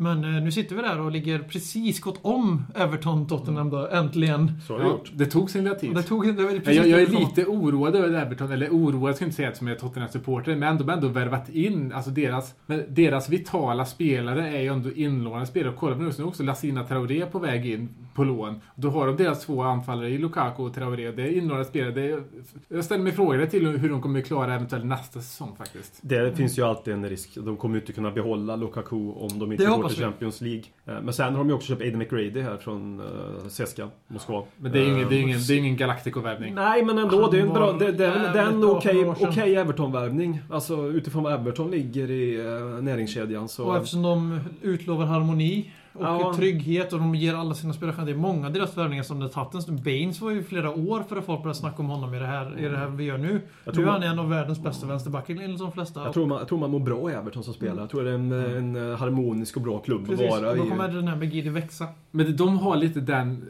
Men 0.00 0.24
eh, 0.36 0.42
nu 0.42 0.52
sitter 0.52 0.76
vi 0.76 0.82
där 0.82 1.00
och 1.00 1.10
ligger 1.10 1.38
precis 1.38 2.00
gått 2.00 2.18
om 2.22 2.66
Everton 2.74 3.26
Tottenham 3.26 3.70
då, 3.70 3.88
äntligen. 3.88 4.52
Så 4.66 4.72
har 4.72 4.78
det 4.80 4.84
Ja, 4.86 4.90
gjort. 4.90 5.10
det 5.14 5.26
tog 5.26 5.50
sin 5.50 5.64
lilla 5.64 5.74
tid. 5.76 5.88
Och 5.90 5.96
det 5.96 6.02
tog, 6.02 6.36
det 6.36 6.42
var 6.42 6.50
precis 6.50 6.74
Jag, 6.76 6.88
jag 6.88 7.00
är 7.02 7.06
lite 7.06 7.44
oroad 7.46 7.96
över 7.96 8.22
Everton, 8.22 8.52
eller 8.52 8.68
oroad 8.68 9.14
ska 9.16 9.24
jag 9.24 9.26
inte 9.28 9.36
säga 9.36 9.54
som 9.54 9.68
är 9.68 9.74
Tottenham-supporter, 9.74 10.56
men 10.56 10.78
de 10.78 10.84
har 10.84 10.92
ändå 10.94 11.08
värvat 11.08 11.48
in, 11.48 11.92
alltså 11.92 12.10
deras, 12.10 12.54
deras 12.88 13.28
vitala 13.28 13.84
spelare 13.84 14.48
är 14.48 14.60
ju 14.60 14.68
ändå 14.68 14.92
inlånade 14.92 15.46
spelare. 15.46 15.74
Kolla 15.78 15.96
på 15.96 16.02
nu 16.02 16.12
så 16.12 16.22
är 16.22 16.26
också 16.26 16.42
Lassina 16.42 16.84
Traoré 16.84 17.26
på 17.26 17.38
väg 17.38 17.66
in 17.66 17.88
på 18.14 18.24
lån. 18.24 18.60
Då 18.74 18.90
har 18.90 19.06
de 19.06 19.16
deras 19.16 19.46
två 19.46 19.62
anfallare 19.62 20.08
i 20.08 20.18
Lukaku 20.18 20.62
och 20.62 20.74
Traoré. 20.74 21.10
Det 21.10 21.22
är 21.22 21.36
inlånade 21.36 21.64
spelare. 21.64 21.90
Det 21.92 22.10
är, 22.10 22.22
jag 22.68 22.84
ställer 22.84 23.02
mig 23.04 23.12
frågor 23.12 23.46
till 23.46 23.66
hur 23.66 23.88
de 23.88 24.02
kommer 24.02 24.20
klara 24.20 24.54
eventuellt 24.54 24.84
nästa 24.84 25.20
säsong 25.20 25.54
faktiskt. 25.58 25.98
Det 26.02 26.36
finns 26.36 26.58
ju 26.58 26.62
alltid 26.62 26.94
en 26.94 27.08
risk. 27.08 27.30
De 27.40 27.56
kommer 27.56 27.74
ju 27.74 27.80
inte 27.80 27.92
kunna 27.92 28.10
behålla 28.10 28.56
Lukaku 28.56 28.96
om 28.96 29.38
de 29.38 29.52
inte 29.52 29.64
Det 29.64 29.70
går 29.70 29.88
hoppas 29.90 29.94
till 29.96 30.04
vi. 30.04 30.10
Champions 30.10 30.40
League. 30.40 30.62
Eh, 30.86 31.02
Men 31.02 31.14
sen 31.14 31.32
har 31.32 31.38
de 31.38 31.48
ju 31.48 31.54
också 31.54 31.68
köpt 31.68 31.82
Aiden 31.82 31.98
McGrady 31.98 32.40
här 32.40 32.56
från 32.56 33.00
uh, 33.00 33.48
Ceska, 33.48 33.88
Moskva. 34.08 34.42
Men 34.56 34.72
det 34.72 34.78
är 34.78 34.82
ju 34.84 34.90
ingen, 34.94 35.08
det 35.08 35.14
är 35.14 35.18
Eh, 35.18 35.22
ingen, 35.22 35.38
det 35.48 35.54
är 35.54 35.58
ingen 35.58 35.76
Galactico-värvning. 35.76 36.54
Nej, 36.54 36.84
men 36.84 36.98
ändå. 36.98 37.30
Det 37.30 37.38
är 37.38 37.42
en, 37.42 37.52
bra, 37.52 37.72
var 37.72 37.78
det, 37.78 37.92
det 37.92 38.06
är, 38.06 38.10
väl- 38.10 38.22
det 38.32 38.38
är 38.38 38.46
en 38.46 38.60
jävligt 38.60 38.60
bra 38.60 39.12
okej 39.18 39.32
för 39.34 39.56
Everton-värvning. 39.56 40.40
Alltså 40.50 40.86
utifrån 40.86 41.22
vad 41.22 41.32
Everton 41.32 41.70
ligger 41.70 42.10
i 42.10 42.36
uh, 42.40 42.82
näringskedjan 42.82 43.48
så... 43.48 43.64
Och 43.64 43.76
eftersom 43.76 44.02
de 44.02 44.40
utlovar 44.62 45.06
harmoni 45.06 45.70
och 45.92 46.04
Ja. 46.04 46.32
trygghet 46.36 46.92
och 46.92 46.98
de 46.98 47.14
ger 47.14 47.34
alla 47.34 47.54
sina 47.54 47.72
spelare 47.72 47.96
chans. 47.96 48.06
Det 48.06 48.12
är 48.12 48.16
många 48.16 48.46
av 48.46 48.52
deras 48.52 48.76
värvningar 48.76 49.02
som 49.02 49.20
det 49.20 49.28
tagit 49.28 49.54
en 49.54 49.62
stund. 49.62 49.82
Baines 49.82 50.20
var 50.20 50.30
ju 50.30 50.42
flera 50.42 50.70
år 50.70 51.02
för 51.08 51.16
att 51.16 51.24
folk 51.24 51.42
började 51.42 51.58
snacka 51.58 51.82
om 51.82 51.88
honom 51.88 52.14
i 52.14 52.18
det 52.18 52.26
här, 52.26 52.58
i 52.58 52.68
det 52.68 52.76
här 52.76 52.86
vi 52.88 53.04
gör 53.04 53.18
nu. 53.18 53.28
Jag 53.28 53.40
nu 53.66 53.72
tror 53.72 53.84
är 53.86 53.90
han 53.90 54.00
man- 54.00 54.08
en 54.10 54.18
av 54.18 54.28
världens 54.28 54.62
bästa 54.62 54.86
vänsterbackar 54.86 55.34
enligt 55.42 55.58
de 55.58 55.72
flesta. 55.72 56.04
jag, 56.04 56.12
tror 56.14 56.26
man, 56.26 56.38
jag 56.38 56.48
tror 56.48 56.58
man 56.58 56.70
mår 56.70 56.80
bra 56.80 57.10
i 57.10 57.14
Everton 57.14 57.44
som 57.44 57.54
spelare. 57.54 57.80
Jag 57.80 57.90
tror 57.90 58.04
det 58.04 58.10
är 58.10 58.14
en, 58.14 58.32
en 58.32 58.90
eh, 58.92 58.98
harmonisk 58.98 59.56
och 59.56 59.62
bra 59.62 59.78
klubb 59.78 60.06
Precis, 60.06 60.26
att 60.26 60.32
och 60.38 60.42
vara 60.44 60.54
då 60.56 60.64
i. 60.66 60.68
kommer 60.68 60.88
den 60.88 61.08
här 61.08 61.16
Begidi 61.16 61.48
växa. 61.48 61.86
Men 62.10 62.36
de 62.36 62.58
har 62.58 62.76
lite 62.76 63.00
den, 63.00 63.42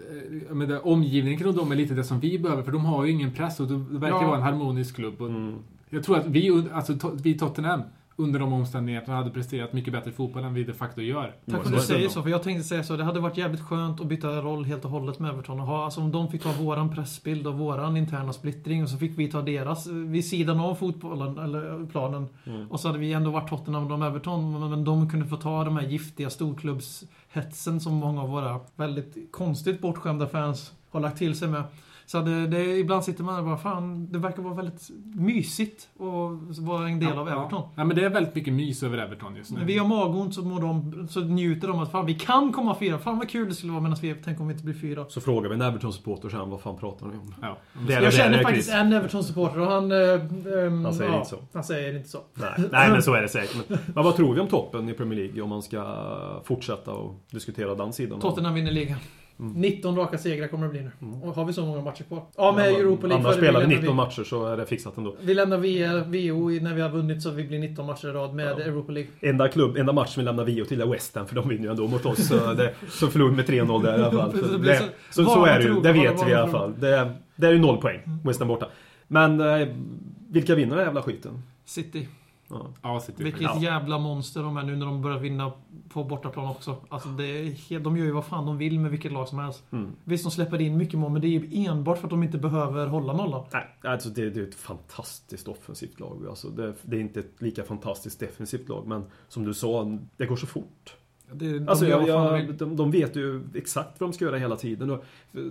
eh, 0.48 0.54
med 0.54 0.68
det, 0.68 0.78
omgivningen 0.80 1.38
kring 1.40 1.56
dem 1.56 1.72
är 1.72 1.76
lite 1.76 1.94
det 1.94 2.04
som 2.04 2.20
vi 2.20 2.38
behöver, 2.38 2.62
för 2.62 2.72
de 2.72 2.84
har 2.84 3.04
ju 3.04 3.12
ingen 3.12 3.32
press 3.32 3.60
och 3.60 3.66
det 3.66 3.98
verkar 3.98 4.16
Ja. 4.20 4.26
vara 4.26 4.36
en 4.36 4.42
harmonisk 4.42 4.94
klubb. 4.96 5.20
Och 5.20 5.28
Mm. 5.28 5.54
Jag 5.92 6.04
tror 6.04 6.16
att 6.16 6.26
vi, 6.26 6.64
alltså, 6.72 6.94
vi 7.22 7.38
Tottenham, 7.38 7.82
under 8.20 8.40
de 8.40 8.52
omständigheterna 8.52 9.16
hade 9.16 9.30
presterat 9.30 9.72
mycket 9.72 9.92
bättre 9.92 10.12
fotboll 10.12 10.44
än 10.44 10.54
vi 10.54 10.64
de 10.64 10.72
facto 10.72 11.00
gör. 11.00 11.22
Tack 11.26 11.34
Ja, 11.44 11.52
för 11.52 11.58
att 11.60 11.64
du 11.66 11.74
det 11.74 11.80
säger 11.80 12.00
bra. 12.00 12.10
så, 12.10 12.22
för 12.22 12.30
jag 12.30 12.42
tänkte 12.42 12.64
säga 12.64 12.82
så. 12.82 12.96
Det 12.96 13.04
hade 13.04 13.20
varit 13.20 13.36
jävligt 13.36 13.60
skönt 13.60 14.00
att 14.00 14.06
byta 14.06 14.28
roll 14.28 14.64
helt 14.64 14.84
och 14.84 14.90
hållet 14.90 15.18
med 15.18 15.30
Everton. 15.30 15.60
Och 15.60 15.66
ha, 15.66 15.84
alltså 15.84 16.00
om 16.00 16.12
de 16.12 16.28
fick 16.30 16.42
ta 16.42 16.52
våran 16.52 16.94
pressbild 16.94 17.46
och 17.46 17.54
våran 17.54 17.96
interna 17.96 18.32
splittring 18.32 18.82
och 18.82 18.88
så 18.88 18.96
fick 18.98 19.18
vi 19.18 19.28
ta 19.30 19.42
deras 19.42 19.86
vid 19.86 20.24
sidan 20.28 20.60
av 20.60 20.74
fotbollen, 20.74 21.38
eller 21.38 21.86
planen. 21.86 22.26
Mm. 22.46 22.70
Och 22.70 22.80
så 22.80 22.88
hade 22.88 22.98
vi 23.00 23.12
ändå 23.12 23.30
varit 23.30 23.48
Tottenham 23.48 23.82
och 23.82 23.88
de 23.90 24.02
Everton, 24.02 24.60
men- 24.60 24.70
men 24.70 24.84
de 24.84 25.10
kunde 25.10 25.26
få 25.26 25.36
ta 25.36 25.64
de 25.64 25.76
här 25.76 25.86
giftiga 25.86 26.30
storklubbshetsen 26.30 27.80
som 27.80 27.94
många 27.94 28.22
av 28.22 28.28
våra 28.28 28.60
väldigt 28.76 29.32
konstigt 29.32 29.80
bortskämda 29.80 30.26
fans 30.26 30.72
har 30.90 31.00
lagt 31.00 31.18
till 31.18 31.34
sig 31.38 31.48
med. 31.48 31.62
Så 32.10 32.20
det, 32.20 32.46
det, 32.46 32.78
ibland 32.78 33.04
sitter 33.04 33.24
man 33.24 33.38
och 33.38 33.44
bara, 33.44 33.56
fan, 33.56 34.12
det 34.12 34.18
verkar 34.18 34.42
vara 34.42 34.54
väldigt 34.54 34.88
mysigt 35.14 35.88
att 35.98 36.58
vara 36.58 36.88
en 36.88 37.00
del 37.00 37.18
av 37.18 37.28
Everton. 37.28 37.62
Ja, 37.76 37.84
men 37.84 37.96
det 37.96 38.04
är 38.04 38.10
väldigt 38.10 38.34
mycket 38.34 38.52
mys 38.52 38.82
över 38.82 38.98
Everton 38.98 39.36
just 39.36 39.50
nu. 39.50 39.58
När 39.58 39.66
vi 39.66 39.78
har 39.78 39.86
magont 39.86 40.34
så, 40.34 40.42
mår 40.42 40.60
de, 40.60 41.08
så 41.08 41.20
njuter 41.20 41.68
de 41.68 41.78
att 41.78 41.90
fan, 41.92 42.06
vi 42.06 42.14
kan 42.14 42.52
komma 42.52 42.76
fyra. 42.78 42.98
Fan 42.98 43.18
vad 43.18 43.28
kul 43.28 43.48
det 43.48 43.54
skulle 43.54 43.72
vara 43.72 43.82
medan 43.82 43.98
vi, 44.00 44.14
tänk 44.24 44.40
om 44.40 44.46
vi 44.48 44.52
inte 44.52 44.64
blir 44.64 44.74
fyra. 44.74 45.04
Så 45.08 45.20
frågar 45.20 45.48
vi 45.48 45.54
en 45.54 45.62
Everton-supporter 45.62 46.28
sen, 46.28 46.50
vad 46.50 46.60
fan 46.60 46.76
pratar 46.76 47.06
ni 47.06 47.12
om? 47.16 47.34
Ja. 47.42 47.56
Det 47.86 47.92
är- 47.94 48.02
Jag 48.02 48.12
det 48.12 48.16
känner 48.16 48.38
är 48.38 48.42
faktiskt 48.42 48.70
en 48.72 48.92
Everton-supporter 48.92 49.60
och 49.60 49.66
han... 49.66 49.92
Ehm, 49.92 50.84
Han 50.84 50.94
säger 50.94 51.10
ja, 51.10 51.16
inte 51.18 51.28
så. 51.30 51.36
Han 51.52 51.64
säger 51.64 51.96
inte 51.96 52.08
så. 52.08 52.18
Nej, 52.34 52.50
nej, 52.72 52.90
men 52.90 53.02
så 53.02 53.14
är 53.14 53.22
det 53.22 53.28
säkert. 53.28 53.68
Men, 53.68 53.78
men 53.94 54.04
vad 54.04 54.16
tror 54.16 54.34
vi 54.34 54.40
om 54.40 54.48
toppen 54.48 54.88
i 54.88 54.92
Premier 54.94 55.18
League 55.20 55.42
om 55.42 55.48
man 55.48 55.62
ska 55.62 55.84
fortsätta 56.44 56.92
och 56.92 57.14
diskutera 57.30 57.74
den 57.74 57.92
sidan? 57.92 58.20
Tottenham 58.20 58.54
vinner 58.54 58.70
ligan. 58.72 58.98
Mm. 59.40 59.52
19 59.52 59.96
raka 59.96 60.18
segrar 60.18 60.46
kommer 60.48 60.66
det 60.66 60.70
bli 60.72 60.80
nu. 60.82 60.90
Och 61.22 61.34
har 61.34 61.44
vi 61.44 61.52
så 61.52 61.66
många 61.66 61.80
matcher 61.80 62.02
kvar? 62.04 62.22
Ja, 62.36 62.52
med 62.56 62.68
Europa 62.68 63.06
League 63.06 63.24
Annars 63.24 63.36
spelar 63.36 63.60
vi 63.60 63.66
lämnar 63.66 63.80
19 63.80 63.96
matcher 63.96 64.24
så 64.24 64.46
är 64.46 64.56
det 64.56 64.66
fixat 64.66 64.96
ändå. 64.96 65.16
Vi 65.22 65.34
lämnar 65.34 65.56
VL, 65.58 66.04
VO 66.10 66.48
när 66.64 66.74
vi 66.74 66.80
har 66.80 66.88
vunnit 66.90 67.22
så 67.22 67.30
vi 67.30 67.44
blir 67.44 67.58
19 67.58 67.86
matcher 67.86 68.08
i 68.08 68.12
rad 68.12 68.34
med 68.34 68.46
Ja. 68.58 68.64
Europa 68.64 68.92
League. 68.92 69.10
Enda, 69.20 69.48
klubb, 69.48 69.76
enda 69.76 69.92
matchen 69.92 70.12
vi 70.16 70.22
lämnar 70.24 70.44
VO 70.44 70.64
till 70.64 70.80
är 70.80 70.86
West 70.86 71.16
Ham 71.16 71.26
för 71.26 71.34
de 71.34 71.48
vinner 71.48 71.62
ju 71.64 71.70
ändå 71.70 71.86
mot 71.86 72.06
oss. 72.06 72.28
Så, 72.28 72.52
det, 72.54 72.74
så 72.90 73.06
förlorar 73.08 73.30
vi 73.30 73.36
med 73.36 73.46
3-0 73.48 73.82
där 73.82 73.98
i 73.98 74.02
alla 74.02 74.10
fall. 74.10 74.32
Så, 74.38 74.56
det, 74.56 74.82
så- 75.10 75.24
så, 75.24 75.44
är 75.44 75.58
det 75.58 75.64
ju. 75.64 75.80
Det 75.80 75.92
vet 75.92 76.26
vi 76.26 76.30
i 76.30 76.34
alla 76.34 76.50
fall. 76.50 76.74
Det, 76.78 76.96
är- 76.96 77.12
det 77.36 77.46
är 77.46 77.52
ju 77.52 77.58
noll 77.58 77.76
poäng. 77.80 78.00
West 78.24 78.38
Ham 78.40 78.48
borta. 78.48 78.66
Men 79.08 79.40
eh, 79.40 79.68
vilka 80.30 80.54
vinner 80.54 80.76
den 80.76 80.84
jävla 80.84 81.02
skiten? 81.02 81.42
City. 81.64 82.08
Ja. 82.50 82.66
Ja, 82.82 83.00
City. 83.00 83.24
Vilket 83.24 83.42
Ja. 83.42 83.58
jävla 83.60 83.98
monster 83.98 84.42
de 84.42 84.56
är 84.56 84.62
nu 84.62 84.76
när 84.76 84.86
de 84.86 85.02
börjar 85.02 85.18
vinna 85.18 85.52
på 85.88 86.04
bortaplan 86.04 86.46
också. 86.48 86.76
Alltså 86.88 87.08
det 87.08 87.24
är 87.26 87.44
helt, 87.50 87.84
de 87.84 87.96
gör 87.96 88.04
ju 88.04 88.12
vad 88.12 88.24
fan 88.24 88.46
de 88.46 88.58
vill 88.58 88.78
med 88.80 88.90
vilket 88.90 89.12
lag 89.12 89.28
som 89.28 89.38
helst. 89.38 89.62
Mm. 89.70 89.90
Visst, 90.04 90.24
de 90.24 90.30
släpper 90.30 90.60
in 90.60 90.76
mycket 90.76 90.98
mål, 90.98 91.12
men 91.12 91.22
det 91.22 91.26
är 91.28 91.40
ju 91.40 91.64
enbart 91.66 91.98
för 91.98 92.06
att 92.06 92.10
de 92.10 92.22
inte 92.22 92.38
behöver 92.38 92.86
hålla 92.86 93.12
nollan. 93.12 93.44
Nej, 93.52 93.66
alltså 93.82 94.08
det, 94.08 94.30
det 94.30 94.40
är 94.40 94.44
ett 94.44 94.54
fantastiskt 94.54 95.48
offensivt 95.48 96.00
lag. 96.00 96.26
Alltså 96.28 96.48
det, 96.48 96.74
det 96.82 96.96
är 96.96 97.00
inte 97.00 97.20
ett 97.20 97.42
lika 97.42 97.64
fantastiskt 97.64 98.20
defensivt 98.20 98.68
lag, 98.68 98.86
men 98.86 99.04
som 99.28 99.44
du 99.44 99.54
sa, 99.54 99.98
det 100.16 100.26
går 100.26 100.36
så 100.36 100.46
fort. 100.46 100.96
Det, 101.32 101.58
de 101.58 101.68
Alltså, 101.68 101.86
jag, 101.86 102.08
jag, 102.08 102.54
de, 102.54 102.76
de 102.76 102.90
vet 102.90 103.16
ju 103.16 103.42
exakt 103.54 104.00
vad 104.00 104.10
de 104.10 104.14
ska 104.14 104.24
göra 104.24 104.36
hela 104.36 104.56
tiden. 104.56 104.90
Och 104.90 105.04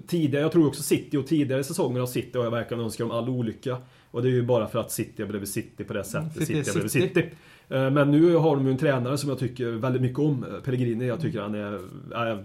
tidigare, 0.08 0.44
jag 0.44 0.52
tror 0.52 0.68
också 0.68 0.84
City 0.84 1.18
och 1.18 1.28
tidigare 1.28 1.64
säsonger 1.64 2.02
av 2.02 2.06
City 2.06 2.38
har 2.38 2.44
jag 2.46 2.52
verkligen 2.52 2.84
önskat 2.84 3.10
dem 3.10 3.18
all 3.18 3.30
olycka. 3.30 3.78
Och 4.12 4.22
det 4.22 4.28
är 4.28 4.32
ju 4.32 4.44
bara 4.44 4.68
för 4.68 4.80
att 4.80 4.92
City 4.92 5.22
har 5.22 5.30
blivit 5.30 5.50
City 5.50 5.84
på 5.84 5.94
det 5.94 6.04
sättet. 6.04 6.34
City 6.34 6.46
City, 6.46 6.70
har 6.70 6.74
blivit 6.74 6.92
City. 6.92 7.30
Eh, 7.70 7.92
Men 7.92 8.12
nu 8.12 8.36
har 8.36 8.56
de 8.56 8.66
ju 8.66 8.72
en 8.72 8.78
tränare 8.78 9.18
som 9.18 9.30
jag 9.30 9.40
tycker 9.40 9.72
väldigt 9.72 10.02
mycket 10.02 10.20
om. 10.20 10.44
eh, 10.44 10.60
Pellegrini. 10.64 11.08
Jag 11.08 11.22
tycker 11.22 11.42
han 11.42 11.56
är... 11.56 11.80
Jag 12.12 12.40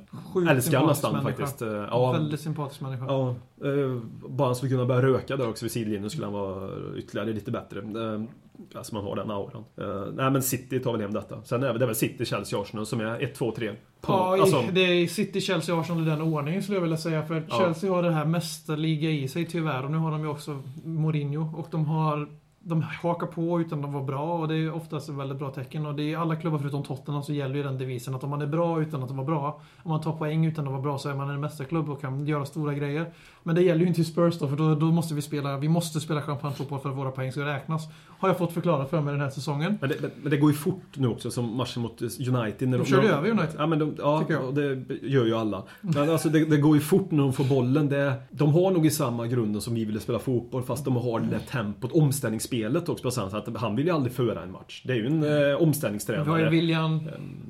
älskar 0.51 0.61
sympatisk 0.61 0.87
nästan 0.89 1.13
människa. 1.13 1.37
faktiskt. 1.37 1.63
Eh, 1.63 1.69
Ja, 1.69 2.13
Väldigt 2.13 2.41
sympatisk 2.41 2.81
människa. 2.81 3.05
Ja, 3.09 3.35
bara 4.29 4.49
han 4.49 4.55
skulle 4.57 4.71
kunna 4.73 4.85
börja 4.87 5.03
röka 5.03 5.37
där 5.37 5.49
också 5.49 5.65
vid 5.65 5.73
sidlinjen 5.73 6.11
skulle 6.11 6.27
han 6.27 6.33
vara 6.35 6.71
ytterligare 6.97 7.33
lite 7.33 7.51
bättre. 7.51 7.83
Alltså 8.75 8.95
man 8.95 9.05
har 9.05 9.17
den 9.17 9.31
auran. 9.31 9.65
Nej 10.15 10.31
men 10.31 10.43
City 10.43 10.81
tar 10.81 10.93
väl 10.93 11.01
hem 11.01 11.13
detta. 11.13 11.43
Sen 11.45 11.63
är 11.63 11.75
det 11.75 11.87
väl 11.87 11.95
City, 11.95 12.25
Chelsea, 12.25 12.61
Arsenal 12.61 12.87
som 12.87 13.01
är 13.01 13.23
1, 13.23 13.35
2, 13.35 13.51
3. 13.57 13.73
Ja, 14.07 14.37
i- 14.37 14.41
alltså, 14.41 14.63
det 14.73 14.81
är 14.81 15.07
City, 15.07 15.41
Chelsea, 15.41 15.81
Arsenal 15.81 16.03
i 16.07 16.11
den 16.11 16.21
ordningen 16.23 16.63
skulle 16.63 16.77
jag 16.77 16.83
vilja 16.83 16.97
säga. 16.97 17.23
För 17.27 17.43
Ja. 17.49 17.59
Chelsea 17.59 17.91
har 17.93 18.03
det 18.03 18.11
här 18.11 18.25
mästerliga 18.25 19.11
i 19.11 19.29
sig 19.29 19.47
tyvärr. 19.47 19.85
Och 19.85 19.91
nu 19.91 19.97
har 19.99 20.11
de 20.11 20.21
ju 20.21 20.29
också 20.29 20.63
Mourinho. 20.85 21.59
Och 21.59 21.69
de 21.71 21.87
har... 21.87 22.29
De 22.67 22.83
hakar 22.83 23.27
på 23.27 23.61
utan 23.61 23.85
att 23.85 23.93
vara 23.93 24.05
bra 24.05 24.39
och 24.39 24.49
det 24.49 24.55
är 24.55 24.75
oftast 24.75 25.09
ett 25.09 25.15
väldigt 25.15 25.39
bra 25.39 25.51
tecken. 25.51 25.87
Och 25.87 25.95
det 25.95 26.13
är 26.13 26.19
alla 26.19 26.37
klubbar 26.37 26.59
förutom 26.59 26.83
Tottenham 26.83 27.23
så 27.23 27.33
gäller 27.33 27.55
ju 27.55 27.63
den 27.63 27.79
devisen 27.79 28.15
att 28.15 28.25
om 28.25 28.31
man 28.31 28.43
är 28.43 28.47
bra 28.47 28.81
utan 28.81 29.03
att 29.03 29.11
vara 29.11 29.27
bra, 29.27 29.61
om 29.83 29.91
man 29.91 30.01
tar 30.01 30.13
poäng 30.13 30.47
utan 30.47 30.65
att 30.65 30.73
vara 30.73 30.83
bra 30.83 30.99
så 30.99 31.09
är 31.09 31.15
man 31.15 31.31
en 31.31 31.41
mästerklubb 31.41 31.91
och 31.91 32.01
kan 32.01 32.27
göra 32.27 32.45
stora 32.45 32.75
grejer. 32.75 33.13
Men 33.47 33.55
det 33.55 33.63
gäller 33.63 33.81
ju 33.81 33.87
inte 33.87 34.01
i 34.01 34.05
Spurs 34.05 34.39
då, 34.39 34.49
för 34.49 34.57
då, 34.57 34.75
då 34.75 34.87
måste 34.87 35.15
vi 35.15 35.23
spela, 35.23 35.57
vi 35.59 35.69
måste 35.69 36.01
spela 36.01 36.23
champagnefotboll 36.23 36.81
för 36.81 36.91
att 36.91 36.97
våra 36.97 37.11
poäng 37.11 37.33
ska 37.33 37.45
räknas. 37.47 37.89
Har 38.19 38.29
jag 38.29 38.39
fått 38.39 38.53
förklara 38.53 38.87
för 38.87 39.01
mig 39.01 39.13
den 39.13 39.21
här 39.21 39.31
säsongen. 39.31 39.79
men, 39.81 39.91
det, 39.91 39.97
men- 40.01 40.11
men 40.23 40.31
det 40.31 40.37
går 40.37 40.51
ju 40.51 40.57
fort 40.57 40.83
nu 40.95 41.09
också 41.09 41.31
som 41.31 41.57
matchen 41.57 41.83
mot 41.83 42.03
United. 42.03 42.69
När 42.69 42.79
De 42.79 42.85
körde 42.87 43.09
över 43.09 43.31
United. 43.31 43.55
Ja, 43.59 43.67
men 43.67 43.79
de, 43.79 43.95
ja 43.99 44.25
jag. 44.29 44.55
det 44.55 44.95
gör 45.03 45.25
ju 45.25 45.35
alla. 45.35 45.63
Men 45.81 46.11
alltså 46.11 46.29
det, 46.29 46.45
det 46.45 46.57
går 46.57 46.75
ju 46.77 46.81
fort 46.81 47.11
när 47.11 47.23
de 47.23 47.33
får 47.33 47.45
bollen. 47.45 47.89
Det, 47.89 48.13
de 48.31 48.53
har 48.53 48.71
nog 48.71 48.87
i 48.87 48.91
samma 48.91 49.27
grunden 49.27 49.61
som 49.63 49.75
vi 49.75 49.85
ville 49.85 50.01
spela 50.01 50.19
fotboll 50.19 50.63
fast 50.63 50.85
de 50.85 50.97
har 50.97 51.21
det 51.21 51.27
där 51.27 51.39
tempot, 51.39 51.93
spelet 52.43 52.89
också 52.89 53.11
sätt. 53.11 53.49
att 53.49 53.57
Han 53.57 53.77
vill 53.77 53.87
ju 53.87 53.93
aldrig 53.93 54.13
föra 54.13 54.43
en 54.43 54.53
match. 54.53 54.83
Det 54.87 54.93
är 54.93 54.97
ju 54.97 55.07
en 55.07 55.23
eh, 55.23 55.29
Vi 55.29 55.29
har 55.43 55.49
ju 55.49 55.55
omställningstränare. 55.57 56.51
William, 56.51 57.01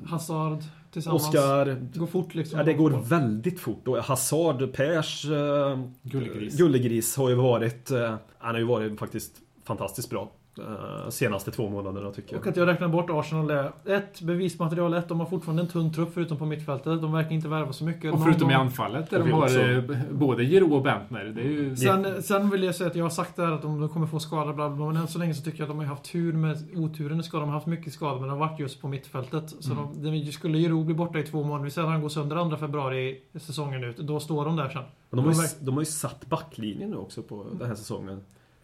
Hazard 0.05 0.59
tillsammans. 0.95 1.27
Oskar. 1.27 1.65
Det 1.65 1.99
går 1.99 2.07
fort 2.07 2.35
liksom. 2.35 2.59
Ja, 2.59 2.65
det 2.65 2.73
går 2.73 2.89
väldigt 2.89 3.59
fort. 3.59 3.87
Och 3.87 3.97
Hazard, 3.97 4.73
Pers 4.73 5.25
eh, 5.25 5.79
Gullegris. 6.01 6.57
Gullegris 6.57 7.15
har 7.17 7.29
ju 7.29 7.35
varit... 7.35 7.91
Eh, 7.91 8.15
han 8.37 8.55
har 8.55 8.59
ju 8.59 8.65
varit 8.65 8.99
faktiskt 8.99 9.31
fantastiskt 9.63 10.09
bra. 10.09 10.31
Eh, 10.59 11.09
senaste 11.09 11.51
två 11.51 11.69
månaderna 11.69 12.11
tycker 12.11 12.37
Och 12.37 12.45
jag. 12.45 12.51
att 12.51 12.57
jag 12.57 12.67
räknar 12.67 12.87
bort 12.87 13.09
Arsenal 13.09 13.49
är 13.49 13.71
ett, 13.85 14.21
bevismaterial 14.21 14.93
ett, 14.93 15.07
de 15.07 15.19
har 15.19 15.27
fortfarande 15.27 15.61
en 15.63 15.67
tunn 15.67 15.93
trupp 15.93 16.13
förutom 16.13 16.37
på 16.37 16.45
mittfältet. 16.45 17.01
De 17.01 17.11
verkar 17.11 17.31
inte 17.31 17.47
värva 17.47 17.73
så 17.73 17.83
mycket. 17.83 18.13
Och 18.13 18.23
förutom 18.23 18.47
de- 18.47 18.53
i 18.53 18.55
anfallet 18.57 19.09
där 19.09 19.19
Och 19.19 19.25
de 19.27 19.31
har 19.31 19.43
också. 19.43 19.59
eh, 19.61 19.83
både 20.11 20.45
Giroud 20.45 20.71
och 20.73 20.81
Bentner. 20.81 21.23
Det 21.25 21.41
är 21.41 21.45
ju... 21.45 21.75
Sen, 21.75 22.23
sen 22.23 22.49
vill 22.49 22.63
jag 22.63 22.75
säga 22.75 22.89
att 22.89 22.95
jag 22.95 23.05
har 23.05 23.09
sagt 23.09 23.35
det 23.35 23.45
här 23.45 23.51
att 23.51 23.61
de, 23.61 23.79
de 23.79 23.89
kommer 23.89 24.07
få 24.07 24.19
skador, 24.19 24.53
bla, 24.53 24.67
bla, 24.69 24.75
bla, 24.77 24.85
men 24.85 24.95
än 24.97 25.07
så 25.07 25.19
länge 25.19 25.33
så 25.33 25.43
tycker 25.43 25.57
jag 25.59 25.63
att 25.63 25.69
de 25.69 25.79
har 25.79 25.85
haft 25.85 26.11
tur 26.11 26.33
med 26.33 26.57
oturen 26.75 27.19
i 27.19 27.23
skador. 27.23 27.41
De 27.41 27.49
har 27.49 27.53
haft 27.53 27.67
mycket 27.67 27.93
skador, 27.93 28.19
men 28.19 28.29
de 28.29 28.39
har 28.39 28.47
varit 28.47 28.59
just 28.59 28.81
på 28.81 28.87
mittfältet. 28.87 29.49
Så 29.59 29.71
Mm. 29.73 29.83
de, 29.93 30.11
de 30.25 30.31
skulle 30.31 30.57
Giroud 30.57 30.85
bli 30.85 30.95
borta 30.95 31.19
i 31.19 31.23
två 31.23 31.43
månader, 31.43 31.63
vi 31.65 31.71
säger 31.71 31.87
att 31.87 31.91
han 31.93 32.01
går 32.01 32.09
sönder 32.09 32.49
2 32.49 32.57
februari 32.57 33.21
säsongen 33.39 33.83
ut, 33.83 33.97
då 33.97 34.19
står 34.19 34.45
de 34.45 34.55
där 34.55 34.69
sen. 34.69 34.83
Men 35.09 35.23
de, 35.23 35.25
har 35.35 35.43
ju, 35.43 35.49
de 35.59 35.73
har 35.73 35.81
ju 35.81 35.85
satt 35.85 36.25
backlinjen 36.25 36.89
nu 36.89 36.97
också 36.97 37.21
på 37.21 37.45
den 37.59 37.67
här 37.67 37.75
säsongen. 37.75 38.21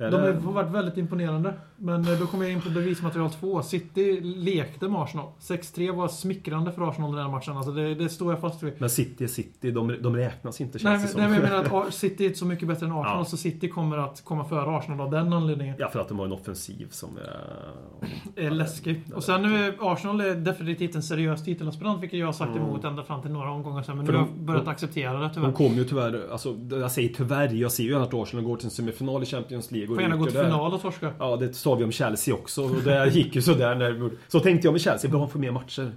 De 0.10 0.46
har 0.46 0.52
varit 0.54 0.72
väldigt 0.72 0.98
imponerande. 0.98 1.54
Men 1.78 2.02
eh, 2.08 2.20
då 2.20 2.28
kommer 2.28 2.44
jag 2.46 2.54
in 2.54 2.62
på 2.62 2.70
bevismaterial 2.70 3.30
2. 3.30 3.62
City 3.62 4.22
lekte 4.22 4.88
med 4.90 5.02
Arsenal. 5.02 5.26
6-3 5.40 5.96
var 5.96 6.08
smickrande 6.08 6.72
för 6.72 6.90
Arsenal 6.90 7.12
den 7.16 7.22
här 7.26 7.32
matchen. 7.32 7.58
Alltså 7.58 7.72
det, 7.72 7.96
det 7.96 8.10
står 8.10 8.32
jag 8.34 8.42
fast 8.42 8.64
vid. 8.64 8.74
Men 8.78 8.90
City 8.90 9.24
är 9.24 9.28
City, 9.28 9.72
de, 9.72 9.96
de 10.02 10.16
räknas 10.16 10.62
inte 10.62 10.80
Nej, 10.84 11.00
känns 11.00 11.02
men, 11.02 11.02
det 11.02 11.08
som. 11.12 11.20
nej, 11.22 11.30
men 11.30 11.42
jag 11.60 11.64
menar 11.72 11.88
att 11.88 11.94
City 11.94 12.26
är 12.26 12.34
så 12.34 12.46
mycket 12.46 12.68
bättre 12.68 12.86
än 12.86 12.92
Arsenal, 12.92 13.18
Ja. 13.20 13.26
så 13.26 13.38
City 13.38 13.68
kommer 13.70 13.98
att 13.98 14.22
komma 14.26 14.46
före 14.46 14.78
Arsenal 14.78 15.02
av 15.02 15.12
den 15.12 15.34
anledningen. 15.34 15.76
Ja, 15.80 15.90
för 15.90 16.00
att 16.00 16.08
de 16.10 16.20
har 16.20 16.26
en 16.26 16.32
offensiv 16.32 16.88
som 16.92 17.10
är... 17.18 18.46
är 18.46 18.50
läskig. 18.52 19.02
Och 19.16 19.24
sen 19.24 19.42
nu 19.42 19.66
är 19.66 19.74
Arsenal 19.94 20.22
är 20.22 20.36
definitivt 20.36 20.96
en 20.96 21.04
seriös 21.04 21.44
titelaspirant, 21.44 22.02
vilket 22.04 22.20
jag 22.20 22.28
har 22.28 22.34
sagt 22.34 22.52
Mm. 22.52 22.64
emot 22.64 22.84
ända 22.84 23.04
fram 23.04 23.22
till 23.22 23.32
några 23.32 23.52
omgångar 23.52 23.84
sen. 23.84 23.98
Men 23.98 24.06
För 24.06 24.14
nu 24.14 24.20
har 24.20 24.26
de- 24.26 24.32
jag 24.36 24.46
börjat 24.46 24.66
de- 24.66 24.72
acceptera 24.72 25.14
det 25.14 25.20
De 25.28 25.34
tyvärr. 25.34 25.52
kommer 25.52 25.76
ju 25.76 25.84
tyvärr, 25.84 26.28
alltså 26.32 26.56
jag 26.72 26.92
säger 26.92 27.10
tyvärr, 27.14 27.54
jag 27.54 27.72
ser 27.72 27.84
ju 27.84 27.96
att 27.96 28.14
Arsenal 28.14 28.46
går 28.46 28.56
till 28.58 28.66
en 28.66 28.72
semifinal 28.72 29.24
i 29.24 29.26
Champions 29.26 29.72
League 29.72 29.91
och 29.92 29.96
Får 29.98 30.02
gärna 30.04 30.16
gå 30.16 30.26
till 30.26 30.34
där. 30.34 30.44
final 30.44 30.74
och 30.74 30.82
torska. 30.82 31.14
Ja, 31.20 31.36
det 31.36 31.54
sa 31.54 31.76
vi 31.76 31.84
om 31.84 31.92
Chelsea 31.92 32.34
också. 32.34 32.64
Och 32.64 32.84
det 32.84 33.08
gick 33.10 33.36
ju 33.36 33.42
sådär 33.42 33.76
när... 33.76 34.10
Så 34.28 34.40
tänkte 34.40 34.68
jag 34.68 34.72
med 34.72 34.82
Chelsea, 34.82 35.12
bra 35.12 35.28
få 35.28 35.38
mer 35.40 35.52
matcher. 35.52 35.92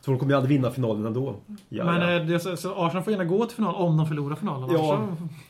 Så 0.00 0.10
de 0.10 0.18
kommer 0.18 0.32
ju 0.32 0.36
aldrig 0.36 0.56
vinna 0.58 0.70
finalen 0.70 1.06
ändå. 1.06 1.36
Ja, 1.68 1.84
Men 1.84 2.00
ja. 2.00 2.12
eh, 2.16 2.26
det, 2.26 2.40
så, 2.40 2.56
så 2.56 2.74
Arsenal 2.86 3.02
får 3.04 3.10
gärna 3.10 3.24
gå 3.24 3.44
till 3.46 3.56
final 3.56 3.74
om 3.74 3.96
de 3.96 4.06
förlorar 4.06 4.36
finalen. 4.36 4.70
Ja. 4.72 4.78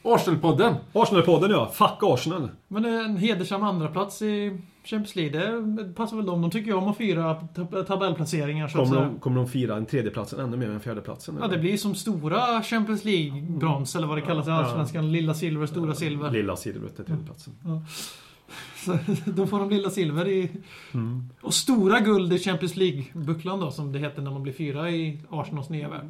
Så- 0.02 0.10
Arsenal-podden! 0.14 0.74
Arsenal-podden 0.92 1.50
ja, 1.50 1.70
fuck 1.74 1.98
Arsenal! 2.02 2.50
Men 2.68 2.84
en 2.84 3.16
hedersam 3.16 3.62
andra 3.62 3.88
plats 3.88 4.22
i 4.22 4.60
Champions 4.84 5.16
League, 5.16 5.40
det 5.60 5.94
passar 5.94 6.16
väl 6.16 6.26
dem. 6.26 6.42
De 6.42 6.50
tycker 6.50 6.66
ju 6.70 6.76
om 6.76 6.88
att 6.88 6.96
fira 6.96 7.34
tab- 7.54 7.84
tabellplaceringar 7.86 8.68
så 8.68 8.78
Kommer 8.78 8.90
säga. 8.96 9.00
de, 9.08 9.18
kommer 9.20 9.36
de 9.36 9.48
fira 9.48 9.76
en 9.76 9.86
tredjeplatsen 9.86 10.40
ännu 10.40 10.56
mer 10.56 10.70
än 10.70 10.80
fjärdeplatsen? 10.80 11.38
Ja, 11.40 11.48
det 11.48 11.58
blir 11.58 11.76
som 11.76 11.94
stora 11.94 12.62
Champions 12.62 13.04
League-brons, 13.04 13.96
eller 13.96 14.06
vad 14.06 14.16
det 14.18 14.22
kallas 14.22 14.46
i 14.46 14.50
Ja. 14.50 14.56
Allsvenskan. 14.56 15.12
Lilla 15.12 15.34
silver, 15.34 15.66
stora 15.66 15.94
silver. 15.94 16.30
Lilla 16.30 16.56
silvret 16.56 16.98
är 17.00 17.04
tredjeplatsen. 17.04 17.52
Så, 18.76 18.98
då 19.24 19.46
får 19.46 19.58
de 19.60 19.70
lilla 19.70 19.90
silver 19.90 20.28
i... 20.28 20.50
Mm. 20.94 21.28
Och 21.40 21.54
stora 21.54 22.00
guld 22.00 22.32
i 22.32 22.38
Champions 22.38 22.76
League-bucklan 22.76 23.60
då, 23.60 23.70
som 23.70 23.92
det 23.92 23.98
heter 23.98 24.22
när 24.22 24.30
man 24.30 24.42
blir 24.42 24.52
fyra 24.52 24.90
i 24.90 25.20
Arsenals 25.30 25.68
nya 25.68 25.88
värld. 25.88 26.06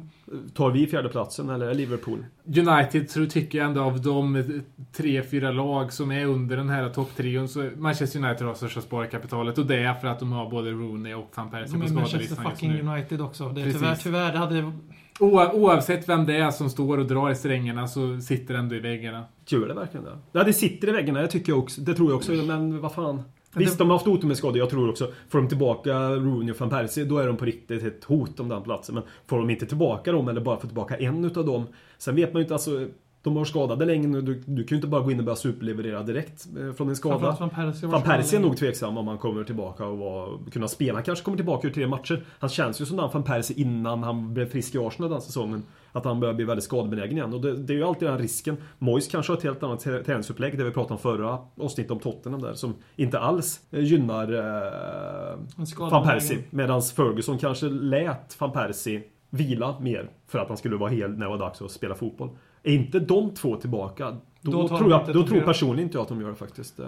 Tar 0.53 0.71
vi 0.71 0.87
fjärdeplatsen 0.87 1.49
eller 1.49 1.67
är 1.67 1.73
Liverpool? 1.73 2.25
United 2.45 3.09
så 3.09 3.25
tycker 3.25 3.57
jag 3.57 3.67
ändå 3.67 3.81
av 3.81 4.01
de 4.01 4.43
tre, 4.91 5.23
fyra 5.23 5.51
lag 5.51 5.93
som 5.93 6.11
är 6.11 6.25
under 6.25 6.57
den 6.57 6.69
här 6.69 6.89
topptrion 6.89 7.47
så 7.47 7.69
Manchester 7.77 8.25
United 8.25 8.47
har 8.47 8.53
största 8.53 8.81
sparkapitalet 8.81 9.57
och 9.57 9.65
det 9.65 9.79
är 9.83 9.93
för 9.93 10.07
att 10.07 10.19
de 10.19 10.31
har 10.31 10.49
både 10.49 10.71
Rooney 10.71 11.13
och 11.13 11.31
van 11.35 11.51
Persie 11.51 11.77
på 11.79 11.85
är 11.85 11.89
Manchester 11.89 12.07
skadelistan 12.07 12.45
just 12.45 12.59
fucking 12.59 12.71
nu. 12.71 12.81
United 12.81 13.21
också. 13.21 13.49
Det 13.49 13.61
är 13.61 13.65
Precis. 13.65 13.81
tyvärr, 13.81 13.95
tyvärr, 13.95 14.31
det 14.31 14.37
hade... 14.37 14.71
Oa- 15.19 15.51
Oavsett 15.53 16.09
vem 16.09 16.25
det 16.25 16.35
är 16.37 16.51
som 16.51 16.69
står 16.69 16.97
och 16.97 17.05
drar 17.07 17.29
i 17.31 17.35
strängarna 17.35 17.87
så 17.87 18.19
sitter 18.21 18.53
det 18.53 18.59
ändå 18.59 18.75
i 18.75 18.79
väggarna. 18.79 19.25
Gör 19.47 19.67
det 19.67 19.73
verkligen 19.73 20.05
det? 20.05 20.17
Ja, 20.31 20.43
det 20.43 20.53
sitter 20.53 20.87
i 20.87 20.91
väggarna, 20.91 21.21
det 21.21 21.27
tycker 21.27 21.51
jag 21.51 21.59
också. 21.59 21.81
Det 21.81 21.93
tror 21.93 22.09
jag 22.09 22.17
också, 22.17 22.31
men 22.31 22.81
vad 22.81 22.93
fan. 22.93 23.21
Visst, 23.53 23.77
de 23.77 23.89
har 23.89 23.97
haft 23.97 24.07
otur 24.07 24.27
med 24.27 24.37
skador. 24.37 24.57
Jag 24.57 24.69
tror 24.69 24.89
också, 24.89 25.11
får 25.29 25.39
de 25.39 25.47
tillbaka 25.47 26.09
Rooney 26.09 26.51
och 26.51 26.59
van 26.59 26.69
Persie, 26.69 27.05
då 27.05 27.17
är 27.17 27.27
de 27.27 27.37
på 27.37 27.45
riktigt 27.45 27.83
ett 27.83 28.03
hot 28.03 28.39
om 28.39 28.49
den 28.49 28.63
platsen. 28.63 28.95
Men 28.95 29.03
får 29.27 29.37
de 29.37 29.49
inte 29.49 29.65
tillbaka 29.65 30.11
dem, 30.11 30.27
eller 30.27 30.41
bara 30.41 30.59
får 30.59 30.67
tillbaka 30.67 30.97
en 30.97 31.25
utav 31.25 31.45
dem. 31.45 31.63
Sen 31.97 32.15
vet 32.15 32.33
man 32.33 32.39
ju 32.39 32.43
inte, 32.43 32.53
alltså... 32.53 32.87
De 33.21 33.35
har 33.37 33.45
skadade 33.45 33.85
länge 33.85 34.07
nu. 34.07 34.21
Du, 34.21 34.43
du 34.45 34.63
kan 34.63 34.75
ju 34.75 34.77
inte 34.77 34.87
bara 34.87 35.01
gå 35.01 35.11
in 35.11 35.19
och 35.19 35.25
börja 35.25 35.35
superleverera 35.35 36.03
direkt 36.03 36.47
eh, 36.59 36.73
från 36.73 36.89
en 36.89 36.95
skada. 36.95 37.19
Framförallt 37.19 37.39
van 37.39 37.49
Persie 37.49 37.87
var 37.87 37.93
Van 37.93 38.01
Persie 38.03 38.39
är 38.39 38.43
nog 38.43 38.57
tveksam 38.57 38.97
om 38.97 39.07
han 39.07 39.17
kommer 39.17 39.43
tillbaka 39.43 39.85
och 39.85 39.97
var, 39.97 40.39
kunna 40.51 40.67
spela. 40.67 40.93
Han 40.93 41.03
kanske 41.03 41.25
kommer 41.25 41.37
tillbaka 41.37 41.67
ur 41.67 41.71
tre 41.71 41.87
matcher. 41.87 42.23
Han 42.39 42.49
känns 42.49 42.81
ju 42.81 42.85
som 42.85 42.97
den 42.97 43.09
Van 43.13 43.23
Persie 43.23 43.61
innan 43.61 44.03
han 44.03 44.33
blev 44.33 44.49
frisk 44.49 44.75
i 44.75 44.77
Arsenal 44.77 45.11
den 45.11 45.21
säsongen. 45.21 45.63
Att 45.91 46.05
han 46.05 46.19
börjar 46.19 46.33
bli 46.33 46.45
väldigt 46.45 46.63
skadebenägen 46.63 47.17
igen. 47.17 47.33
Och 47.33 47.41
det, 47.41 47.57
det 47.57 47.73
är 47.73 47.77
ju 47.77 47.83
alltid 47.83 48.07
den 48.07 48.17
risken. 48.17 48.57
Moyes 48.77 49.07
kanske 49.07 49.31
har 49.31 49.37
ett 49.37 49.43
helt 49.43 49.63
annat 49.63 49.79
trä- 49.85 50.03
träningsupplägg, 50.03 50.57
det 50.57 50.63
vi 50.63 50.71
pratade 50.71 50.93
om 50.93 50.99
förra 50.99 51.39
avsnittet 51.61 51.91
om 51.91 51.99
Tottenham 51.99 52.41
där, 52.41 52.53
som 52.53 52.75
inte 52.95 53.19
alls 53.19 53.59
eh, 53.71 53.83
gynnar 53.83 54.33
eh, 54.33 55.39
Van 55.77 56.03
Persie. 56.07 56.37
Medan 56.49 56.81
Ferguson 56.81 57.37
kanske 57.37 57.65
lät 57.65 58.35
Van 58.39 58.51
Persie 58.51 59.01
vila 59.29 59.75
mer 59.79 60.09
för 60.27 60.39
att 60.39 60.47
han 60.47 60.57
skulle 60.57 60.75
vara 60.75 60.89
hel 60.89 61.11
när 61.11 61.25
det 61.25 61.29
var 61.29 61.37
dags 61.37 61.61
att 61.61 61.71
spela 61.71 61.95
fotboll. 61.95 62.29
Är 62.63 62.73
inte 62.73 62.99
de 62.99 63.33
två 63.33 63.55
tillbaka, 63.55 64.17
då, 64.41 64.51
Då 64.51 64.67
tror 64.67 64.91
jag, 64.91 65.13
då 65.13 65.27
tror 65.27 65.41
personligen 65.41 65.87
inte 65.87 65.97
jag 65.97 66.01
att 66.01 66.09
de 66.09 66.21
gör 66.21 66.29
det 66.29 66.35
faktiskt. 66.35 66.79
Eh, 66.79 66.87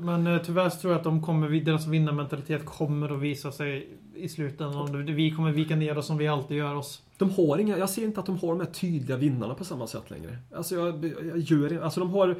Men 0.00 0.26
eh, 0.26 0.38
tyvärr 0.38 0.70
tror 0.70 0.92
jag 0.92 0.98
att 0.98 1.04
de 1.04 1.22
kommer, 1.22 1.48
deras 1.48 1.86
vinnarmentalitet 1.86 2.64
kommer 2.64 3.14
att 3.14 3.20
visa 3.20 3.52
sig 3.52 3.88
i 4.14 4.28
slutändan. 4.28 5.06
Vi 5.06 5.30
kommer 5.30 5.52
vika 5.52 5.76
ner 5.76 5.98
oss 5.98 6.06
som 6.06 6.18
vi 6.18 6.28
alltid 6.28 6.56
gör 6.56 6.74
oss. 6.74 7.02
De 7.18 7.30
har 7.30 7.58
inga, 7.58 7.78
jag 7.78 7.90
ser 7.90 8.04
inte 8.04 8.20
att 8.20 8.26
de 8.26 8.38
har 8.38 8.48
de 8.48 8.60
här 8.60 8.66
tydliga 8.66 9.16
vinnarna 9.16 9.54
på 9.54 9.64
samma 9.64 9.86
sätt 9.86 10.10
längre. 10.10 10.38
Alltså 10.54 10.74
jag, 10.74 11.04
jag 11.04 11.38
gör 11.38 11.82
Alltså 11.82 12.00
de 12.00 12.10
har 12.10 12.28
eh, 12.28 12.36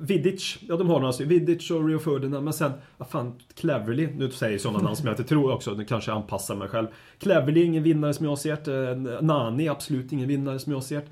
Vidic, 0.00 0.58
ja 0.68 0.76
de 0.76 0.88
har 0.88 1.00
några 1.00 1.12
stycken. 1.12 1.28
Vidic 1.28 1.70
och 1.70 1.88
Rio 1.88 1.98
Ferdinand. 1.98 2.44
Men 2.44 2.52
sen, 2.52 2.72
vad 2.96 3.08
fan, 3.08 3.32
Cleverly. 3.54 4.08
Nu 4.16 4.30
säger 4.30 4.52
jag 4.52 4.60
sådana 4.60 4.78
namn 4.82 4.96
som 4.96 5.06
jag 5.06 5.12
inte 5.12 5.24
tror 5.24 5.52
också. 5.52 5.74
Nu 5.74 5.84
kanske 5.84 6.10
jag 6.10 6.16
anpassar 6.16 6.54
mig 6.54 6.68
själv. 6.68 6.86
Cleverly, 7.18 7.62
ingen 7.64 7.82
vinnare 7.82 8.14
som 8.14 8.26
jag 8.26 8.38
ser 8.38 8.58
det. 8.64 8.90
Eh, 9.14 9.22
Nani, 9.22 9.68
absolut 9.68 10.12
ingen 10.12 10.28
vinnare 10.28 10.58
som 10.58 10.72
jag 10.72 10.82
ser 10.82 10.96
det. 11.00 11.06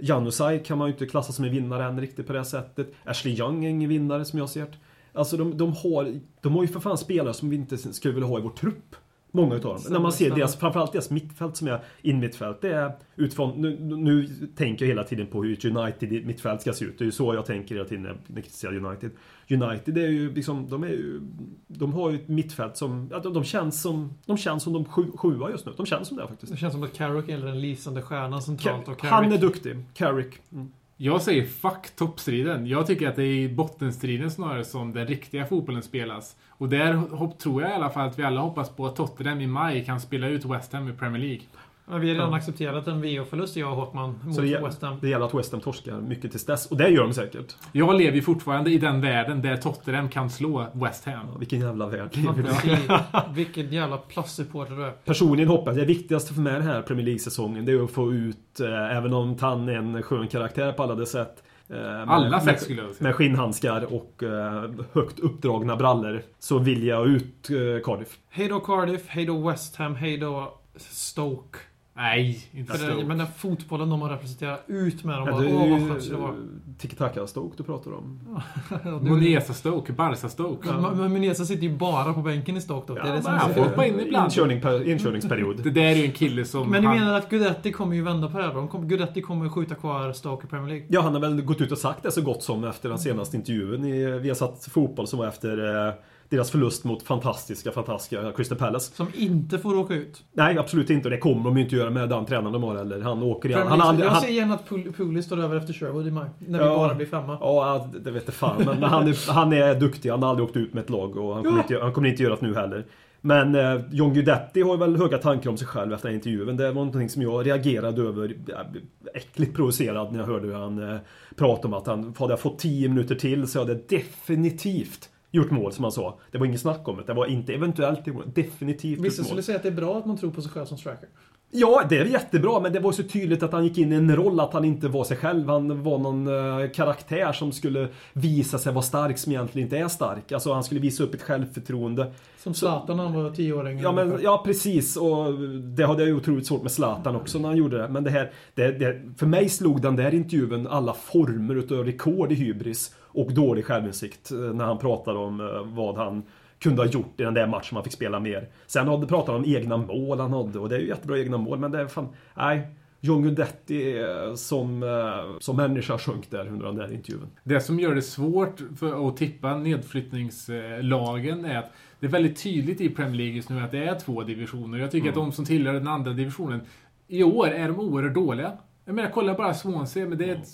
Janusaj 0.00 0.64
kan 0.64 0.78
man 0.78 0.88
ju 0.88 0.92
inte 0.92 1.06
klassa 1.06 1.32
som 1.32 1.44
en 1.44 1.50
vinnare 1.50 1.84
än 1.84 2.00
riktigt 2.00 2.26
på 2.26 2.32
det 2.32 2.44
sättet. 2.44 2.92
Ashley 3.04 3.34
Young 3.34 3.64
är 3.64 3.68
ingen 3.68 3.88
vinnare 3.88 4.24
som 4.24 4.38
jag 4.38 4.48
ser 4.48 4.60
det. 4.60 4.76
Alltså 5.12 5.36
de, 5.36 5.56
de, 5.56 5.72
har, 5.72 6.20
de 6.40 6.54
har 6.54 6.62
ju 6.62 6.68
för 6.68 6.80
fan 6.80 6.98
spelare 6.98 7.34
som 7.34 7.50
vi 7.50 7.56
inte 7.56 7.78
skulle 7.78 8.14
vilja 8.14 8.28
ha 8.28 8.38
i 8.38 8.42
vår 8.42 8.50
trupp. 8.50 8.96
Många 9.30 9.54
utav 9.54 9.74
dem. 9.74 9.82
När 9.90 10.00
man 10.00 10.12
ser 10.12 10.34
deras, 10.34 10.56
framförallt 10.56 10.92
deras 10.92 11.10
mittfält 11.10 11.56
som 11.56 11.68
är 11.68 11.80
inmittfält. 12.02 12.60
Det 12.60 12.72
är 12.72 12.92
utifrån, 13.16 13.62
nu, 13.62 13.76
nu 13.80 14.26
tänker 14.56 14.84
jag 14.84 14.88
hela 14.88 15.04
tiden 15.04 15.26
på 15.26 15.42
hur 15.42 15.52
ett 15.52 15.64
United 15.64 16.26
mittfält 16.26 16.60
ska 16.60 16.72
se 16.72 16.84
ut. 16.84 16.98
Det 16.98 17.04
är 17.04 17.06
ju 17.06 17.12
så 17.12 17.34
jag 17.34 17.46
tänker 17.46 17.74
hela 17.74 17.88
tiden 17.88 18.02
när 18.02 18.16
jag 18.26 18.44
kritiserar 18.44 18.86
United. 18.86 19.10
United 19.50 19.98
är 19.98 20.08
ju 20.08 20.34
liksom, 20.34 20.68
de 20.68 20.82
är 20.82 20.88
ju, 20.88 21.20
de 21.66 21.92
har 21.92 22.10
ju 22.10 22.16
ett 22.16 22.28
mittfält 22.28 22.76
som, 22.76 23.08
ja, 23.10 23.18
de, 23.18 23.34
de 23.34 23.44
känns 23.44 23.82
som, 23.82 24.12
de 24.26 24.36
känns 24.36 24.62
som 24.62 24.72
de 24.72 24.84
sju, 24.84 25.04
sjua 25.14 25.50
just 25.50 25.66
nu. 25.66 25.72
De 25.76 25.86
känns 25.86 26.08
som 26.08 26.16
det 26.16 26.28
faktiskt. 26.28 26.52
Det 26.52 26.58
känns 26.58 26.72
som 26.72 26.82
att 26.82 26.94
Carrick 26.94 27.28
är 27.28 27.38
den 27.38 27.60
lysande 27.60 28.02
stjärnan 28.02 28.42
centralt. 28.42 28.88
Och 28.88 29.02
Han 29.02 29.24
är 29.24 29.28
Carrick, 29.28 29.40
duktig. 29.40 29.76
Carrick. 29.94 30.34
Mm. 30.52 30.68
Jag 31.00 31.22
säger 31.22 31.44
fuck 31.44 31.96
toppstriden. 31.96 32.66
Jag 32.66 32.86
tycker 32.86 33.08
att 33.08 33.16
det 33.16 33.22
är 33.22 33.34
i 33.34 33.48
bottenstriden 33.48 34.30
snarare 34.30 34.64
som 34.64 34.92
den 34.92 35.06
riktiga 35.06 35.46
fotbollen 35.46 35.82
spelas. 35.82 36.36
Och 36.48 36.68
där 36.68 37.02
tror 37.38 37.62
jag 37.62 37.70
i 37.70 37.74
alla 37.74 37.90
fall 37.90 38.08
att 38.08 38.18
vi 38.18 38.22
alla 38.22 38.40
hoppas 38.40 38.76
på 38.76 38.86
att 38.86 38.96
Tottenham 38.96 39.40
i 39.40 39.46
maj 39.46 39.84
kan 39.84 40.00
spela 40.00 40.28
ut 40.28 40.44
West 40.44 40.72
Ham 40.72 40.88
i 40.88 40.92
Premier 40.92 41.22
League. 41.22 41.42
Men 41.90 42.00
vi 42.00 42.08
har 42.08 42.14
redan 42.14 42.30
Ja. 42.30 42.36
accepterat 42.36 42.86
en 42.86 43.02
VO-förlust, 43.02 43.56
jag 43.56 43.70
och 43.70 43.76
Håkman, 43.76 44.18
mot 44.24 44.36
det, 44.36 44.58
West 44.64 44.82
Ham. 44.82 44.96
det 45.00 45.08
gäller 45.08 45.26
att 45.26 45.34
West 45.34 45.52
Ham 45.52 45.60
torskar 45.60 46.00
mycket 46.00 46.30
tills 46.30 46.46
dess. 46.46 46.66
Och 46.66 46.76
det 46.76 46.88
gör 46.88 47.02
de 47.02 47.12
säkert. 47.14 47.56
Jag 47.72 47.94
lever 47.98 48.16
ju 48.16 48.22
fortfarande 48.22 48.70
i 48.70 48.78
den 48.78 49.00
världen 49.00 49.42
där 49.42 49.56
Tottenham 49.56 50.08
kan 50.08 50.30
slå 50.30 50.66
West 50.72 51.04
Ham. 51.04 51.14
Ja, 51.32 51.38
vilken 51.38 51.60
jävla 51.60 51.86
värld 51.86 52.10
lever. 52.16 53.34
Vilken 53.34 53.72
jävla 53.72 53.96
plastsupporter 53.96 54.74
du 54.76 54.84
är. 54.84 54.90
Personligen 54.90 55.48
hoppas 55.48 55.76
jag, 55.76 55.86
det 55.86 55.94
viktigaste 55.94 56.34
för 56.34 56.40
mig 56.40 56.52
den 56.52 56.62
här 56.62 56.82
Premier 56.82 57.04
League-säsongen, 57.06 57.64
det 57.64 57.72
är 57.72 57.84
att 57.84 57.90
få 57.90 58.12
ut, 58.12 58.60
eh, 58.60 58.96
även 58.96 59.12
om 59.12 59.36
Tan 59.36 59.68
är 59.68 59.72
en 59.74 60.02
skön 60.02 60.28
karaktär 60.28 60.72
på 60.72 60.82
alla 60.82 60.94
dess 60.94 61.10
sätt. 61.10 61.42
eh, 61.70 61.76
med- 61.76 62.10
Alla 62.10 62.44
med- 62.44 62.60
skulle 62.60 62.82
jag 62.82 62.94
säga. 62.94 63.06
Med 63.08 63.14
skinnhandskar 63.14 63.94
och 63.94 64.22
eh, 64.22 64.70
högt 64.92 65.18
uppdragna 65.20 65.76
brallor 65.76 66.22
Så 66.38 66.58
vill 66.58 66.84
jag 66.86 67.06
ut 67.06 67.50
eh, 67.50 67.84
Cardiff. 67.84 68.18
Hej 68.30 68.48
då 68.48 68.60
Cardiff, 68.60 69.02
hej 69.06 69.26
då 69.26 69.48
West 69.48 69.76
Ham, 69.76 69.94
hej 69.94 70.18
då 70.18 70.54
Stoke. 70.76 71.58
Nej, 72.00 72.48
inte 72.52 72.72
För 72.72 72.78
Stoke. 72.78 72.94
den, 72.96 73.08
men 73.08 73.18
den 73.18 73.26
fotbollen 73.36 73.90
de 73.90 74.02
har 74.02 74.08
representerat, 74.08 74.64
ut 74.66 75.04
med 75.04 75.18
dem. 75.18 75.28
Ja, 75.28 75.38
det 75.40 75.54
Åh, 75.54 75.70
vad 75.70 75.88
skönt 75.88 76.10
det 76.10 76.16
var. 76.16 76.34
Tiki-Taka-Stoke 76.78 77.54
du 77.56 77.62
pratar 77.62 77.92
om. 77.94 78.20
Ja, 78.34 78.42
det 78.84 78.90
var- 78.90 79.00
Monesa 79.00 79.52
Stoke, 79.54 79.92
Barca 79.92 80.28
Stoke. 80.28 80.68
Men- 80.72 80.96
Men 80.98 81.12
Muneza 81.12 81.44
sitter 81.44 81.62
ju 81.62 81.76
bara 81.76 82.12
på 82.12 82.20
bänken 82.22 82.56
i 82.56 82.60
Stoke 82.60 82.86
dock. 82.92 83.02
Det 83.04 83.08
är 83.10 83.14
det 83.16 83.22
som 83.22 83.30
men 83.32 83.40
han 83.40 83.54
får 83.54 83.60
hoppa 83.64 83.86
in 83.86 84.00
ibland. 84.00 84.32
Inkörning, 84.32 84.90
inkörningsperiod. 84.92 85.60
Det 85.64 85.70
där 85.70 85.82
är 85.82 85.94
ju 85.96 86.04
en 86.04 86.12
kille 86.12 86.44
som... 86.44 86.70
Men 86.70 86.80
ni 86.80 86.86
han- 86.86 86.96
menar 86.98 87.14
att 87.14 87.30
Gudetti 87.30 87.72
kommer 87.72 87.96
ju 87.96 88.02
vända 88.02 88.28
på 88.28 88.38
det 88.38 88.44
här 88.44 88.54
då? 88.54 88.66
Kommer- 88.66 88.86
Gudetti 88.88 89.20
kommer 89.22 89.48
skjuta 89.48 89.74
kvar 89.74 90.12
Stoke 90.12 90.46
i 90.46 90.50
Premier 90.50 90.68
League? 90.68 90.86
Ja, 90.90 91.00
han 91.00 91.14
har 91.14 91.20
väl 91.20 91.42
gått 91.42 91.60
ut 91.60 91.72
och 91.72 91.78
sagt 91.78 92.02
det 92.02 92.10
så 92.10 92.22
gott 92.22 92.42
som 92.42 92.64
efter 92.64 92.88
den 92.88 92.98
senaste 92.98 93.36
intervjun 93.36 93.84
i 93.84 94.18
Viasat 94.18 94.68
Fotboll 94.70 95.06
som 95.06 95.18
var 95.18 95.26
efter 95.26 95.86
eh, 95.88 95.94
deras 96.28 96.50
förlust 96.50 96.84
mot 96.84 97.02
fantastiska, 97.02 97.72
fantastiska 97.72 98.32
Crystal 98.32 98.58
Palace. 98.58 98.94
Som 98.94 99.06
inte 99.14 99.58
får 99.58 99.78
åka 99.78 99.94
ut. 99.94 100.24
Nej, 100.32 100.58
absolut 100.58 100.90
inte. 100.90 101.06
Och 101.08 101.10
det 101.10 101.18
kommer 101.18 101.44
de 101.44 101.56
ju 101.56 101.62
inte 101.64 101.76
göra 101.76 101.90
med 101.90 102.08
den 102.08 102.24
tränaren 102.26 102.52
de 102.52 102.62
har 102.62 102.76
heller. 102.76 103.00
Han 103.00 103.22
åker 103.22 103.48
igen. 103.48 103.66
Han, 103.66 103.80
aldrig- 103.80 104.06
jag 104.06 104.12
han, 104.12 104.22
ser 104.22 104.28
gärna 104.28 104.54
att 104.54 104.68
Pul- 104.68 104.92
Puli 104.92 105.22
står 105.22 105.40
över 105.40 105.56
efter 105.56 105.72
Sherwood 105.72 106.06
i 106.06 106.10
maj. 106.10 106.28
När 106.38 106.58
vi 106.58 106.64
Ja. 106.64 106.76
bara 106.76 106.94
blir 106.94 107.06
femma. 107.06 107.38
Ja, 107.40 107.90
det 108.04 108.10
vet 108.10 108.22
jag 108.26 108.34
fan. 108.34 108.62
Men 108.66 108.82
han 108.82 109.08
är, 109.08 109.32
han 109.32 109.52
är 109.52 109.74
duktig. 109.80 110.10
Han 110.10 110.22
har 110.22 110.30
aldrig 110.30 110.48
åkt 110.48 110.56
ut 110.56 110.74
med 110.74 110.82
ett 110.84 110.90
lag 110.90 111.16
och 111.16 111.34
han 111.34 111.44
kommer, 111.44 111.56
Ja. 111.58 111.62
inte, 111.62 111.78
han 111.84 111.92
kommer 111.92 112.08
inte 112.08 112.22
göra 112.22 112.36
det 112.36 112.46
nu 112.46 112.54
heller. 112.54 112.84
Men 113.20 113.54
eh, 113.54 113.80
John 113.90 114.14
Guidetti 114.14 114.62
har 114.62 114.76
väl 114.76 114.96
höga 114.96 115.18
tankar 115.18 115.50
om 115.50 115.56
sig 115.56 115.66
själv 115.68 115.92
efter 115.92 116.08
den 116.08 116.12
här 116.12 116.16
intervjun. 116.30 116.56
Det 116.56 116.66
var 116.66 116.74
någonting 116.84 117.08
som 117.08 117.22
jag 117.22 117.46
reagerade 117.46 118.02
över. 118.02 118.28
Blev 118.72 118.82
Äckligt 119.14 119.56
provocerad 119.56 120.12
när 120.12 120.18
jag 120.18 120.26
hörde 120.26 120.46
hur 120.46 120.54
han 120.54 120.92
eh, 120.92 120.98
pratade 121.36 121.66
om 121.68 121.74
att 121.74 121.86
han, 121.86 122.14
hade 122.18 122.32
jag 122.32 122.40
fått 122.40 122.58
10 122.58 122.88
minuter 122.88 123.14
till 123.14 123.46
så 123.46 123.58
hade 123.58 123.72
jag 123.72 123.80
definitivt 123.88 125.08
gjort 125.30 125.50
mål 125.50 125.72
som 125.72 125.84
han 125.84 125.92
sa. 125.92 126.18
Det 126.30 126.38
var 126.38 126.46
inget 126.46 126.60
snack 126.60 126.88
om 126.88 126.96
det. 126.96 127.02
Det 127.06 127.14
var 127.14 127.26
inte 127.26 127.54
eventuellt 127.54 128.00
definitivt 128.34 129.00
Vissa 129.00 129.24
skulle 129.24 129.42
säga 129.42 129.56
att 129.56 129.62
det 129.62 129.68
är 129.68 129.72
bra 129.72 129.98
att 129.98 130.06
man 130.06 130.16
tror 130.16 130.30
på 130.30 130.42
sig 130.42 130.50
själv 130.50 130.66
som 130.66 130.78
striker. 130.78 131.08
Ja, 131.50 131.82
det 131.88 131.98
är 131.98 132.04
jättebra, 132.04 132.60
men 132.60 132.72
det 132.72 132.80
var 132.80 132.92
så 132.92 133.02
tydligt 133.02 133.42
att 133.42 133.52
han 133.52 133.64
gick 133.64 133.78
in 133.78 133.92
i 133.92 133.96
en 133.96 134.16
roll 134.16 134.40
att 134.40 134.52
han 134.52 134.64
inte 134.64 134.88
var 134.88 135.04
sig 135.04 135.16
själv. 135.16 135.48
Han 135.48 135.82
var 135.82 135.98
någon 135.98 136.26
eh, 136.26 136.70
karaktär 136.70 137.32
som 137.32 137.52
skulle 137.52 137.88
visa 138.12 138.58
sig 138.58 138.72
vara 138.72 138.82
stark 138.82 139.18
som 139.18 139.32
egentligen 139.32 139.66
inte 139.66 139.78
är 139.78 139.88
stark. 139.88 140.32
Alltså 140.32 140.52
han 140.52 140.64
skulle 140.64 140.80
visa 140.80 141.02
upp 141.02 141.14
ett 141.14 141.22
självförtroende. 141.22 142.12
Som 142.38 142.54
Zlatan 142.54 142.96
när 142.96 143.04
han 143.04 143.24
var 143.24 143.30
tioåring. 143.30 143.78
Ja, 143.78 143.92
men, 143.92 144.18
ja 144.22 144.42
precis. 144.44 144.96
Och 144.96 145.34
det 145.76 145.86
hade 145.86 146.02
jag 146.02 146.08
ju 146.08 146.16
otroligt 146.16 146.46
svårt 146.46 146.62
med 146.62 146.72
Zlatan 146.72 147.16
också 147.16 147.38
när 147.38 147.48
han 147.48 147.56
gjorde 147.56 147.78
det. 147.78 147.88
Men 147.88 148.04
det 148.04 148.10
här, 148.10 148.32
det, 148.54 148.70
det, 148.70 149.02
för 149.18 149.26
mig 149.26 149.48
slog 149.48 149.82
den 149.82 149.96
där 149.96 150.14
intervjun 150.14 150.66
alla 150.66 150.94
former 150.94 151.54
utav 151.54 151.84
rekord 151.84 152.32
i 152.32 152.34
hybris 152.34 152.94
och 153.20 153.32
dålig 153.32 153.64
självinsikt. 153.64 154.30
eh, 154.30 154.38
När 154.38 154.64
han 154.64 154.78
pratade 154.78 155.18
om 155.18 155.40
eh, 155.40 155.46
vad 155.64 155.96
han 155.96 156.22
kunde 156.58 156.82
ha 156.82 156.86
gjort 156.88 157.20
i 157.20 157.22
den 157.22 157.34
där 157.34 157.46
matchen 157.46 157.74
man 157.74 157.84
fick 157.84 157.92
spela 157.92 158.20
mer. 158.20 158.48
Sen 158.66 158.88
hade 158.88 159.06
pratat 159.06 159.34
om 159.34 159.44
egna 159.46 159.76
mål 159.76 160.20
han 160.20 160.32
hade 160.32 160.58
och 160.58 160.68
det 160.68 160.76
är 160.76 160.80
ju 160.80 160.88
jättebra 160.88 161.18
egna 161.18 161.36
mål 161.36 161.58
men 161.58 161.70
det 161.70 161.80
är 161.80 161.86
fan, 161.86 162.08
nej. 162.34 162.68
John 163.00 163.22
Guidetti 163.22 163.94
som, 164.36 164.82
eh, 164.82 165.38
som 165.40 165.56
människa 165.56 165.98
sjönk 165.98 166.30
där 166.30 166.48
under 166.48 166.66
den 166.66 166.76
där 166.76 166.92
intervjun. 166.92 167.26
Det 167.44 167.60
som 167.60 167.80
gör 167.80 167.94
det 167.94 168.02
svårt 168.02 168.60
för 168.78 169.08
att 169.08 169.16
tippa 169.16 169.56
nedflyttningslagen 169.56 171.44
är 171.44 171.58
att 171.58 171.72
det 172.00 172.06
är 172.06 172.10
väldigt 172.10 172.42
tydligt 172.42 172.80
i 172.80 172.88
Premier 172.88 173.14
League 173.16 173.34
just 173.36 173.48
nu 173.50 173.60
att 173.60 173.70
det 173.70 173.84
är 173.84 173.94
två 173.98 174.22
divisioner. 174.22 174.78
Jag 174.78 174.90
tycker 174.90 175.08
Mm. 175.08 175.18
att 175.20 175.24
de 175.26 175.32
som 175.32 175.44
tillhör 175.44 175.74
den 175.74 175.88
andra 175.88 176.12
divisionen 176.12 176.60
i 177.08 177.22
år 177.22 177.48
är 177.48 177.68
de 177.68 177.80
oerhört 177.80 178.14
dåliga. 178.14 178.52
Jag 178.84 178.94
menar, 178.94 179.10
kolla 179.10 179.34
bara 179.34 179.54
Swansea, 179.54 180.06
men 180.08 180.18
det 180.18 180.24
är 180.24 180.34
ett, 180.34 180.48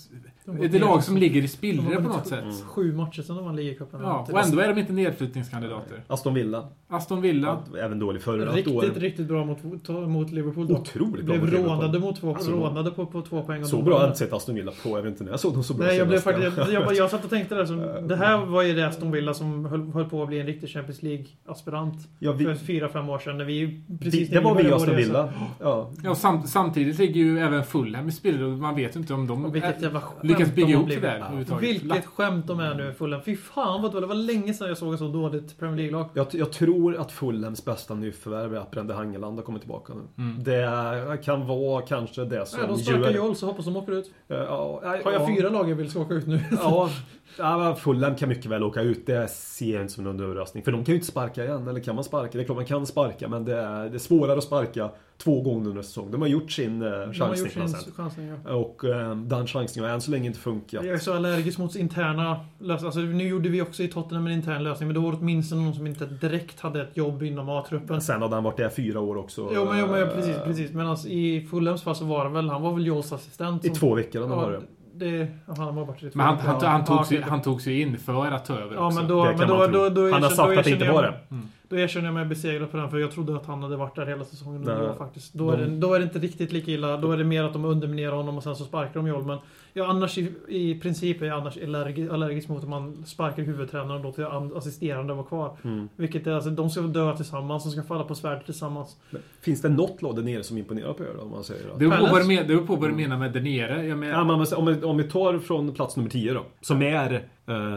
ett 0.61 0.81
lag 0.81 1.03
som 1.03 1.17
ligger 1.17 1.41
i 1.41 1.47
spillror 1.47 1.95
på 1.95 2.01
något 2.01 2.27
sätt. 2.27 2.45
Sju 2.65 2.93
matcher 2.93 3.21
sedan 3.21 3.35
de 3.35 3.45
vann 3.45 3.55
ligacupen. 3.55 3.99
Ja, 4.03 4.27
och 4.31 4.39
ändå 4.39 4.59
är 4.59 4.67
de 4.67 4.79
inte 4.79 4.93
nedflyttningskandidater. 4.93 6.03
Aston 6.07 6.33
Villa. 6.33 6.67
Aston 6.87 7.21
Villa. 7.21 7.59
Även 7.79 7.99
dålig 7.99 8.21
förra 8.21 8.51
Riktigt, 8.51 8.73
året. 8.73 8.97
riktigt 8.97 9.27
bra 9.27 9.45
mot, 9.45 9.63
mot 10.07 10.31
Liverpool 10.31 10.67
då. 10.67 10.73
Otroligt 10.73 11.25
bra 11.25 11.37
Blev 11.37 11.39
mot 11.41 11.49
Liverpool. 11.49 11.77
rånade 11.77 11.99
mot 11.99 12.19
två, 12.19 12.35
Alltså, 12.35 12.51
rånade 12.51 12.91
på, 12.91 13.05
på 13.05 13.21
två 13.21 13.41
poäng. 13.43 13.65
Så 13.65 13.81
bra 13.81 13.93
har 13.93 14.01
jag 14.01 14.09
inte 14.09 14.19
sett 14.19 14.33
Aston 14.33 14.55
Villa 14.55 14.71
på. 14.83 14.89
Jag 14.89 15.01
vet 15.01 15.11
inte 15.11 15.23
när 15.23 15.31
jag 15.31 15.39
såg 15.39 15.53
dem 15.53 15.63
så 15.63 15.73
bra 15.73 15.87
Nej, 15.87 15.97
jag 15.97 16.07
blev 16.07 16.19
faktiskt... 16.19 16.57
Jag, 16.57 16.71
jag, 16.71 16.95
jag 16.95 17.09
satt 17.09 17.23
och 17.23 17.29
tänkte 17.29 17.55
där, 17.55 17.65
så, 17.65 17.73
det 18.07 18.15
här 18.15 18.45
var 18.45 18.61
ju 18.63 18.73
det 18.73 18.87
Aston 18.87 19.11
Villa 19.11 19.33
som 19.33 19.65
höll, 19.65 19.81
höll 19.81 20.09
på 20.09 20.21
att 20.21 20.27
bli 20.27 20.39
en 20.39 20.45
riktig 20.45 20.69
Champions 20.69 21.01
League-aspirant. 21.03 22.07
Ja, 22.19 22.31
vi, 22.31 22.45
För 22.45 22.55
fyra, 22.55 22.89
fem 22.89 23.09
år 23.09 23.19
sedan. 23.19 23.37
När 23.37 23.45
vi 23.45 23.81
precis 24.01 24.29
det 24.29 24.39
var 24.39 24.55
vi 24.55 24.71
Aston. 24.71 24.95
Villa. 24.95 25.33
Ja. 25.59 25.89
Ja, 26.03 26.09
och 26.09 26.17
sam, 26.17 26.43
samtidigt 26.47 26.99
ligger 26.99 27.21
ju 27.21 27.39
även 27.39 27.63
Fulham 27.63 28.07
i 28.07 28.11
spillror 28.11 28.51
och 28.51 28.59
man 28.59 28.75
vet 28.75 28.95
ju 28.95 28.99
inte 28.99 29.13
om 29.13 29.27
de 29.27 29.45
Och 29.45 29.55
vilket 29.55 29.81
jävla 29.81 30.01
skämt 30.01 30.23
lyckas 30.39 30.55
de 30.55 30.61
bygga 30.61 30.69
ihop 30.69 30.89
det 30.89 30.99
där. 30.99 31.59
Vilket 31.59 32.05
skämt 32.05 32.47
de 32.47 32.59
är 32.59 32.75
nu, 32.75 32.93
Fulham. 32.93 33.21
Fy 33.21 33.35
fan 33.35 33.81
vad. 33.81 34.01
Det 34.01 34.07
var 34.07 34.15
länge 34.15 34.53
sedan 34.53 34.67
jag 34.67 34.77
såg 34.77 34.93
ett 34.93 34.99
så 34.99 35.07
dåligt 35.07 35.59
Premier 35.59 35.77
League-lag. 35.77 36.09
Jag, 36.13 36.27
jag 36.31 36.51
tror 36.51 36.95
att 36.97 37.11
Fulhams 37.11 37.65
bästa 37.65 37.95
nyförvärv 37.95 38.55
är 38.55 38.59
att 38.59 38.71
Brende 38.71 38.93
Hangeland 38.93 39.37
har 39.37 39.43
kommit 39.43 39.61
tillbaka 39.61 39.93
nu. 39.93 40.23
Mm. 40.23 40.43
Det 40.43 41.23
kan 41.23 41.47
vara 41.47 41.81
kanske 41.81 42.25
det 42.25 42.45
som 42.45 42.59
Ja, 42.59 42.67
de 42.67 42.77
sparkar 42.77 43.01
gör... 43.01 43.11
Joel 43.11 43.35
så 43.35 43.45
hoppas 43.45 43.65
de 43.65 43.77
åker 43.77 43.91
ut. 43.91 44.11
Ja, 44.27 44.35
ja, 44.35 44.81
Har 45.03 45.11
jag 45.11 45.21
ja. 45.21 45.27
fyra 45.27 45.49
lag 45.49 45.69
jag 45.69 45.75
vill 45.75 45.89
ska 45.89 45.99
åka 45.99 46.13
ut 46.13 46.27
nu? 46.27 46.39
Ja, 46.51 46.89
ja, 47.37 47.75
Fulham 47.75 48.15
kan 48.15 48.29
mycket 48.29 48.45
väl 48.45 48.63
åka 48.63 48.81
ut. 48.81 49.05
Det 49.05 49.27
ser 49.31 49.73
jag 49.73 49.81
inte 49.81 49.93
som 49.93 50.03
någon 50.03 50.19
överraskning. 50.19 50.63
För 50.63 50.71
de 50.71 50.85
kan 50.85 50.93
ju 50.93 50.95
inte 50.95 51.07
sparka 51.11 51.43
igen. 51.45 51.67
Eller 51.67 51.79
kan 51.79 51.95
man 51.95 52.03
sparka? 52.03 52.37
Det 52.37 52.43
är 52.43 52.45
klart 52.45 52.55
man 52.55 52.65
kan 52.65 52.85
sparka. 52.85 53.27
Men 53.27 53.45
det 53.45 53.55
är, 53.55 53.89
det 53.89 53.95
är 53.95 53.99
svårare 53.99 54.37
att 54.37 54.43
sparka 54.43 54.89
två 55.17 55.41
gånger 55.41 55.69
under 55.69 55.81
säsong. 55.81 56.11
De 56.11 56.21
har 56.21 56.27
gjort 56.27 56.51
sin 56.51 56.81
eh, 56.81 56.89
De 56.89 56.95
har 56.95 57.13
chansning 57.13 57.63
gjort 57.63 57.69
sin 57.83 57.93
chansning, 57.93 58.27
ja. 58.45 58.53
Och 58.53 58.85
eh, 58.85 59.15
den 59.15 59.47
chansningen 59.47 59.89
har 59.89 59.95
än 59.95 60.01
så 60.01 60.11
länge 60.11 60.27
inte 60.27 60.39
funkat. 60.39 60.85
Jag 60.85 60.93
är 60.93 60.97
så 60.99 61.13
allergisk 61.13 61.57
mot 61.57 61.75
interna 61.75 62.45
lösningar. 62.59 62.85
Alltså, 62.85 62.99
nu 62.99 63.27
gjorde 63.27 63.49
vi 63.49 63.61
också 63.61 63.83
i 63.83 63.87
Tottenham 63.87 64.27
en 64.27 64.33
intern 64.33 64.63
lösning, 64.63 64.87
men 64.87 64.95
då 64.95 65.01
var 65.01 65.11
det 65.11 65.17
åtminstone 65.17 65.61
någon 65.63 65.73
som 65.73 65.87
inte 65.87 66.05
direkt 66.05 66.59
hade 66.59 66.81
ett 66.81 66.97
jobb 66.97 67.23
inom 67.23 67.49
A-truppen. 67.49 68.01
Sen 68.01 68.21
hade 68.21 68.35
han 68.35 68.43
varit 68.43 68.57
där 68.57 68.69
fyra 68.69 68.99
år 68.99 69.17
också. 69.17 69.49
Jo, 69.53 69.65
men, 69.65 69.79
jo, 69.79 69.87
men 69.87 70.09
precis, 70.09 70.35
precis. 70.43 70.71
Men 70.71 70.87
alltså, 70.87 71.07
i 71.07 71.47
Fulhams 71.51 71.83
fall 71.83 71.95
så 71.95 72.05
var 72.05 72.25
det 72.25 72.31
väl, 72.31 72.49
han 72.49 72.61
var 72.61 72.73
väl 72.73 72.85
Joels 72.87 73.13
assistent. 73.13 73.65
I 73.65 73.67
som- 73.67 73.77
två 73.77 73.95
veckor 73.95 74.21
han 74.27 74.29
Ja, 74.31 74.49
det, 74.49 74.61
ja, 74.99 75.53
han 75.57 75.57
har 75.77 75.85
varit 75.85 76.15
Men 76.15 76.25
han, 76.25 76.37
han, 76.37 76.61
han, 76.61 76.81
ju, 76.89 76.93
okej. 76.95 77.21
han 77.29 77.41
togs 77.41 77.67
ju 77.67 77.81
in 77.81 77.97
för 77.97 78.25
att 78.31 78.45
ta 78.45 78.53
över 78.53 78.75
Ja, 78.75 78.85
också. 78.87 78.99
men 78.99 79.07
då, 79.09 79.25
Det 79.25 79.37
men 79.37 79.47
då, 79.47 79.67
då, 79.67 79.89
då, 79.89 80.01
Han 80.11 80.11
har 80.11 80.19
erkänner- 80.19 80.29
sagt 80.29 80.37
då 80.37 80.43
att 80.43 80.49
det 80.49 80.53
erkänner 80.59 80.71
inte 80.75 80.91
var 80.91 81.03
jag- 81.03 81.13
det. 81.13 81.37
Då 81.69 81.77
erkänner 81.79 82.05
jag 82.05 82.13
mig 82.13 82.25
besegrad 82.25 82.71
på 82.71 82.77
den, 82.77 82.89
för 82.89 82.97
jag 82.97 83.11
trodde 83.11 83.35
att 83.35 83.45
han 83.45 83.63
hade 83.63 83.75
varit 83.75 83.95
där 83.95 84.05
hela 84.05 84.23
säsongen. 84.25 84.65
Det 84.65 84.75
var 84.75 84.93
faktiskt, 84.95 85.33
då, 85.33 85.51
är 85.51 85.57
det, 85.57 85.65
då 85.65 85.93
är 85.93 85.99
det 85.99 86.03
inte 86.03 86.19
riktigt 86.19 86.51
lika 86.51 86.71
illa. 86.71 86.97
Då 86.97 87.11
är 87.11 87.17
det 87.17 87.23
mer 87.23 87.43
att 87.43 87.53
de 87.53 87.65
underminerar 87.65 88.11
honom 88.15 88.37
och 88.37 88.43
sen 88.43 88.55
så 88.55 88.63
sparkar 88.63 88.93
de 88.93 89.07
Joel. 89.07 89.37
Ja, 89.77 89.87
annars 89.87 90.17
i, 90.17 90.31
i 90.47 90.79
princip 90.79 91.21
är 91.21 91.25
jag 91.25 91.39
annars 91.41 91.57
allergisk, 91.63 92.11
allergisk 92.11 92.49
mot 92.49 92.63
att 92.63 92.69
man 92.69 93.05
sparkar 93.05 93.43
huvudtränaren 93.43 94.01
då 94.01 94.11
till 94.11 94.25
an- 94.25 94.51
assisterande 94.55 95.13
var 95.13 95.23
kvar. 95.23 95.57
Mm. 95.63 95.89
Vilket 95.95 96.27
är 96.27 96.31
alltså, 96.31 96.49
de 96.49 96.69
ska 96.69 96.81
dö 96.81 97.15
tillsammans, 97.15 97.63
de 97.63 97.71
ska 97.71 97.83
falla 97.83 98.03
på 98.03 98.15
svärd 98.15 98.45
tillsammans. 98.45 98.95
Men 99.09 99.21
Finns 99.41 99.61
det 99.61 99.69
något 99.69 100.01
lag 100.01 100.15
där 100.15 100.23
nere 100.23 100.43
som 100.43 100.57
imponerar 100.57 100.93
på 100.93 101.03
er 101.03 101.07
då, 101.17 101.21
om 101.21 101.31
man 101.31 101.43
säger 101.43 101.63
Det 101.73 101.77
beror 101.77 101.89
på 101.91 101.95
Palace. 101.97 102.11
vad 102.13 102.21
du 102.23 102.27
men- 102.27 102.37
det 102.37 102.53
beror 102.55 102.67
på 102.67 102.75
vad 102.75 102.89
du 102.89 102.95
menar 102.95 103.17
med 103.17 103.31
där 103.33 103.41
nere. 103.41 103.85
Jag 103.87 103.97
menar, 103.97 104.13
Ja, 104.13 104.23
men 104.23 104.53
om, 104.57 104.65
vi, 104.65 104.83
om 104.83 104.97
vi 104.97 105.03
tar 105.03 105.39
från 105.39 105.73
plats 105.73 105.97
nummer 105.97 106.09
10 106.09 106.33
då. 106.33 106.43
Som 106.61 106.81
är 106.81 107.27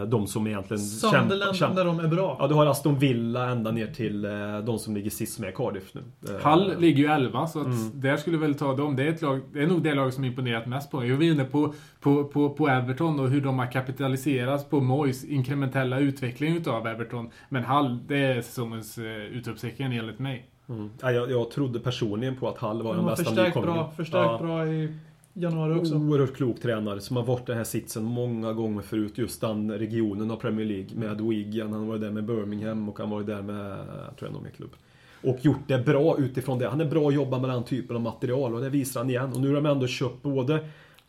de 0.08 0.26
som 0.26 0.46
egentligen 0.46 0.78
Sunderland 0.82 1.56
kämpar. 1.56 1.74
när 1.74 1.84
de 1.84 2.00
är 2.00 2.08
bra. 2.08 2.36
Ja, 2.40 2.46
du 2.48 2.54
har 2.54 2.66
Aston 2.66 2.98
Villa 2.98 3.48
ända 3.50 3.70
ner 3.70 3.86
till 3.86 4.24
eh, 4.24 4.30
de 4.64 4.78
som 4.78 4.94
ligger 4.94 5.10
sist 5.10 5.38
med 5.38 5.54
Cardiff 5.56 5.94
nu. 5.94 6.00
Eh, 6.34 6.42
Hall 6.42 6.72
ligger 6.80 6.98
ju 7.04 7.10
11, 7.10 7.46
så 7.46 7.60
att 7.60 7.66
Mm. 7.66 8.00
där 8.00 8.16
skulle 8.16 8.38
väl 8.38 8.54
ta 8.54 8.74
dem. 8.76 8.96
Det 8.96 9.02
är, 9.02 9.08
ett 9.08 9.22
lag, 9.22 9.40
det 9.52 9.62
är 9.62 9.66
nog 9.66 9.82
det 9.82 9.94
lag 9.94 10.12
som 10.12 10.24
imponerat 10.24 10.66
mest 10.66 10.90
på 10.90 10.96
mig. 11.00 11.08
Jag 11.08 11.16
var 11.16 11.22
inne 11.24 11.44
på, 11.44 11.74
på, 12.00 12.24
på, 12.24 12.50
på 12.50 12.68
Everton 12.68 13.20
och 13.20 13.28
hur 13.30 13.40
de 13.40 13.58
har 13.58 13.72
kapitaliserats 13.72 14.64
på 14.64 14.80
Moyes 14.80 15.24
inkrementella 15.24 15.98
utveckling 15.98 16.56
utav 16.56 16.86
Everton. 16.86 17.30
Men 17.48 17.64
Hall, 17.64 17.98
det 18.06 18.18
är 18.18 18.42
säsongens 18.42 18.98
utropstecken 19.32 19.92
enligt 19.92 20.18
mig. 20.18 20.46
Mm. 20.68 20.90
Ja, 21.02 21.10
jag, 21.12 21.30
jag 21.30 21.50
trodde 21.50 21.80
personligen 21.80 22.36
på 22.36 22.48
att 22.48 22.58
Hall 22.58 22.82
var 22.82 22.90
De 22.94 22.96
den 22.96 23.06
bästa 23.06 23.24
förstärkt 23.24 23.46
nykomlingen. 23.48 23.76
bra, 23.82 23.92
förstärkt 23.96 24.30
Ja. 24.40 24.46
bra 24.46 24.66
i 24.66 24.94
januari 25.43 25.80
också. 25.80 25.95
Oerhört 25.95 26.36
klok 26.36 26.61
tränare 26.61 27.01
som 27.01 27.16
har 27.16 27.24
varit 27.24 27.47
den 27.47 27.57
här 27.57 27.64
sitsen 27.64 28.05
många 28.05 28.53
gånger 28.53 28.82
förut. 28.82 29.18
Just 29.18 29.41
den 29.41 29.72
regionen 29.72 30.30
av 30.30 30.36
Premier 30.36 30.66
League 30.66 30.89
med 30.95 31.20
Wigan. 31.20 31.72
Han 31.72 31.80
har 31.80 31.89
varit 31.89 32.01
där 32.01 32.11
med 32.11 32.24
Birmingham 32.24 32.89
och 32.89 32.99
han 32.99 33.09
har 33.09 33.16
varit 33.16 33.26
där 33.26 33.43
med, 33.43 33.78
jag 34.07 34.16
tror 34.16 34.28
jag, 34.28 34.32
någon 34.32 34.43
mer 34.43 34.51
klubb. 34.51 34.70
Och 35.22 35.39
gjort 35.43 35.62
det 35.66 35.78
bra 35.78 36.18
utifrån 36.18 36.59
det. 36.59 36.68
Han 36.68 36.80
är 36.80 36.84
bra 36.84 37.09
att 37.09 37.14
jobba 37.14 37.39
med 37.39 37.51
den 37.51 37.64
typen 37.64 37.97
av 37.97 38.03
material 38.03 38.55
och 38.55 38.61
det 38.61 38.70
visar 38.70 39.01
han 39.01 39.11
igen. 39.11 39.32
Och 39.32 39.41
nu 39.41 39.49
har 39.49 39.55
de 39.55 39.66
ändå 39.66 39.86
köpt 39.86 40.22
både 40.22 40.64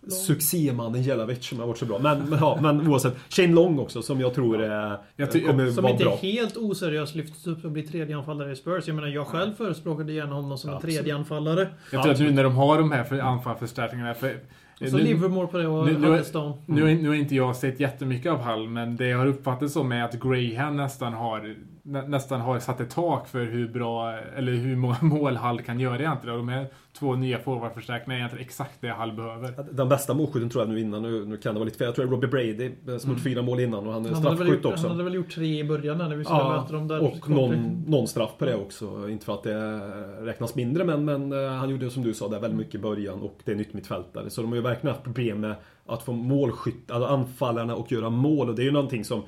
succémannen 0.07 1.01
Jelavic 1.03 1.45
som 1.45 1.59
har 1.59 1.67
varit 1.67 1.77
så 1.77 1.85
bra. 1.85 1.99
Men, 1.99 2.19
men, 2.29 2.39
ja, 2.39 2.59
men 2.61 2.87
oavsett. 2.87 3.15
Shane 3.29 3.53
Long 3.53 3.79
också 3.79 4.01
som 4.01 4.19
jag 4.19 4.33
tror 4.33 4.61
är, 4.61 4.97
Jag 5.15 5.31
ty- 5.31 5.39
kommer 5.41 5.71
Som 5.71 5.83
vara 5.83 5.91
inte 5.91 6.03
bra. 6.03 6.15
helt 6.21 6.57
oseriöst 6.57 7.15
lyfts 7.15 7.47
upp 7.47 7.65
och 7.65 7.71
blir 7.71 7.83
tredje 7.83 8.17
anfallare 8.17 8.51
i 8.51 8.55
Spurs. 8.55 8.87
Jag 8.87 8.95
menar, 8.95 9.07
jag 9.07 9.27
själv 9.27 9.53
förespråkade 9.53 10.13
gärna 10.13 10.35
honom 10.35 10.57
som 10.57 10.69
en 10.69 10.75
Absolut. 10.75 10.95
tredje 10.95 11.15
anfallare. 11.15 11.67
Jag 11.91 12.03
tror 12.03 12.13
att 12.13 12.19
nu 12.19 12.31
när 12.31 12.43
de 12.43 12.55
har 12.55 12.77
de 12.77 12.91
här 12.91 13.03
för 13.03 13.19
anfallsförstärkningarna. 13.19 14.13
För, 14.13 14.39
Och 14.81 14.87
så 14.89 14.97
nu, 14.97 15.03
Livermore 15.03 15.47
på 15.47 15.57
det 15.57 15.67
och 15.67 15.85
nu- 15.85 15.97
nu- 15.97 16.07
Huddestone. 16.07 16.53
nu, 16.65 16.81
har- 16.81 16.89
nu 16.89 17.07
har 17.07 17.15
inte 17.15 17.35
jag 17.35 17.55
sett 17.55 17.79
jättemycket 17.79 18.31
av 18.31 18.39
Hall, 18.39 18.69
men 18.69 18.95
det 18.95 19.07
jag 19.07 19.17
har 19.17 19.25
uppfattat 19.27 19.71
som 19.71 19.91
är 19.91 20.03
att 20.03 20.13
Graham 20.19 20.77
nästan 20.77 21.13
har 21.13 21.55
nä 21.89 22.07
nästan 22.07 22.41
har 22.41 22.59
satt 22.59 22.79
ett 22.79 22.89
tak 22.89 23.27
för 23.27 23.45
hur 23.45 23.67
bra, 23.67 24.13
eller 24.13 24.51
hur 24.51 24.75
många 24.75 24.97
mål 25.01 25.35
Hall 25.35 25.61
kan 25.61 25.79
göra 25.79 25.99
egentligen. 25.99 26.39
Och 26.39 26.45
de 26.45 26.49
här 26.49 26.67
två 26.99 27.15
nya 27.15 27.39
forwardförstärkningarna 27.39 28.13
är 28.13 28.19
egentligen 28.19 28.45
exakt 28.45 28.81
det 28.81 28.89
Hall 28.89 29.11
behöver. 29.11 29.65
Den 29.71 29.89
bästa 29.89 30.13
målskytten 30.13 30.49
tror 30.49 30.63
jag 30.63 30.69
nu 30.69 30.79
innan, 30.79 31.01
nu, 31.01 31.25
nu 31.25 31.37
kan 31.37 31.53
det 31.53 31.59
vara 31.59 31.65
lite 31.65 31.77
fel. 31.77 31.85
Jag 31.85 31.95
tror 31.95 32.05
det 32.05 32.09
är 32.09 32.11
Robbie 32.11 32.27
Brady 32.27 32.71
eh, 32.87 32.97
som 32.97 33.11
gjort 33.11 33.23
fyra 33.23 33.41
mål 33.41 33.59
innan 33.59 33.87
och 33.87 33.93
han 33.93 34.05
är 34.05 34.09
Han 34.09 34.21
straffskytt 34.21 34.47
gjort, 34.47 34.65
också. 34.65 34.87
han 34.87 34.91
hade 34.91 35.03
väl 35.03 35.13
gjort 35.13 35.29
tre 35.35 35.59
i 35.59 35.63
början 35.63 35.97
där 35.97 36.09
när 36.09 36.15
vi 36.15 36.25
skulle 36.25 36.43
möta 36.43 36.73
dem 36.73 36.87
där. 36.87 36.99
och 36.99 37.29
någon, 37.29 37.83
någon 37.87 38.07
straff 38.07 38.31
på 38.37 38.45
det 38.45 38.55
också. 38.55 39.09
Inte 39.09 39.25
för 39.25 39.33
att 39.33 39.43
det 39.43 39.79
räknas 40.25 40.55
mindre 40.55 40.83
men, 40.83 41.05
men 41.05 41.31
eh, 41.31 41.51
han 41.51 41.69
gjorde 41.69 41.89
som 41.89 42.03
du 42.03 42.13
sa, 42.13 42.27
det 42.27 42.35
är 42.35 42.41
väldigt 42.41 42.59
mycket 42.59 42.75
i 42.75 42.79
början 42.79 43.21
och 43.21 43.39
det 43.43 43.51
är 43.51 43.55
nytt 43.55 43.73
mittfältare. 43.73 44.29
Så 44.29 44.41
de 44.41 44.47
har 44.47 44.55
ju 44.55 44.61
verkligen 44.61 44.93
haft 44.95 45.03
problem 45.03 45.39
med 45.39 45.55
att 45.85 46.03
få 46.03 46.13
målskytt, 46.13 46.91
alltså 46.91 47.09
anfallarna 47.09 47.75
och 47.75 47.91
göra 47.91 48.09
mål 48.09 48.49
och 48.49 48.55
det 48.55 48.61
är 48.61 48.65
ju 48.65 48.71
någonting 48.71 49.05
som 49.05 49.19
eh, 49.19 49.25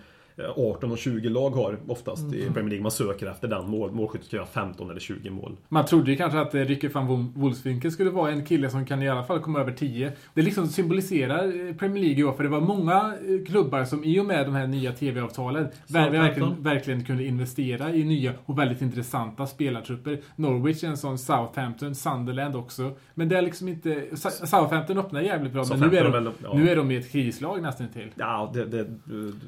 18 0.56 0.92
och 0.92 0.98
20 0.98 1.30
lag 1.30 1.50
har 1.50 1.78
oftast 1.88 2.34
i 2.34 2.42
Premier 2.54 2.70
League. 2.70 2.82
Man 2.82 2.92
söker 2.92 3.28
efter 3.28 3.48
den. 3.48 3.70
Mål, 3.70 3.92
målskyttet 3.92 4.28
ska 4.28 4.36
göra 4.36 4.46
15 4.46 4.90
eller 4.90 5.00
20 5.00 5.30
mål. 5.30 5.58
Man 5.70 5.86
trodde 5.86 6.12
ju 6.12 6.18
kanske 6.18 6.40
att 6.40 6.56
eh, 6.56 6.60
Ricky 6.62 6.88
van 6.88 7.32
Wolfswinkel 7.36 7.92
skulle 7.92 8.10
vara 8.10 8.32
en 8.32 8.46
kille 8.46 8.70
som 8.70 8.86
kan 8.86 9.02
i 9.02 9.10
alla 9.10 9.24
fall 9.24 9.40
komma 9.40 9.60
över 9.60 9.72
10. 9.72 10.12
Det 10.34 10.42
liksom 10.42 10.68
symboliserar 10.68 11.68
eh, 11.70 11.76
Premier 11.76 12.04
League 12.04 12.20
i 12.20 12.24
år, 12.24 12.34
för 12.34 12.44
det 12.44 12.50
var 12.50 12.62
många 12.62 13.14
eh, 13.28 13.46
klubbar 13.52 13.84
som 13.86 14.04
i 14.04 14.20
och 14.20 14.26
med 14.26 14.46
de 14.46 14.56
här 14.56 14.68
nya 14.68 14.92
TV-avtalen 14.92 15.68
ver- 15.88 16.10
verkligen, 16.12 16.64
verkligen 16.64 17.04
kunde 17.06 17.24
investera 17.26 17.94
i 17.94 18.04
nya 18.04 18.34
och 18.46 18.60
väldigt 18.60 18.82
intressanta 18.82 19.48
spelartrupper. 19.48 20.20
Norwich 20.36 20.84
är 20.84 20.88
en 20.88 20.98
sån, 20.98 21.18
Southampton, 21.18 21.96
Sunderland 21.96 22.56
också. 22.56 22.92
Men 23.14 23.30
det 23.30 23.38
är 23.38 23.42
liksom 23.42 23.68
inte... 23.68 24.04
Southampton 24.46 24.98
öppnar 24.98 25.22
jävligt 25.22 25.54
bra, 25.54 25.66
men 25.70 25.80
nu 25.80 25.86
är, 25.98 26.04
de, 26.04 26.08
är 26.08 26.12
väl- 26.22 26.32
ja. 26.44 26.54
nu 26.54 26.70
är 26.70 26.76
de 26.76 26.92
i 26.92 26.98
ett 26.98 27.12
krislag 27.12 27.62
nästan 27.62 27.88
till. 27.88 28.08
Ja, 28.16 28.52
det, 28.54 28.66
det, 28.66 28.86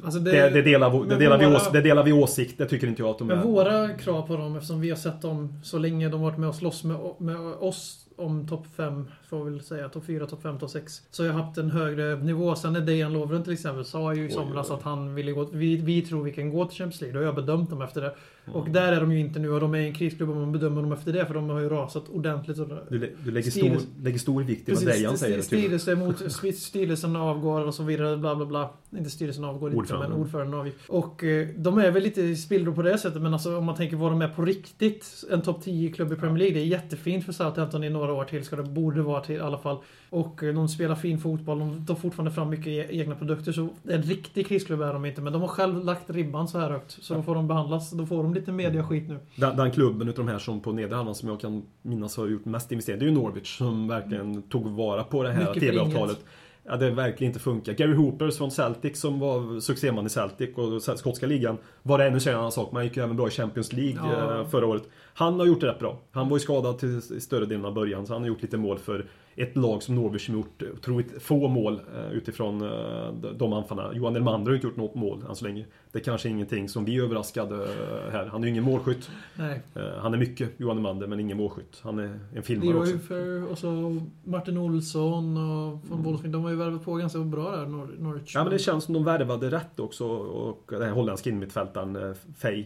Alltså 0.03 0.19
det, 0.19 0.31
det- 0.31 0.61
det, 0.61 0.61
delar, 0.73 1.05
det, 1.05 1.15
delar 1.17 1.37
vi 1.37 1.45
våra- 1.45 1.55
ås, 1.55 1.69
det 1.73 1.81
delar 1.81 2.03
vi 2.03 2.13
åsikt. 2.13 2.57
Det 2.57 2.65
tycker 2.65 2.87
inte 2.87 3.01
jag 3.01 3.09
att 3.09 3.17
de 3.19 3.29
är. 3.29 3.35
Men 3.35 3.47
våra 3.47 3.89
krav 3.89 4.27
på 4.27 4.35
dem, 4.37 4.55
eftersom 4.55 4.81
vi 4.81 4.89
har 4.89 4.97
sett 4.97 5.21
dem 5.21 5.59
så 5.63 5.77
länge, 5.77 6.09
de 6.09 6.21
har 6.21 6.29
varit 6.29 6.39
med 6.39 6.49
och 6.49 6.55
slåss 6.55 6.83
med, 6.83 6.97
med 7.17 7.37
oss 7.59 7.99
om 8.23 8.47
topp 8.47 8.65
5, 8.75 9.07
får 9.29 9.43
vi 9.45 9.51
väl 9.51 9.61
säga, 9.61 9.89
topp 9.89 10.03
4, 10.07 10.25
topp 10.25 10.41
5, 10.41 10.59
topp 10.59 10.69
6. 10.69 11.01
Så 11.11 11.23
jag 11.25 11.33
har 11.33 11.43
haft 11.43 11.57
en 11.57 11.71
högre 11.71 12.15
nivå. 12.15 12.55
Sen 12.55 12.75
är 12.75 12.81
Dejan 12.81 13.13
Lovren 13.13 13.43
till 13.43 13.53
exempel, 13.53 13.85
sa 13.85 14.13
ju 14.13 14.25
i 14.27 14.31
somras 14.31 14.71
att 14.71 14.81
han 14.83 15.15
ville 15.15 15.31
gå, 15.31 15.47
vi, 15.51 15.75
vi 15.75 16.01
tror 16.01 16.23
vi 16.23 16.31
kan 16.31 16.49
gå 16.49 16.65
till 16.65 16.77
Champions 16.77 17.01
League. 17.01 17.13
Då 17.13 17.19
har 17.19 17.25
jag 17.25 17.35
bedömt 17.35 17.69
dem 17.69 17.81
efter 17.81 18.01
det. 18.01 18.13
Och 18.51 18.69
där 18.69 18.91
är 18.93 19.01
de 19.01 19.11
ju 19.11 19.19
inte 19.19 19.39
nu 19.39 19.49
och 19.51 19.59
de 19.59 19.75
är 19.75 19.79
i 19.79 19.87
en 19.87 19.93
krisklubb 19.93 20.29
och 20.29 20.35
man 20.35 20.51
bedömer 20.51 20.81
dem 20.81 20.91
efter 20.91 21.13
det 21.13 21.25
för 21.25 21.33
de 21.33 21.49
har 21.49 21.59
ju 21.59 21.69
rasat 21.69 22.09
ordentligt. 22.09 22.57
Du, 22.89 22.99
lä- 22.99 23.09
du 23.23 23.31
lägger, 23.31 23.51
stor, 23.51 23.77
lägger 24.03 24.19
stor 24.19 24.43
vikt 24.43 24.69
i 24.69 24.71
vad 24.71 24.83
Precis, 24.83 24.99
Dejan 25.01 25.17
säger. 25.17 25.41
styrelse 25.41 25.95
mot, 25.95 26.21
st- 26.21 26.53
styrelsen 26.53 27.15
avgår 27.15 27.65
och 27.67 27.73
så 27.73 27.83
vidare, 27.83 28.17
bla 28.17 28.35
bla 28.35 28.45
bla. 28.45 28.69
Inte 28.97 29.09
styrelsen 29.09 29.43
avgår 29.43 29.69
inte, 29.69 29.79
Ordföranden. 29.79 30.11
men 30.11 30.19
ordföranden 30.19 30.59
avgick. 30.59 30.75
Och 30.87 31.23
eh, 31.23 31.47
de 31.57 31.77
är 31.77 31.91
väl 31.91 32.03
lite 32.03 32.21
i 32.21 32.35
spillror 32.35 32.73
på 32.73 32.81
det 32.81 32.97
sättet, 32.97 33.21
men 33.21 33.33
alltså 33.33 33.57
om 33.57 33.65
man 33.65 33.75
tänker 33.75 33.97
vad 33.97 34.11
de 34.11 34.21
är 34.21 34.27
på 34.27 34.45
riktigt. 34.45 35.23
En 35.31 35.41
topp 35.41 35.63
10-klubb 35.65 36.13
i 36.13 36.15
Premier 36.15 36.37
League. 36.37 36.53
Det 36.55 36.61
är 36.61 36.65
jättefint 36.67 37.25
för 37.25 37.31
Southampton 37.33 37.83
i 37.83 37.89
några 37.89 38.12
år 38.13 38.23
till, 38.23 38.43
ska 38.43 38.55
det 38.55 38.63
borde 38.63 39.01
vara 39.01 39.21
till 39.21 39.35
i 39.35 39.39
alla 39.39 39.57
fall. 39.57 39.77
Och 40.09 40.43
eh, 40.43 40.53
de 40.53 40.67
spelar 40.67 40.95
fin 40.95 41.19
fotboll, 41.19 41.59
de 41.59 41.85
tar 41.85 41.95
fortfarande 41.95 42.31
fram 42.31 42.49
mycket 42.49 42.67
e- 42.67 42.87
egna 42.89 43.15
produkter. 43.15 43.51
Så 43.51 43.69
en 43.89 44.01
riktig 44.01 44.47
krisklubb 44.47 44.81
är 44.81 44.93
de 44.93 45.05
inte, 45.05 45.21
men 45.21 45.33
de 45.33 45.41
har 45.41 45.49
själv 45.49 45.85
lagt 45.85 46.09
ribban 46.09 46.47
så 46.47 46.59
här 46.59 46.69
högt. 46.69 46.91
Så 47.03 47.13
då 47.13 47.23
får 47.23 47.35
de 47.35 47.47
behandlas, 47.47 47.91
då 47.91 48.05
får 48.05 48.23
de 48.23 48.33
lite 48.33 48.51
mediaskit 48.51 49.09
nu. 49.09 49.19
Den, 49.35 49.57
den 49.57 49.71
klubben 49.71 50.09
utav 50.09 50.25
de 50.25 50.31
här 50.31 50.39
som 50.39 50.59
på 50.59 50.71
nedre 50.71 50.95
halvan 50.95 51.15
som 51.15 51.29
jag 51.29 51.39
kan 51.39 51.63
minnas 51.81 52.17
har 52.17 52.27
gjort 52.27 52.45
mest 52.45 52.71
investeringar, 52.71 52.99
det 52.99 53.05
är 53.05 53.09
ju 53.09 53.15
Norwich 53.15 53.57
som 53.57 53.87
verkligen 53.87 54.41
tog 54.41 54.67
vara 54.67 55.03
på 55.03 55.23
det 55.23 55.31
här 55.31 55.53
TV-avtalet. 55.53 56.25
Ja, 56.65 56.77
det 56.77 56.89
verkligen 56.91 57.29
inte 57.31 57.39
funkar. 57.39 57.73
Gary 57.73 57.93
Hoopers 57.93 58.37
från 58.37 58.51
Celtic 58.51 58.99
som 58.99 59.19
var 59.19 59.59
succéman 59.59 60.05
i 60.05 60.09
Celtic 60.09 60.49
och 60.55 60.81
skotska 60.99 61.27
ligan 61.27 61.57
var 61.83 61.97
det 61.97 62.05
ännu 62.07 62.19
en 62.27 62.35
annan 62.35 62.51
sak. 62.51 62.71
Man 62.71 62.83
gick 62.83 62.97
ju 62.97 63.03
även 63.03 63.15
bra 63.15 63.27
i 63.27 63.31
Champions 63.31 63.73
League 63.73 63.99
Ja. 64.03 64.39
eh, 64.39 64.47
förra 64.47 64.67
året. 64.67 64.83
Han 65.13 65.39
har 65.39 65.45
gjort 65.45 65.61
det 65.61 65.67
rätt 65.67 65.79
bra. 65.79 65.99
Han 66.11 66.29
var 66.29 66.37
ju 66.37 66.41
skadad 66.41 66.77
till 66.79 67.21
större 67.21 67.45
delen 67.45 67.65
av 67.65 67.73
början 67.73 68.05
så 68.07 68.13
han 68.13 68.21
har 68.21 68.27
gjort 68.27 68.41
lite 68.41 68.57
mål 68.57 68.77
för 68.79 69.05
ett 69.35 69.57
lag 69.57 69.83
som 69.83 69.95
Norwich 69.95 70.25
som 70.25 70.35
gjort 70.35 70.63
otroligt 70.77 71.21
få 71.21 71.47
mål 71.47 71.79
eh, 71.95 72.11
utifrån 72.11 72.61
eh, 72.61 73.13
de- 73.37 73.53
anfallarna. 73.53 73.93
Johan 73.93 74.15
Elmander 74.15 74.51
har 74.51 74.55
inte 74.55 74.67
gjort 74.67 74.75
något 74.77 74.95
mål 74.95 75.25
än 75.29 75.35
så 75.35 75.45
länge. 75.45 75.65
Det 75.91 75.99
är 75.99 76.03
kanske 76.03 76.29
ingenting 76.29 76.69
som 76.69 76.85
vi 76.85 76.97
är 76.97 77.03
överraskade 77.03 77.67
här. 78.11 78.25
Han 78.25 78.41
är 78.43 78.47
ju 78.47 78.51
ingen 78.51 78.63
målskytt. 78.63 79.09
Nej. 79.35 79.61
Han 80.01 80.13
är 80.13 80.17
mycket 80.17 80.49
Johan 80.57 80.77
Elmander 80.77 81.07
men 81.07 81.19
ingen 81.19 81.37
målskytt. 81.37 81.79
Han 81.83 81.99
är 81.99 82.19
en 82.35 82.43
filmare 82.43 82.77
också. 82.77 82.85
Leroy 82.91 82.99
för, 83.07 83.51
och 83.51 83.57
så 83.57 84.01
Martin 84.23 84.57
Olsson 84.57 85.37
och 85.37 85.79
von. 85.89 86.02
De 86.33 86.43
har 86.43 86.49
ju 86.51 86.55
värvat 86.57 86.83
på 86.85 86.93
ganska 86.93 87.19
bra 87.19 87.51
där, 87.51 87.65
Nor- 87.65 87.99
Norwich. 87.99 88.35
Ja 88.35 88.43
men 88.43 88.53
det 88.53 88.59
känns 88.59 88.83
som 88.83 88.93
de 88.93 89.03
värvade 89.03 89.51
rätt 89.51 89.79
också 89.79 90.05
och 90.07 90.63
den 90.69 90.81
här 90.81 90.91
holländska 90.91 91.29
innermittfältaren 91.29 91.95
eh, 91.95 92.13
Fey 92.37 92.65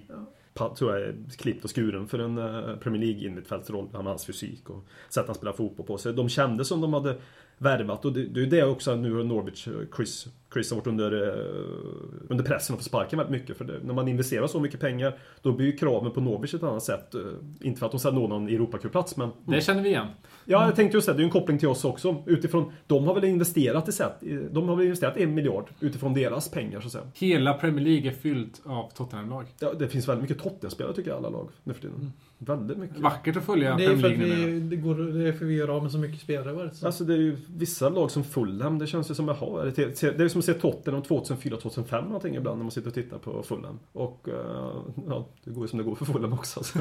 pa- 0.54 0.76
tror 0.76 0.92
jag 0.94 1.02
är 1.02 1.16
klippt 1.38 1.64
och 1.64 1.76
skuren 1.76 2.08
för 2.08 2.20
en 2.20 2.38
eh, 2.38 2.76
Premier 2.76 3.02
League 3.02 3.22
innermittfältsroll. 3.26 3.88
Han 3.94 4.04
med 4.04 4.12
hans 4.12 4.26
fysik 4.26 4.70
och 4.70 4.84
sätt 5.10 5.24
han 5.28 5.36
spelar 5.36 5.54
fotboll 5.54 5.86
på. 5.86 5.98
Så 5.98 6.12
de 6.12 6.30
kände 6.30 6.66
som 6.66 6.82
de 6.82 6.94
hade 6.94 7.16
värvat 7.58 8.06
och 8.06 8.14
det, 8.14 8.26
det 8.26 8.40
är 8.40 8.44
ju 8.44 8.50
det 8.50 8.64
också 8.64 8.96
nu 8.96 9.14
har 9.14 9.24
Norwich, 9.24 9.68
eh, 9.68 9.74
Chris, 9.96 10.28
Chris 10.58 10.72
har 10.72 10.78
varit 10.78 10.88
under, 10.88 11.28
eh, 11.28 12.30
under 12.30 12.44
pressen 12.44 12.74
och 12.74 12.80
får 12.80 12.84
sparken 12.84 13.20
väldigt 13.20 13.42
mycket. 13.42 13.58
För 13.58 13.66
det, 13.66 13.80
när 13.84 13.94
man 13.94 14.08
investerar 14.08 14.48
så 14.48 14.60
mycket 14.60 14.80
pengar 14.80 15.18
då 15.42 15.52
blir 15.52 15.66
ju 15.66 15.78
kraven 15.78 16.12
på 16.12 16.22
Norwich 16.22 16.54
ett 16.54 16.64
annat 16.64 16.84
sätt. 16.84 17.16
Eh, 17.16 17.22
Inte 17.62 17.80
för 17.80 17.86
att 17.86 17.92
de 17.92 18.00
ska 18.00 18.12
nå 18.12 18.28
någon 18.28 18.48
Europacupplats 18.48 19.18
men 19.18 19.30
Det 19.46 19.62
känner 19.62 19.82
vi 19.84 19.90
igen. 19.90 20.08
Ja, 20.46 20.66
jag 20.66 20.76
tänkte 20.76 20.98
just 20.98 21.08
det. 21.08 21.14
Det 21.14 21.18
är 21.18 21.20
ju 21.20 21.26
en 21.26 21.30
koppling 21.32 21.60
till 21.60 21.68
oss 21.68 21.86
också. 21.86 22.24
Utifrån, 22.26 22.72
de 22.88 23.08
har 23.08 23.14
väl 23.14 23.24
investerat 23.24 23.90
i 23.90 23.92
sätt, 23.92 24.14
de 24.52 24.70
har 24.70 24.76
väl 24.76 24.86
investerat 24.86 25.18
en 25.18 25.34
miljard 25.34 25.66
utifrån 25.80 26.14
deras 26.14 26.52
pengar 26.52 26.80
så 26.80 26.86
att 26.86 26.92
säga. 26.92 27.04
Hela 27.14 27.54
Premier 27.54 27.86
League 27.86 28.10
är 28.10 28.14
fyllt 28.14 28.62
av 28.66 28.92
Tottenham-lag. 28.96 29.46
Ja, 29.60 29.74
det 29.74 29.88
finns 29.88 30.08
väldigt 30.08 30.30
mycket 30.30 30.44
Tottenham-spelare 30.44 30.94
tycker 30.96 31.10
jag 31.10 31.18
alla 31.18 31.30
lag 31.30 31.50
nu 31.64 31.74
för 31.74 31.82
tiden. 31.82 31.96
Mm. 31.96 32.12
Väldigt 32.40 32.78
mycket. 32.78 33.00
Vackert 33.00 33.38
att 33.38 33.44
följa 33.44 33.76
Det 33.76 33.86
är 33.86 33.98
för 33.98 34.08
att 34.08 34.20
vi, 34.20 34.60
det 34.60 34.76
går, 34.76 34.96
det 34.96 35.28
är 35.28 35.34
för 35.34 35.46
vi 35.46 35.56
gör 35.56 35.68
av 35.68 35.84
med 35.84 35.92
så 35.92 35.98
mycket 35.98 36.22
spelare. 36.22 36.54
Var 36.54 36.64
det, 36.64 36.74
så. 36.74 36.86
Alltså 36.86 37.04
det 37.04 37.14
är 37.14 37.18
ju 37.18 37.38
vissa 37.48 37.90
lag 37.90 38.12
som 38.12 38.24
Fulham, 38.24 38.80
det 38.80 38.88
känns 38.88 39.12
ju 39.12 39.16
som, 39.16 39.28
jaha, 39.28 39.62
är 39.62 39.74
det, 39.76 40.18
det 40.18 40.24
är 40.24 40.28
som 40.28 40.40
att 40.40 40.46
se 40.46 40.54
Tottenham 40.54 41.02
2004-2005 41.04 42.04
någonting 42.04 42.36
ibland 42.36 42.58
när 42.58 42.64
man 42.64 42.72
sitter 42.72 42.88
och 42.88 42.94
tittar 42.94 43.18
på 43.18 43.44
Fulham. 43.44 43.80
Och 43.94 44.30
eh, 44.30 44.72
ja, 45.08 45.28
det 45.44 45.52
går 45.52 45.64
ju 45.64 45.68
som 45.68 45.78
det 45.78 45.84
går 45.86 45.96
för 45.96 46.06
Fulham 46.06 46.34
också. 46.34 46.64
Så. 46.64 46.80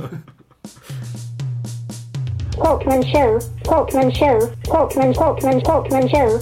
Talkman 2.56 3.02
show, 3.02 3.40
Talkman 3.64 4.12
show, 4.12 4.40
Talkman, 4.64 5.14
Talkman, 5.14 5.60
Talkman 5.60 6.08
show. 6.08 6.40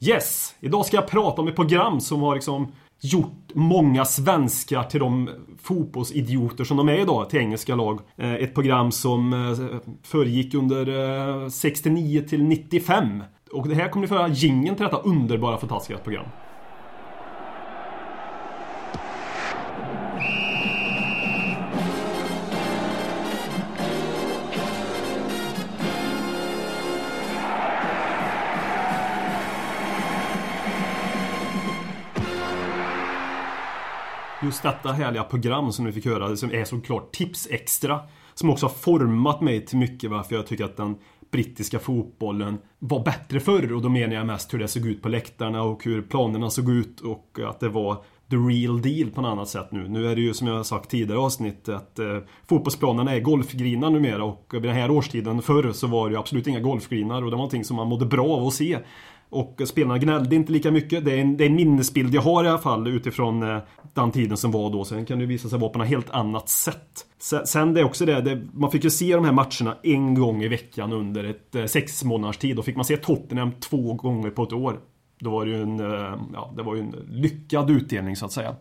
Yes! 0.00 0.54
Idag 0.60 0.86
ska 0.86 0.96
jag 0.96 1.08
prata 1.08 1.42
om 1.42 1.48
ett 1.48 1.56
program 1.56 2.00
som 2.00 2.22
har 2.22 2.34
liksom 2.34 2.72
gjort 3.00 3.50
många 3.54 4.04
svenskar 4.04 4.82
till 4.82 5.00
de 5.00 5.30
fotbollsidioter 5.62 6.64
som 6.64 6.76
de 6.76 6.88
är 6.88 6.98
idag 6.98 7.30
till 7.30 7.40
engelska 7.40 7.74
lag. 7.74 8.00
Eh, 8.16 8.34
ett 8.34 8.54
program 8.54 8.92
som 8.92 9.32
eh, 9.32 9.78
föregick 10.02 10.54
under 10.54 10.88
eh, 11.44 11.48
69 11.48 12.22
till 12.28 12.42
95. 12.44 13.22
Och 13.52 13.68
det 13.68 13.74
här 13.74 13.88
kommer 13.88 14.02
ni 14.06 14.08
få 14.08 14.14
höra 14.14 14.28
jingeln 14.28 14.76
till 14.76 14.84
detta 14.84 14.98
underbara 14.98 15.58
fantastiska 15.58 16.02
program. 16.02 16.26
Just 34.46 34.62
detta 34.62 34.92
härliga 34.92 35.24
program 35.24 35.72
som 35.72 35.84
ni 35.84 35.92
fick 35.92 36.06
höra, 36.06 36.36
som 36.36 36.52
är 36.54 36.64
såklart 36.64 37.12
Tips 37.12 37.48
Extra. 37.50 38.00
Som 38.34 38.50
också 38.50 38.66
har 38.66 38.70
format 38.70 39.40
mig 39.40 39.66
till 39.66 39.78
mycket 39.78 40.10
varför 40.10 40.34
jag 40.34 40.46
tycker 40.46 40.64
att 40.64 40.76
den 40.76 40.96
brittiska 41.30 41.78
fotbollen 41.78 42.58
var 42.78 43.04
bättre 43.04 43.40
förr. 43.40 43.72
Och 43.72 43.82
då 43.82 43.88
menar 43.88 44.14
jag 44.14 44.26
mest 44.26 44.54
hur 44.54 44.58
det 44.58 44.68
såg 44.68 44.86
ut 44.86 45.02
på 45.02 45.08
läktarna 45.08 45.62
och 45.62 45.84
hur 45.84 46.02
planerna 46.02 46.50
såg 46.50 46.70
ut 46.70 47.00
och 47.00 47.38
att 47.48 47.60
det 47.60 47.68
var 47.68 47.96
the 48.30 48.36
real 48.36 48.82
deal 48.82 49.10
på 49.10 49.20
något 49.20 49.32
annat 49.32 49.48
sätt 49.48 49.72
nu. 49.72 49.88
Nu 49.88 50.10
är 50.10 50.16
det 50.16 50.22
ju 50.22 50.34
som 50.34 50.46
jag 50.46 50.54
har 50.54 50.62
sagt 50.62 50.90
tidigare 50.90 51.20
i 51.20 51.22
avsnitt 51.22 51.68
att 51.68 51.98
eh, 51.98 52.18
fotbollsplanerna 52.48 53.14
är 53.14 53.20
golfgrinar 53.20 53.90
numera 53.90 54.24
och 54.24 54.50
vid 54.52 54.62
den 54.62 54.74
här 54.74 54.90
årstiden 54.90 55.42
förr 55.42 55.72
så 55.72 55.86
var 55.86 56.08
det 56.08 56.12
ju 56.12 56.18
absolut 56.18 56.46
inga 56.46 56.60
golfgrinar 56.60 57.16
och 57.16 57.30
det 57.30 57.30
var 57.30 57.36
någonting 57.36 57.64
som 57.64 57.76
man 57.76 57.88
mådde 57.88 58.06
bra 58.06 58.26
av 58.26 58.46
att 58.46 58.54
se. 58.54 58.78
Och 59.28 59.60
spelarna 59.64 59.98
gnällde 59.98 60.36
inte 60.36 60.52
lika 60.52 60.70
mycket. 60.70 61.04
Det 61.04 61.12
är, 61.12 61.18
en, 61.18 61.36
det 61.36 61.44
är 61.44 61.48
en 61.48 61.54
minnesbild 61.54 62.14
jag 62.14 62.22
har 62.22 62.44
i 62.44 62.48
alla 62.48 62.58
fall 62.58 62.86
utifrån 62.86 63.42
eh, 63.42 63.58
den 63.94 64.12
tiden 64.12 64.36
som 64.36 64.50
var 64.50 64.70
då. 64.70 64.84
Sen 64.84 65.06
kan 65.06 65.18
det 65.18 65.26
visa 65.26 65.48
sig 65.48 65.58
vara 65.58 65.70
på 65.70 65.78
något 65.78 65.88
helt 65.88 66.10
annat 66.10 66.48
sätt. 66.48 67.06
Sen, 67.44 67.74
det 67.74 67.80
är 67.80 67.84
också 67.84 68.06
det, 68.06 68.20
det, 68.20 68.42
man 68.52 68.70
fick 68.70 68.84
ju 68.84 68.90
se 68.90 69.14
de 69.14 69.24
här 69.24 69.32
matcherna 69.32 69.76
en 69.82 70.14
gång 70.14 70.42
i 70.42 70.48
veckan 70.48 70.92
under 70.92 71.24
ett 71.24 71.54
eh, 71.54 71.64
sex 71.64 72.04
månaders 72.04 72.38
tid. 72.38 72.56
Då 72.56 72.62
fick 72.62 72.76
man 72.76 72.84
se 72.84 72.96
Tottenham 72.96 73.52
två 73.52 73.94
gånger 73.94 74.30
på 74.30 74.42
ett 74.42 74.52
år. 74.52 74.80
Då 75.20 75.30
var 75.30 75.44
det 75.44 75.50
ju 75.50 75.62
en, 75.62 75.80
eh, 75.80 76.18
ja, 76.32 76.52
det 76.56 76.62
var 76.62 76.74
ju 76.74 76.80
en 76.80 76.94
lyckad 77.08 77.70
utdelning 77.70 78.16
så 78.16 78.26
att 78.26 78.32
säga. 78.32 78.56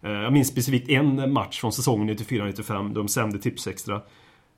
Jag 0.00 0.32
minns 0.32 0.48
specifikt 0.48 0.88
en 0.88 1.32
match 1.32 1.60
från 1.60 1.72
säsongen 1.72 2.16
94-95. 2.16 2.88
då 2.88 3.00
De 3.00 3.08
sände 3.08 3.38
Tipsextra. 3.38 4.00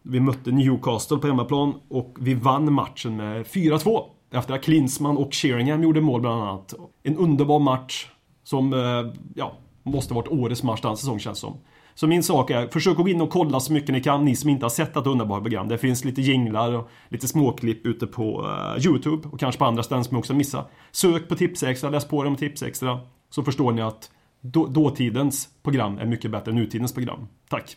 Vi 0.03 0.21
mötte 0.21 0.51
Newcastle 0.51 1.17
på 1.19 1.27
hemmaplan 1.27 1.75
och 1.89 2.17
vi 2.21 2.35
vann 2.35 2.73
matchen 2.73 3.17
med 3.17 3.47
4-2. 3.47 4.16
Efter 4.37 4.55
att 4.55 4.63
Klinsmann 4.63 5.17
och 5.17 5.35
Sheringham 5.35 5.83
gjorde 5.83 6.01
mål 6.01 6.21
bland 6.21 6.43
annat. 6.43 6.75
En 7.03 7.17
underbar 7.17 7.59
match 7.59 8.09
som, 8.45 8.73
eh, 8.73 9.13
ja, 9.35 9.53
måste 9.83 10.15
varit 10.15 10.29
årets 10.29 10.63
match 10.63 10.81
den 10.81 10.97
säsong 10.97 11.19
känns 11.19 11.39
som. 11.39 11.57
Så 11.95 12.07
min 12.07 12.23
sak 12.23 12.51
är, 12.51 12.69
försök 12.69 12.99
att 12.99 13.05
gå 13.05 13.09
in 13.09 13.21
och 13.21 13.31
kolla 13.31 13.61
så 13.61 13.73
mycket 13.73 13.91
ni 13.91 14.03
kan, 14.03 14.25
ni 14.25 14.37
som 14.37 14.51
inte 14.51 14.65
har 14.65 14.71
sett 14.71 14.95
detta 14.95 15.11
underbara 15.11 15.41
program. 15.41 15.69
Det 15.69 15.79
finns 15.79 16.05
lite 16.05 16.23
jinglar 16.23 16.73
och 16.73 16.89
lite 17.09 17.29
småklipp 17.29 17.87
ute 17.87 18.07
på 18.07 18.43
uh, 18.43 18.87
YouTube 18.87 19.29
och 19.29 19.41
kanske 19.41 19.59
på 19.59 19.65
andra 19.65 19.83
ställen 19.83 20.05
som 20.05 20.15
jag 20.15 20.19
också 20.19 20.35
missar. 20.35 20.65
Sök 20.93 21.29
på 21.29 21.37
Tipsextra, 21.37 21.91
läs 21.91 22.05
på 22.05 22.19
om 22.19 22.37
Tipsextra. 22.37 23.01
Så 23.31 23.43
förstår 23.43 23.73
ni 23.73 23.83
att 23.83 24.11
då, 24.41 24.67
dåtidens 24.67 25.49
program 25.63 25.99
är 25.99 26.07
mycket 26.07 26.31
bättre 26.31 26.51
än 26.51 26.57
nutidens 26.57 26.95
program. 26.95 27.29
Tack! 27.49 27.77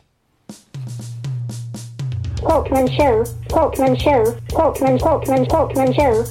Talkman 2.42 2.88
show, 2.88 3.26
Talkman 3.50 3.96
show, 3.98 4.26
Talkman, 4.50 4.98
Talkman, 5.00 5.46
Talkman 5.46 5.94
show. 5.94 6.24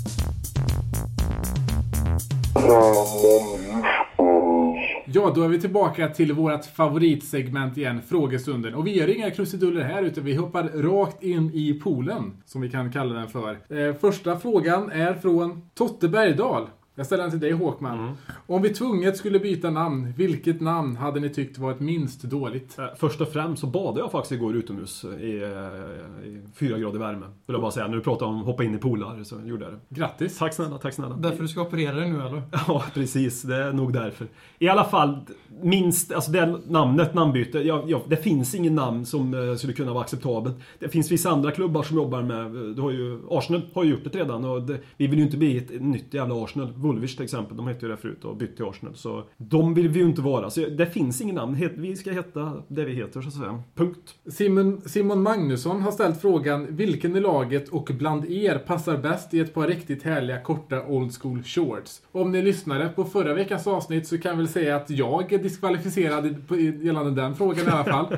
Ja, 5.07 5.33
då 5.35 5.43
är 5.43 5.49
vi 5.49 5.61
tillbaka 5.61 6.09
till 6.09 6.33
vårt 6.33 6.65
favoritsegment 6.65 7.77
igen, 7.77 8.01
frågestunden. 8.09 8.75
Och 8.75 8.87
vi 8.87 8.99
gör 8.99 9.17
inga 9.17 9.31
krusiduller 9.31 9.83
här, 9.83 10.03
utan 10.03 10.25
vi 10.25 10.35
hoppar 10.35 10.63
rakt 10.63 11.23
in 11.23 11.51
i 11.55 11.75
poolen, 11.75 12.33
som 12.45 12.61
vi 12.61 12.71
kan 12.71 12.93
kalla 12.93 13.15
den 13.15 13.29
för. 13.29 13.51
Eh, 13.51 13.95
första 13.95 14.39
frågan 14.39 14.91
är 14.91 15.15
från 15.15 15.71
Totte 15.75 16.09
Bergdahl. 16.09 16.67
Jag 16.99 17.07
ställer 17.07 17.23
den 17.23 17.31
till 17.31 17.41
dig 17.41 17.53
Håkman. 17.53 17.99
Mm. 17.99 18.13
Om 18.47 18.63
vi 18.63 18.71
tvunget 18.75 19.17
skulle 19.17 19.39
byta 19.39 19.71
namn, 19.71 20.13
vilket 20.17 20.61
namn 20.61 20.97
hade 20.97 21.21
ni 21.21 21.31
tyckt 21.31 21.59
varit 21.59 21.81
minst 21.81 22.23
dåligt? 22.23 22.79
Eh, 22.79 22.85
Först 22.97 23.21
och 23.21 23.29
främst 23.29 23.61
så 23.61 23.67
badade 23.67 24.01
jag 24.01 24.13
faktiskt 24.13 24.33
igår 24.33 24.57
utomhus 24.57 25.05
i, 25.05 25.43
eh, 25.43 26.29
i 26.29 26.43
fyra 26.55 26.79
grader 26.79 26.99
värme. 26.99 27.27
Vill 27.27 27.55
jag 27.55 27.61
bara 27.61 27.71
säga. 27.71 27.87
När 27.89 27.97
du 27.97 28.03
pratade 28.03 28.31
om 28.31 28.41
hoppa 28.43 28.65
in 28.65 28.75
i 28.75 28.79
poolar 28.79 29.25
så 29.25 29.41
gjorde 29.45 29.65
jag 29.65 29.73
det. 29.75 29.79
Grattis! 29.89 30.39
Tack 30.39 30.55
snälla, 30.55 30.79
tack 30.79 30.95
snälla. 30.95 31.17
Därför 31.17 31.43
du 31.43 31.49
ska 31.49 31.61
operera 31.63 31.95
dig 31.97 32.11
nu 32.11 32.21
eller? 32.27 32.43
Ja, 32.69 32.85
precis. 32.95 33.43
Det 33.43 33.57
är 33.57 33.73
nog 33.73 33.93
därför. 33.93 34.27
I 34.59 34.69
alla 34.69 34.85
fall, 34.85 35.19
minst, 35.63 36.13
alltså 36.13 36.31
det 36.31 36.59
namnet, 36.67 37.15
namnbyte. 37.15 37.59
Ja, 37.59 37.85
ja, 37.87 38.03
det 38.09 38.17
finns 38.17 38.55
ingen 38.55 38.75
namn 38.75 39.07
som 39.07 39.35
eh, 39.35 39.57
skulle 39.57 39.73
kunna 39.73 39.93
vara 39.93 40.05
acceptabelt. 40.05 40.57
Det 40.79 40.89
finns 40.89 41.11
vissa 41.13 41.31
andra 41.31 41.51
klubbar 41.51 41.83
som 41.83 41.97
jobbar 41.97 42.23
med, 42.23 42.47
eh, 42.47 42.63
du 42.63 42.83
har 42.83 42.91
ju, 42.91 43.21
Arsenal 43.31 43.63
har 43.75 43.85
ju 43.85 43.91
gjort 43.91 44.05
det 44.05 44.19
redan 44.19 44.45
och 44.45 44.63
det, 44.63 44.79
vi 44.97 45.07
vill 45.07 45.19
ju 45.19 45.25
inte 45.25 45.37
bli 45.37 45.59
ett 45.59 45.83
nytt 45.83 46.15
jävla 46.15 46.45
Arsenal. 46.45 46.73
Woolwich 46.77 47.17
till 47.17 47.25
exempel, 47.25 47.57
de 47.57 47.67
hette 47.67 47.87
ju 47.87 47.91
det 47.91 47.97
förut 47.97 48.25
och 48.25 48.37
bytt 48.37 48.57
till 48.57 48.65
Arsenal. 48.65 48.95
Så 48.95 49.23
de 49.37 49.75
vill 49.75 49.89
vi 49.89 50.01
ju 50.01 50.07
inte 50.07 50.23
vara. 50.23 50.51
Så 50.51 50.61
det 50.61 50.87
finns 50.87 51.21
ingen 51.21 51.35
namn. 51.35 51.69
Vi 51.77 51.97
ska 51.97 52.13
heta 52.13 52.53
det 52.69 52.85
vi 52.85 52.93
heter 52.93 53.21
så 53.21 53.29
att 53.29 53.35
säga. 53.35 53.63
Punkt. 53.75 54.15
Simon, 54.27 54.81
Simon 54.87 55.23
Magnusson 55.23 55.83
har 55.83 55.93
ställt 55.93 56.21
frågan 56.21 56.67
vilken 56.71 57.17
i 57.17 57.21
laget 57.21 57.69
och 57.69 57.91
bland 57.99 58.31
er 58.31 58.59
passar 58.59 58.97
bäst 58.97 59.35
i 59.35 59.41
ett 59.41 59.55
par 59.55 59.67
riktigt 59.67 60.03
härliga 60.03 60.41
korta 60.41 60.87
old 60.87 61.13
school 61.23 61.43
shorts? 61.43 62.03
Om 62.13 62.33
ni 62.33 62.43
lyssnade 62.43 62.89
på 62.89 63.05
förra 63.05 63.35
veckans 63.35 63.67
avsnitt 63.67 64.07
så 64.07 64.19
kan 64.19 64.31
jag 64.31 64.37
väl 64.37 64.49
säga 64.49 64.77
att 64.77 64.91
jag 64.91 65.33
är 65.49 65.51
diskvalificerad 65.51 66.49
på- 66.49 66.57
gällande 66.57 67.23
den 67.23 67.35
frågan 67.37 67.67
i 67.67 67.71
alla 67.71 67.85
fall. 67.85 68.17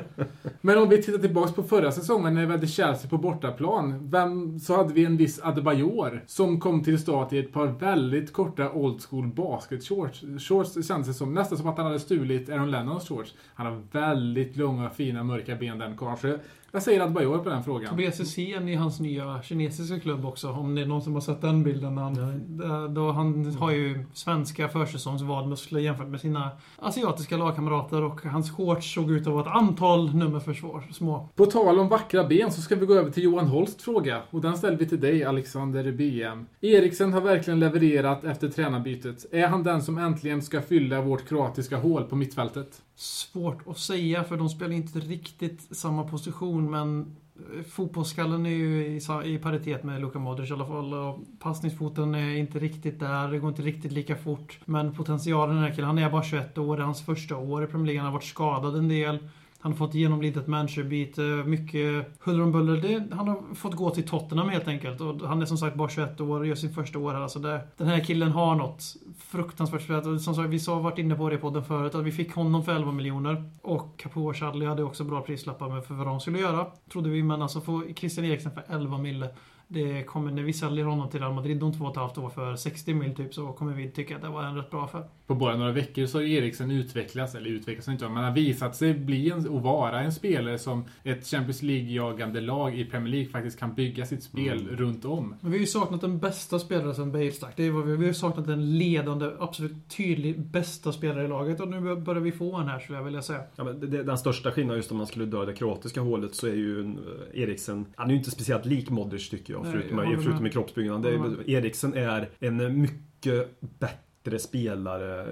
Men 0.61 0.77
om 0.77 0.89
vi 0.89 1.03
tittar 1.03 1.19
tillbaks 1.19 1.53
på 1.53 1.63
förra 1.63 1.91
säsongen 1.91 2.33
när 2.33 2.45
vi 2.45 2.51
hade 2.51 2.67
Chelsea 2.67 3.09
på 3.09 3.17
bortaplan. 3.17 4.09
Vem, 4.11 4.59
så 4.59 4.75
hade 4.75 4.93
vi 4.93 5.05
en 5.05 5.17
viss 5.17 5.39
Adebayor 5.43 6.23
som 6.27 6.59
kom 6.59 6.83
till 6.83 6.99
start 6.99 7.33
i 7.33 7.39
ett 7.39 7.53
par 7.53 7.67
väldigt 7.67 8.33
korta 8.33 8.71
old 8.71 9.01
school 9.09 9.27
basket 9.27 9.83
shorts. 9.83 10.23
Shorts 10.39 10.73
det 10.73 10.83
kändes 10.83 11.17
som, 11.17 11.33
nästan 11.33 11.57
som 11.57 11.67
att 11.67 11.77
han 11.77 11.85
hade 11.85 11.99
stulit 11.99 12.49
Aaron 12.49 12.71
Lennons 12.71 13.07
shorts. 13.07 13.33
Han 13.53 13.65
har 13.65 13.81
väldigt 13.91 14.57
långa 14.57 14.89
fina 14.89 15.23
mörka 15.23 15.55
ben 15.55 15.77
den 15.79 15.97
kanske. 15.97 16.39
Jag- 16.71 16.83
säger 16.83 17.01
Adebayor 17.01 17.37
på 17.37 17.49
den 17.49 17.63
frågan. 17.63 17.89
Tobias 17.89 18.19
Hysén 18.19 18.67
i 18.69 18.75
hans 18.75 18.99
nya 18.99 19.41
kinesiska 19.41 19.99
klubb 19.99 20.25
också. 20.25 20.49
Om 20.49 20.75
det 20.75 20.81
är 20.81 20.85
någon 20.85 21.01
som 21.01 21.13
har 21.13 21.21
sett 21.21 21.41
den 21.41 21.63
bilden. 21.63 21.97
Han, 21.97 22.93
då 22.93 23.11
han 23.11 23.45
har 23.55 23.71
ju 23.71 24.05
svenska 24.13 24.69
försäsongsvadmuskler 24.69 25.79
jämfört 25.79 26.07
med 26.07 26.21
sina 26.21 26.49
asiatiska 26.79 27.37
lagkamrater. 27.37 28.01
Och 28.03 28.21
hans 28.21 28.51
shorts 28.51 28.93
såg 28.93 29.11
ut 29.11 29.27
att 29.27 29.33
vara 29.33 29.41
ett 29.41 29.55
antal 29.55 30.15
nummer 30.15 30.39
för 30.39 30.53
svår, 30.53 30.83
små. 30.91 31.29
På 31.35 31.45
tal 31.45 31.79
om 31.79 31.87
vackra 31.89 32.23
ben 32.23 32.51
så 32.51 32.61
ska 32.61 32.75
vi 32.75 32.85
gå 32.85 32.93
över 32.93 33.11
till 33.11 33.23
Johan 33.23 33.47
Holst 33.47 33.81
fråga. 33.81 34.21
Och 34.29 34.41
den 34.41 34.57
ställer 34.57 34.77
vi 34.77 34.85
till 34.85 34.99
dig 34.99 35.23
Alexander 35.23 35.91
BM. 35.91 36.45
Eriksen 36.61 37.13
har 37.13 37.21
verkligen 37.21 37.59
levererat 37.59 38.23
efter 38.23 38.49
tränarbytet. 38.49 39.25
Är 39.33 39.47
han 39.47 39.63
den 39.63 39.81
som 39.81 39.97
äntligen 39.97 40.41
ska 40.41 40.61
fylla 40.61 41.01
vårt 41.01 41.27
kroatiska 41.27 41.77
hål 41.77 42.03
på 42.03 42.15
mittfältet? 42.15 42.81
Svårt 43.01 43.67
att 43.67 43.77
säga 43.77 44.23
för 44.23 44.37
de 44.37 44.49
spelar 44.49 44.71
inte 44.71 44.99
riktigt 44.99 45.77
samma 45.77 46.03
position 46.03 46.71
men 46.71 47.15
eh, 47.35 47.63
Fotbollsskallen 47.63 48.45
är 48.45 48.49
ju 48.49 48.85
i, 48.85 49.01
i 49.25 49.37
paritet 49.37 49.83
med 49.83 50.01
Luka 50.01 50.19
Modric 50.19 50.49
i 50.49 50.53
alla 50.53 50.65
fall. 50.65 50.93
Och 50.93 51.19
passningsfoten 51.39 52.15
är 52.15 52.35
inte 52.35 52.59
riktigt 52.59 52.99
där, 52.99 53.31
det 53.31 53.39
går 53.39 53.49
inte 53.49 53.61
riktigt 53.61 53.91
lika 53.91 54.15
fort. 54.15 54.59
Men 54.65 54.93
potentialen 54.93 55.55
i 55.55 55.59
den 55.59 55.67
här 55.67 55.75
killen, 55.75 55.87
han 55.87 55.97
är 55.97 56.09
bara 56.09 56.23
21 56.23 56.57
år, 56.57 56.77
det 56.77 56.83
är 56.83 56.85
hans 56.85 57.05
första 57.05 57.37
år 57.37 57.63
i 57.63 57.67
Premier 57.67 57.85
League. 57.85 57.99
Han 57.99 58.05
har 58.05 58.13
varit 58.13 58.23
skadad 58.23 58.75
en 58.75 58.87
del. 58.87 59.19
Han 59.61 59.71
har 59.71 59.77
fått 59.77 59.93
genomlida 59.93 60.39
ett 60.39 60.47
managerbyte, 60.47 61.21
mycket 61.21 62.17
huller 62.19 62.43
om 62.43 62.51
buller. 62.51 62.77
Det, 62.81 63.15
han 63.15 63.27
har 63.27 63.55
fått 63.55 63.75
gå 63.75 63.89
till 63.89 64.07
Tottenham 64.07 64.49
helt 64.49 64.67
enkelt. 64.67 65.01
Och 65.01 65.27
han 65.27 65.41
är 65.41 65.45
som 65.45 65.57
sagt 65.57 65.75
bara 65.75 65.89
21 65.89 66.21
år 66.21 66.39
och 66.39 66.47
gör 66.47 66.55
sin 66.55 66.73
första 66.73 66.99
år 66.99 67.13
här. 67.13 67.21
Alltså 67.21 67.39
det, 67.39 67.61
den 67.77 67.87
här 67.87 67.99
killen 67.99 68.31
har 68.31 68.55
något 68.55 68.83
fruktansvärt 69.17 69.81
spelat. 69.81 70.21
Som 70.21 70.35
sagt, 70.35 70.49
vi 70.49 70.59
har 70.67 70.79
varit 70.79 70.97
inne 70.97 71.15
på 71.15 71.29
det 71.29 71.35
i 71.35 71.37
podden 71.37 71.63
förut, 71.63 71.95
att 71.95 72.03
vi 72.03 72.11
fick 72.11 72.33
honom 72.33 72.63
för 72.63 72.75
11 72.75 72.91
miljoner. 72.91 73.49
Och 73.61 73.99
Capoe 73.99 74.29
och 74.29 74.37
Chadli 74.37 74.65
hade 74.65 74.83
också 74.83 75.03
bra 75.03 75.21
prislappar 75.21 75.69
med 75.69 75.85
för 75.85 75.93
vad 75.93 76.07
de 76.07 76.19
skulle 76.19 76.39
göra. 76.39 76.67
Trodde 76.91 77.09
vi, 77.09 77.23
men 77.23 77.41
alltså 77.41 77.61
få 77.61 77.83
Christian 77.95 78.25
Eriksen 78.25 78.51
för 78.51 78.63
11 78.69 78.97
mille. 78.97 79.29
Det 79.73 80.03
kommer, 80.03 80.31
när 80.31 80.43
vi 80.43 80.53
säljer 80.53 80.85
honom 80.85 81.09
till 81.09 81.19
Real 81.19 81.33
Madrid 81.33 81.63
om 81.63 81.73
två 81.73 81.85
och 81.85 81.91
ett 81.91 81.97
halvt 81.97 82.17
år 82.17 82.29
för 82.29 82.55
60 82.55 82.93
mil 82.93 83.15
typ, 83.15 83.33
så 83.33 83.47
kommer 83.51 83.73
vi 83.73 83.91
tycka 83.91 84.15
att 84.15 84.21
det 84.21 84.29
var 84.29 84.43
en 84.43 84.55
rätt 84.55 84.69
bra 84.71 84.83
affär. 84.85 85.03
På 85.27 85.35
bara 85.35 85.57
några 85.57 85.71
veckor 85.71 86.05
så 86.05 86.17
har 86.17 86.23
Eriksen 86.23 86.71
utvecklats, 86.71 87.35
eller 87.35 87.49
utvecklats 87.49 87.87
inte, 87.87 88.09
men 88.09 88.23
har 88.23 88.31
visat 88.31 88.75
sig 88.75 88.93
bli 88.93 89.29
en, 89.31 89.47
och 89.49 89.61
vara 89.61 90.01
en 90.01 90.11
spelare 90.11 90.57
som 90.59 90.85
ett 91.03 91.27
Champions 91.27 91.61
League-jagande 91.61 92.41
lag 92.41 92.75
i 92.79 92.85
Premier 92.85 93.11
League 93.11 93.29
faktiskt 93.29 93.59
kan 93.59 93.73
bygga 93.73 94.05
sitt 94.05 94.23
spel 94.23 94.67
runt 94.71 95.05
om. 95.05 95.35
Men 95.41 95.51
vi 95.51 95.57
har 95.57 95.61
ju 95.61 95.67
saknat 95.67 96.01
den 96.01 96.19
bästa 96.19 96.59
spelaren 96.59 96.95
sen 96.95 97.11
Bale 97.11 97.31
stack. 97.31 97.53
Det 97.55 97.63
är 97.67 97.71
vad 97.71 97.85
vi, 97.85 97.95
vi 97.97 98.05
har 98.05 98.13
saknat 98.13 98.47
den 98.47 98.77
ledande, 98.77 99.29
absolut 99.39 99.89
tydligt 99.97 100.37
bästa 100.37 100.91
spelare 100.91 101.25
i 101.25 101.27
laget. 101.27 101.59
Och 101.61 101.67
nu 101.67 101.95
börjar 101.95 102.21
vi 102.21 102.31
få 102.31 102.55
en 102.55 102.67
här 102.67 102.79
skulle 102.79 102.97
jag 102.97 103.05
vilja 103.05 103.21
säga. 103.21 103.41
Ja, 103.55 103.63
men 103.63 103.79
det- 103.79 103.87
det, 103.87 104.03
den 104.03 104.17
största 104.17 104.51
skillnaden 104.51 104.77
just 104.77 104.91
om 104.91 104.97
man 104.97 105.07
skulle 105.07 105.25
dö 105.25 105.45
det 105.45 105.53
kroatiska 105.53 106.01
hålet 106.01 106.35
så 106.35 106.47
är 106.47 106.53
ju 106.53 106.81
eh, 106.81 107.41
Eriksen, 107.41 107.85
han 107.95 108.07
är 108.07 108.11
ju 108.11 108.17
inte 108.17 108.31
speciellt 108.31 108.65
lik 108.65 108.89
Modric 108.89 109.29
tycker 109.29 109.53
jag, 109.53 109.60
Nej, 109.63 109.71
förutom, 109.71 109.97
håller 109.97 110.17
förutom 110.17 110.45
i 110.45 110.49
kroppsbyggnad. 110.49 111.05
Är, 111.05 111.49
Eriksen 111.49 111.93
är 111.93 112.29
en 112.39 112.81
mycket 112.81 113.61
bättre 113.79 114.39
spelare. 114.39 115.27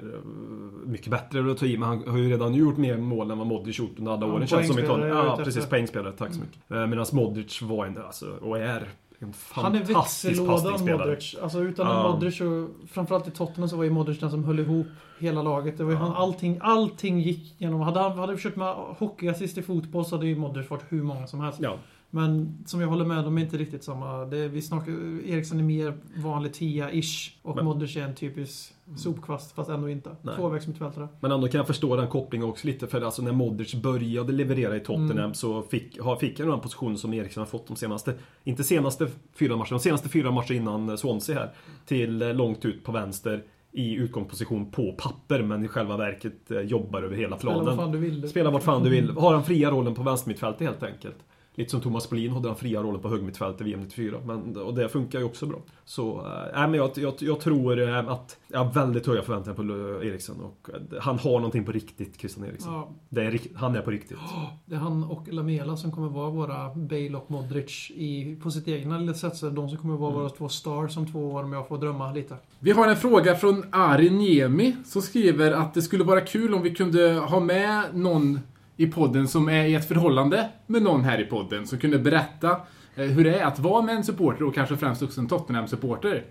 Mycket 0.86 1.08
bättre 1.12 1.52
att 1.52 1.58
ta 1.58 1.66
i, 1.66 1.78
men 1.78 1.90
han 1.90 2.08
har 2.08 2.18
ju 2.18 2.30
redan 2.30 2.54
gjort 2.54 2.78
mer 2.78 2.98
mål 2.98 3.32
än 3.32 3.38
vad 3.38 3.48
Modric 3.48 3.80
gjort 3.80 4.00
under 4.00 4.12
alla 4.12 4.26
åren. 4.26 4.48
känns 4.48 4.68
som 4.68 4.80
Italien. 4.80 5.08
Ja, 5.08 5.36
precis. 5.38 5.58
efter. 5.58 5.70
Poängspelare. 5.70 6.14
Tack 6.18 6.34
så 6.34 6.40
mycket. 6.40 6.72
Eh, 6.72 6.88
Medan 6.88 7.06
Modric 7.14 7.62
var 7.62 7.86
en, 7.86 7.98
alltså, 7.98 8.32
och 8.42 8.58
är 8.60 8.88
en 9.20 9.34
Han 9.52 9.76
är 9.76 9.84
växellådan. 9.84 10.86
Modric. 10.86 11.36
Alltså 11.42 11.60
utan 11.60 11.88
Ja. 11.88 12.12
Modric 12.12 12.42
och 12.42 12.70
framförallt 12.92 13.28
i 13.28 13.32
Tottenham 13.32 13.70
så 13.70 13.78
var 13.78 13.84
ju 13.84 13.90
Modric 13.90 14.20
den 14.20 14.32
som 14.32 14.44
höll 14.44 14.60
ihop 14.60 14.88
hela 15.20 15.42
laget. 15.42 15.78
Det 15.78 15.84
var 15.84 15.92
ju 15.92 15.98
han, 15.98 16.12
allting, 16.12 16.58
allting 16.62 17.20
gick 17.20 17.56
genom... 17.62 17.82
Hade 17.82 18.00
han 18.00 18.20
hade 18.20 18.38
kört 18.38 18.56
med 18.56 18.74
hockeyassist 18.76 19.58
i 19.58 19.62
fotboll 19.62 20.06
så 20.06 20.16
hade 20.16 20.28
ju 20.28 20.36
Modric 20.36 20.70
varit 20.70 20.84
hur 20.90 21.04
många 21.04 21.28
som 21.28 21.40
helst. 21.40 21.60
Ja, 21.62 21.78
Men 22.12 22.58
som 22.66 22.82
jag 22.82 22.88
håller 22.88 23.06
med, 23.06 23.24
de 23.24 23.38
är 23.38 23.42
inte 23.42 23.58
riktigt 23.58 23.84
samma. 23.84 24.26
Det, 24.26 24.48
vi 24.48 24.62
snackar, 24.62 24.92
Eriksen 25.26 25.60
är 25.60 25.64
mer 25.64 25.98
vanlig 26.16 26.52
tia-ish 26.52 27.32
och 27.42 27.56
Men- 27.56 27.66
Modric 27.66 27.96
är 27.98 28.02
en 28.02 28.16
typisk 28.16 28.74
sopkvast, 28.98 29.56
fast 29.56 29.70
ändå 29.70 29.90
inte. 29.90 30.10
Nej. 30.22 30.36
Tvåvägsmittfältare. 30.36 31.08
Men 31.20 31.32
ändå 31.32 31.48
kan 31.48 31.58
jag 31.58 31.68
förstå 31.68 31.96
den 31.96 32.08
kopplingen 32.08 32.48
också 32.50 32.68
lite 32.68 32.88
för 32.88 33.02
alltså 33.02 33.22
när 33.22 33.32
Modric 33.32 33.76
började 33.76 34.34
leverera 34.34 34.76
i 34.76 34.80
Tottenham 34.80 35.18
Mm. 35.18 35.34
så 35.34 35.62
fick, 35.62 35.98
fick 36.20 36.40
han 36.40 36.50
den 36.50 36.60
positionen 36.60 36.98
som 36.98 37.14
Eriksen 37.14 37.42
har 37.42 37.48
fått 37.48 37.68
de 37.68 37.76
senaste, 37.76 38.14
inte 38.44 38.64
senaste 38.64 39.08
fyra 39.36 39.56
matcherna, 39.56 39.70
de 39.70 39.80
senaste 39.80 40.10
fyra 40.10 40.32
matcherna 40.32 40.56
innan 40.56 40.98
Swansea 40.98 41.36
här. 41.40 41.52
Till 41.86 42.22
eh, 42.22 42.34
långt 42.34 42.66
ut 42.66 42.84
på 42.84 42.92
vänster 42.92 43.44
i 43.72 43.94
utgångsposition 43.96 44.72
på 44.72 44.96
papper 44.98 45.44
men 45.44 45.66
i 45.66 45.68
själva 45.68 45.98
verket 45.98 46.52
eh, 46.52 46.60
jobbar 46.62 47.02
över 47.02 47.16
hela 47.18 47.38
Spela 47.38 47.54
vad 47.54 47.66
fan 47.66 47.76
planen. 47.76 47.92
du 47.92 47.98
vill. 47.98 48.30
Spela 48.30 48.50
vart 48.52 48.64
fan 48.64 48.84
du 48.84 48.90
vill. 48.90 49.10
Har 49.10 49.34
den 49.34 49.44
fria 49.44 49.72
rollen 49.72 49.94
på 49.96 50.04
vänstermittfältet 50.04 50.62
helt 50.68 50.84
enkelt. 50.84 51.16
Lite 51.60 51.72
som 51.72 51.82
Thomas 51.82 52.10
Brolin 52.10 52.32
hade 52.32 52.48
den 52.48 52.56
fria 52.56 52.82
rollen 52.84 53.02
på 53.02 53.10
högermittfältet 53.10 53.62
i 53.62 53.64
VM 53.64 53.80
94. 53.82 54.18
Men, 54.26 54.58
och 54.58 54.74
det 54.74 54.90
funkar 54.90 55.20
ju 55.20 55.26
också 55.26 55.46
bra. 55.46 55.58
Så, 55.86 56.20
äh, 56.54 56.62
men 56.62 56.74
jag, 56.74 56.92
jag, 56.96 57.14
jag 57.20 57.40
tror 57.40 57.80
äh, 57.90 58.10
att 58.10 58.38
jag 58.48 58.60
har 58.64 58.74
väldigt 58.74 59.08
höga 59.08 59.22
förväntningar 59.22 59.56
på 59.56 59.64
Eriksen. 60.06 60.36
Och 60.42 60.70
äh, 60.74 61.02
han 61.02 61.20
har 61.20 61.32
någonting 61.32 61.66
på 61.66 61.72
riktigt, 61.72 62.20
Christian 62.20 62.46
Eriksen. 62.46 62.74
Ja, 62.74 62.90
Det 63.10 63.22
är, 63.22 63.40
han 63.56 63.76
är 63.76 63.82
på 63.82 63.92
riktigt. 63.92 64.18
det 64.66 64.76
är 64.76 64.80
han 64.80 65.04
och 65.04 65.28
Lamela 65.34 65.78
som 65.78 65.92
kommer 65.92 66.10
vara 66.10 66.30
våra 66.30 66.76
Bale 66.76 67.16
och 67.18 67.32
Modric 67.32 67.92
i, 67.96 68.36
på 68.44 68.52
sitt 68.52 68.68
egna 68.68 68.98
lilla 68.98 69.14
sätt. 69.14 69.36
Så 69.36 69.50
De 69.50 69.70
som 69.70 69.78
kommer 69.78 69.98
vara 69.98 70.10
Mm. 70.10 70.22
våra 70.22 70.30
två 70.30 70.50
stars 70.50 70.98
om 70.98 71.12
två 71.12 71.32
år 71.32 71.44
om 71.44 71.54
jag 71.54 71.68
får 71.68 71.78
drömma 71.78 72.12
lite. 72.12 72.36
Vi 72.60 72.72
har 72.72 72.88
en 72.88 72.96
fråga 72.98 73.36
från 73.36 73.64
Ari 73.72 74.10
Niemi 74.10 74.76
som 74.86 75.02
skriver 75.02 75.52
att 75.52 75.74
det 75.74 75.82
skulle 75.82 76.04
vara 76.04 76.22
kul 76.22 76.54
om 76.54 76.62
vi 76.62 76.76
kunde 76.76 77.14
ha 77.14 77.40
med 77.40 77.84
någon 77.94 78.40
i 78.80 78.88
podden 78.88 79.28
som 79.28 79.50
är 79.50 79.66
i 79.66 79.76
ett 79.76 79.88
förhållande 79.88 80.50
med 80.68 80.82
någon 80.82 81.04
här 81.04 81.22
i 81.22 81.26
podden 81.26 81.68
som 81.68 81.80
kunde 81.80 82.00
berätta 82.00 82.52
eh, 82.96 83.06
hur 83.06 83.24
det 83.24 83.40
är 83.40 83.46
att 83.46 83.60
vara 83.60 83.82
med 83.82 83.96
en 83.96 84.04
supporter 84.04 84.44
och 84.46 84.56
kanske 84.56 84.78
främst 84.78 85.02
också 85.02 85.22
en 85.22 85.28
Tottenham-supporter. 85.28 86.24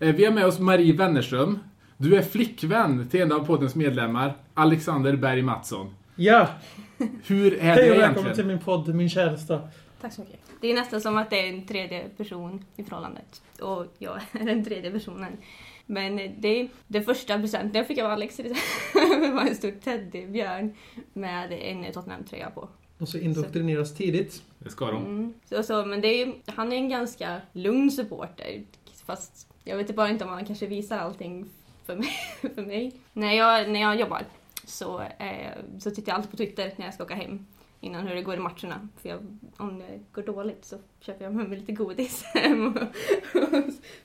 Eh, 0.00 0.14
Vi 0.14 0.24
har 0.24 0.32
med 0.32 0.46
oss 0.46 0.58
Marie 0.58 0.92
Wennerström. 0.96 1.58
Du 1.96 2.16
är 2.16 2.22
flickvän 2.22 3.08
till 3.08 3.20
en 3.20 3.32
av 3.32 3.46
poddens 3.46 3.74
medlemmar, 3.74 4.34
Alexander 4.54 5.16
Berg 5.16 5.42
Mattsson. 5.42 5.94
Ja! 6.16 6.48
Hur 7.26 7.54
är 7.54 7.60
Hej 7.60 7.76
det 7.76 7.90
och 7.90 7.98
välkommen 7.98 8.02
egentligen? 8.02 8.34
till 8.34 8.46
min 8.46 8.58
podd, 8.58 8.94
min 8.94 9.10
käresta. 9.10 9.60
Tack 10.00 10.12
så 10.12 10.20
mycket. 10.20 10.40
Det 10.60 10.70
är 10.70 10.74
nästan 10.74 11.00
som 11.00 11.16
att 11.16 11.30
det 11.30 11.40
är 11.48 11.52
en 11.54 11.66
tredje 11.66 12.08
person 12.16 12.64
i 12.76 12.84
förhållandet. 12.84 13.42
Och 13.60 13.86
jag 13.98 14.16
är 14.32 14.44
den 14.46 14.64
tredje 14.64 14.90
personen. 14.90 15.32
Men 15.86 16.16
det, 16.38 16.68
det 16.86 17.02
första 17.02 17.38
presenten 17.38 17.78
jag 17.78 17.86
fick 17.86 17.98
av 17.98 18.10
Alex 18.10 18.36
det 18.92 19.32
var 19.34 19.46
en 19.46 19.54
stor 19.54 19.70
teddybjörn 19.70 20.74
med 21.12 21.52
en 21.52 21.92
Tottenham-tröja 21.92 22.50
på. 22.50 22.68
Och 22.98 23.08
så 23.08 23.18
indoktrineras 23.18 23.94
tidigt. 23.94 24.42
Det 24.58 24.70
ska 24.70 24.86
de. 24.86 25.06
Mm. 25.06 25.34
Så, 25.48 25.62
så, 25.62 25.84
men 25.84 26.00
det 26.00 26.22
är, 26.22 26.34
han 26.46 26.72
är 26.72 26.76
en 26.76 26.88
ganska 26.88 27.40
lugn 27.52 27.90
supporter. 27.90 28.62
Fast 29.06 29.48
jag 29.64 29.76
vet 29.76 29.96
bara 29.96 30.08
inte 30.08 30.24
om 30.24 30.30
han 30.30 30.44
kanske 30.44 30.66
visar 30.66 30.98
allting 30.98 31.50
för 31.84 31.96
mig. 31.96 32.12
för 32.54 32.62
mig. 32.62 32.92
När, 33.12 33.32
jag, 33.32 33.70
när 33.70 33.80
jag 33.80 34.00
jobbar 34.00 34.22
så, 34.66 35.00
eh, 35.00 35.52
så 35.78 35.90
tittar 35.90 36.12
jag 36.12 36.16
alltid 36.16 36.30
på 36.30 36.36
Twitter 36.36 36.72
när 36.76 36.84
jag 36.84 36.94
ska 36.94 37.04
åka 37.04 37.14
hem. 37.14 37.46
Innan 37.84 38.06
hur 38.06 38.14
det 38.14 38.22
går 38.22 38.34
i 38.34 38.38
matcherna. 38.38 38.88
För 38.96 39.08
jag, 39.08 39.18
om 39.56 39.78
det 39.78 40.00
går 40.12 40.22
dåligt 40.22 40.64
så 40.64 40.76
köper 41.00 41.24
jag 41.24 41.34
med 41.34 41.48
mig 41.48 41.58
lite 41.58 41.72
godis 41.72 42.22
hem. 42.22 42.78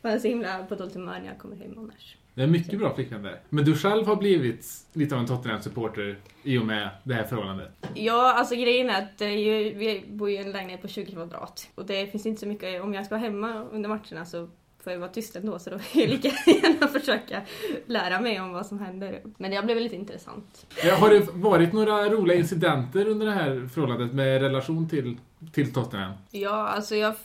Man 0.02 0.12
är 0.12 0.20
så 0.20 0.28
himla 0.28 0.66
på 0.66 0.76
dåligt 0.76 0.94
humör 0.94 1.20
när 1.20 1.26
jag 1.26 1.38
kommer 1.38 1.56
hem 1.56 1.78
annars. 1.78 2.18
Det 2.34 2.44
är 2.44 2.48
mycket 2.48 2.80
bra 2.80 2.96
flickvän 2.96 3.24
där. 3.24 3.40
Men 3.50 3.66
du 3.66 3.76
själv 3.76 4.08
har 4.08 4.16
blivit 4.16 4.66
lite 4.94 5.16
av 5.16 5.22
en 5.22 5.28
Tottenham-supporter 5.28 6.20
i 6.44 6.58
och 6.58 6.66
med 6.66 6.90
det 7.04 7.14
här 7.14 7.24
förhållandet. 7.24 7.72
Ja, 7.96 8.34
alltså 8.34 8.56
grejen 8.56 8.90
är 8.90 9.02
att 9.02 9.22
vi 9.22 10.04
bor 10.10 10.30
i 10.30 10.38
en 10.38 10.52
lägenhet 10.52 10.82
på 10.82 10.88
20 10.88 11.12
kvadrat. 11.12 11.70
Och 11.76 11.86
det 11.86 12.08
finns 12.08 12.26
inte 12.26 12.40
så 12.40 12.48
mycket, 12.48 12.84
om 12.84 12.94
jag 12.94 13.06
ska 13.06 13.16
vara 13.16 13.26
hemma 13.26 13.64
under 13.64 13.90
matcherna 13.90 14.26
så 14.26 14.50
får 14.84 14.94
jag 14.94 15.00
vara 15.00 15.10
tyst 15.10 15.36
ändå 15.36 15.60
så 15.60 15.70
då 15.70 15.78
vill 15.94 16.02
jag 16.02 16.10
lika 16.10 16.28
gärna 16.28 16.88
försöka 16.88 17.42
lära 17.86 18.20
mig 18.22 18.42
om 18.42 18.52
vad 18.54 18.66
som 18.66 18.80
händer. 18.80 19.22
Men 19.38 19.52
det 19.52 19.58
har 19.58 19.64
blivit 19.64 19.84
lite 19.84 19.96
intressant. 19.96 20.66
Eh, 20.84 21.00
Har 21.00 21.10
det 21.10 21.28
varit 21.34 21.74
några 21.74 22.10
roliga 22.10 22.38
incidenter 22.38 23.08
under 23.08 23.26
det 23.26 23.32
här 23.32 23.70
förhållandet 23.74 24.14
med 24.14 24.42
relation 24.42 24.90
till, 24.90 25.18
till 25.54 25.74
Tottenham? 25.74 26.12
Ja, 26.32 26.68
alltså 26.68 26.96
jag 26.96 27.16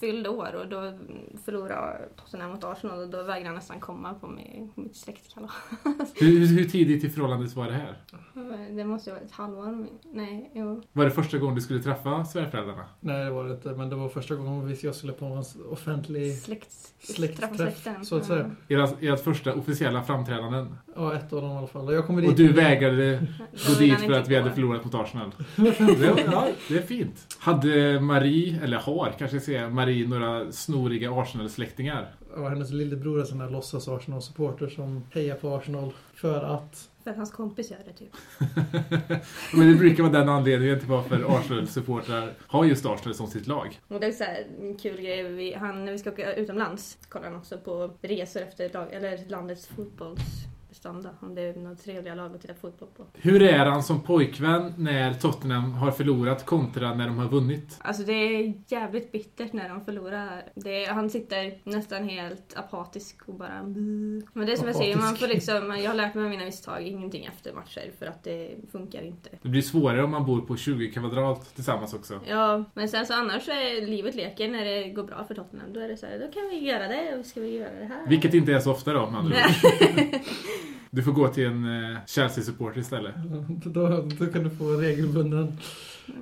fyllde 0.00 0.28
år 0.28 0.54
och 0.54 0.68
då 0.68 0.98
förlorade 1.44 2.08
Tottenham 2.16 2.50
mot 2.50 2.64
Arsenal 2.64 2.98
och 3.00 3.08
då 3.08 3.22
vägrade 3.22 3.46
han 3.46 3.54
nästan 3.54 3.80
komma 3.80 4.14
på 4.14 4.26
mi- 4.26 4.68
mitt 4.74 4.96
släktkalas. 4.96 5.52
Hur, 6.14 6.46
hur 6.46 6.64
tidigt 6.64 7.04
i 7.04 7.08
förhållandet 7.10 7.56
var 7.56 7.66
det 7.66 7.72
här? 7.72 7.96
Det 8.76 8.84
måste 8.84 9.10
ju 9.10 9.14
ha 9.14 9.20
varit 9.20 9.30
ett 9.30 9.36
halvår. 9.36 9.86
Nej, 10.12 10.50
jo. 10.54 10.82
Var 10.92 11.04
det 11.04 11.10
första 11.10 11.38
gången 11.38 11.54
du 11.54 11.60
skulle 11.60 11.82
träffa 11.82 12.24
svärföräldrarna? 12.24 12.84
Nej, 13.00 13.24
det 13.24 13.30
var 13.30 13.44
det 13.44 13.54
inte. 13.54 13.68
Men 13.74 13.88
det 13.90 13.96
var 13.96 14.08
första 14.08 14.34
gången 14.34 14.76
jag 14.82 14.94
skulle 14.94 15.12
på 15.12 15.24
en 15.24 15.44
offentlig 15.70 16.38
Släkt, 16.38 16.72
släktträff, 16.98 17.56
träffa 17.56 17.70
släkten. 17.80 18.04
så 18.04 18.16
att 18.16 18.24
säga. 18.26 18.50
Ert, 18.68 19.02
ert 19.02 19.20
första 19.24 19.54
officiella 19.54 20.02
framträdanden? 20.02 20.74
Ja, 20.98 21.14
ett 21.14 21.32
av 21.32 21.42
dem 21.42 21.50
i 21.50 21.54
alla 21.54 21.66
fall. 21.66 21.86
Och 21.86 21.94
Jag 21.94 22.06
kommer 22.06 22.22
dit. 22.22 22.30
Och 22.30 22.36
du 22.36 22.52
vägrade 22.52 23.26
gå 23.68 23.74
dit 23.78 24.00
för 24.00 24.12
att 24.12 24.28
vi 24.28 24.36
hade 24.36 24.52
förlorat 24.52 24.84
mot 24.84 24.94
Arsenal? 24.94 25.30
Det, 25.56 26.24
ja, 26.32 26.48
det 26.68 26.76
är 26.76 26.82
fint. 26.82 27.36
Hade 27.38 28.00
Marie, 28.00 28.60
eller 28.64 28.76
har 28.76 29.14
kanske 29.18 29.36
jag 29.36 29.44
säga, 29.44 29.68
Marie 29.68 30.08
några 30.08 30.52
snoriga 30.52 31.12
Arsenal-släktingar? 31.12 32.14
Ja, 32.36 32.48
hennes 32.48 32.70
lillebror 32.70 33.20
är 33.20 33.24
sån 33.24 33.38
där 33.38 33.50
låtsas 33.50 33.88
Arsenal-supporter 33.88 34.68
som 34.68 35.04
hejar 35.14 35.34
på 35.34 35.54
Arsenal 35.54 35.92
för 36.14 36.44
att... 36.44 36.88
För 37.04 37.10
att 37.10 37.16
hans 37.16 37.32
kompis 37.32 37.70
gör 37.70 37.78
det 37.86 37.92
typ. 37.92 38.12
Men 39.54 39.72
det 39.72 39.74
brukar 39.74 40.02
vara 40.02 40.12
den 40.12 40.28
anledningen 40.28 40.78
till 40.78 40.88
varför 40.88 41.38
Arsenal-supportrar 41.38 42.32
har 42.46 42.64
just 42.64 42.86
Arsenal 42.86 43.14
som 43.14 43.26
sitt 43.26 43.46
lag. 43.46 43.80
Och 43.88 44.00
det 44.00 44.06
är 44.06 44.12
så 44.12 44.24
här, 44.24 44.46
en 44.60 44.76
kul 44.76 45.00
grej. 45.00 45.22
Vi, 45.22 45.54
han, 45.54 45.84
när 45.84 45.92
vi 45.92 45.98
ska 45.98 46.10
åka 46.10 46.34
utomlands 46.34 46.98
kollar 47.08 47.26
han 47.26 47.36
också 47.36 47.58
på 47.58 47.90
resor 48.02 48.42
efter 48.42 48.70
lag, 48.72 48.92
eller 48.92 49.18
landets 49.28 49.66
fotbollsbestånd. 50.78 51.08
Om 51.20 51.34
det 51.34 51.42
är 51.42 51.54
några 51.54 51.76
trevliga 51.76 52.14
lag 52.14 52.34
att 52.34 52.40
titta 52.40 52.54
fotboll 52.54 52.88
på. 52.96 53.06
Hur 53.14 53.42
är 53.42 53.66
han 53.66 53.82
som 53.82 54.02
pojkvän 54.02 54.74
när 54.78 55.14
Tottenham 55.14 55.72
har 55.72 55.90
förlorat 55.90 56.46
kontra 56.46 56.94
när 56.94 57.06
de 57.06 57.18
har 57.18 57.28
vunnit? 57.28 57.78
Alltså 57.80 58.02
det 58.02 58.12
är 58.12 58.54
jävligt 58.68 59.12
bittert 59.12 59.52
när 59.52 59.68
de 59.68 59.84
förlorar. 59.84 60.44
Det 60.54 60.84
är, 60.84 60.92
han 60.92 61.10
sitter 61.10 61.58
nästan 61.64 62.08
helt 62.08 62.56
apatisk 62.56 63.16
och 63.26 63.34
bara. 63.34 63.62
Men 63.62 64.46
det 64.46 64.52
är 64.52 64.56
som 64.56 64.66
jag 64.66 64.76
säger, 64.76 64.96
man 64.96 65.04
Apatisk. 65.04 65.20
får 65.20 65.34
liksom, 65.34 65.76
jag 65.82 65.90
har 65.90 65.94
lärt 65.94 66.14
mig 66.14 66.24
av 66.24 66.30
mina 66.30 66.44
misstag, 66.44 66.82
ingenting 66.86 67.24
efter 67.24 67.52
matcher 67.52 67.90
för 67.98 68.06
att 68.06 68.24
det 68.24 68.56
funkar 68.72 69.02
inte. 69.02 69.30
Det 69.42 69.48
blir 69.48 69.62
svårare 69.62 70.04
om 70.04 70.10
man 70.10 70.26
bor 70.26 70.40
på 70.40 70.56
20 70.56 70.92
kvadrat 70.92 71.54
tillsammans 71.54 71.94
också. 71.94 72.20
Ja, 72.28 72.64
men 72.74 72.88
sen 72.88 73.06
så 73.06 73.14
annars 73.14 73.42
så 73.44 73.50
är 73.50 73.86
livet 73.86 74.14
leker 74.14 74.48
när 74.48 74.64
det 74.64 74.88
går 74.88 75.04
bra 75.04 75.24
för 75.24 75.34
Tottenham. 75.34 75.72
Då 75.72 75.80
är 75.80 75.88
det 75.88 75.96
så 75.96 76.06
här, 76.06 76.18
då 76.18 76.32
kan 76.32 76.48
vi 76.50 76.58
göra 76.58 76.88
det 76.88 77.18
och 77.18 77.26
ska 77.26 77.40
vi 77.40 77.58
göra 77.58 77.74
det 77.78 77.84
här. 77.84 78.06
Vilket 78.08 78.34
inte 78.34 78.52
är 78.52 78.60
så 78.60 78.70
ofta 78.70 78.92
då, 78.92 79.02
ord. 79.02 79.34
Du 80.90 81.02
får 81.02 81.12
gå 81.12 81.28
till 81.28 81.46
en 81.46 81.64
eh, 81.92 81.98
Chelsea-supporter 82.06 82.80
istället. 82.80 83.14
Då, 83.64 84.08
då 84.18 84.26
kan 84.26 84.44
du 84.44 84.50
få 84.50 84.64
regelbunden 84.64 85.58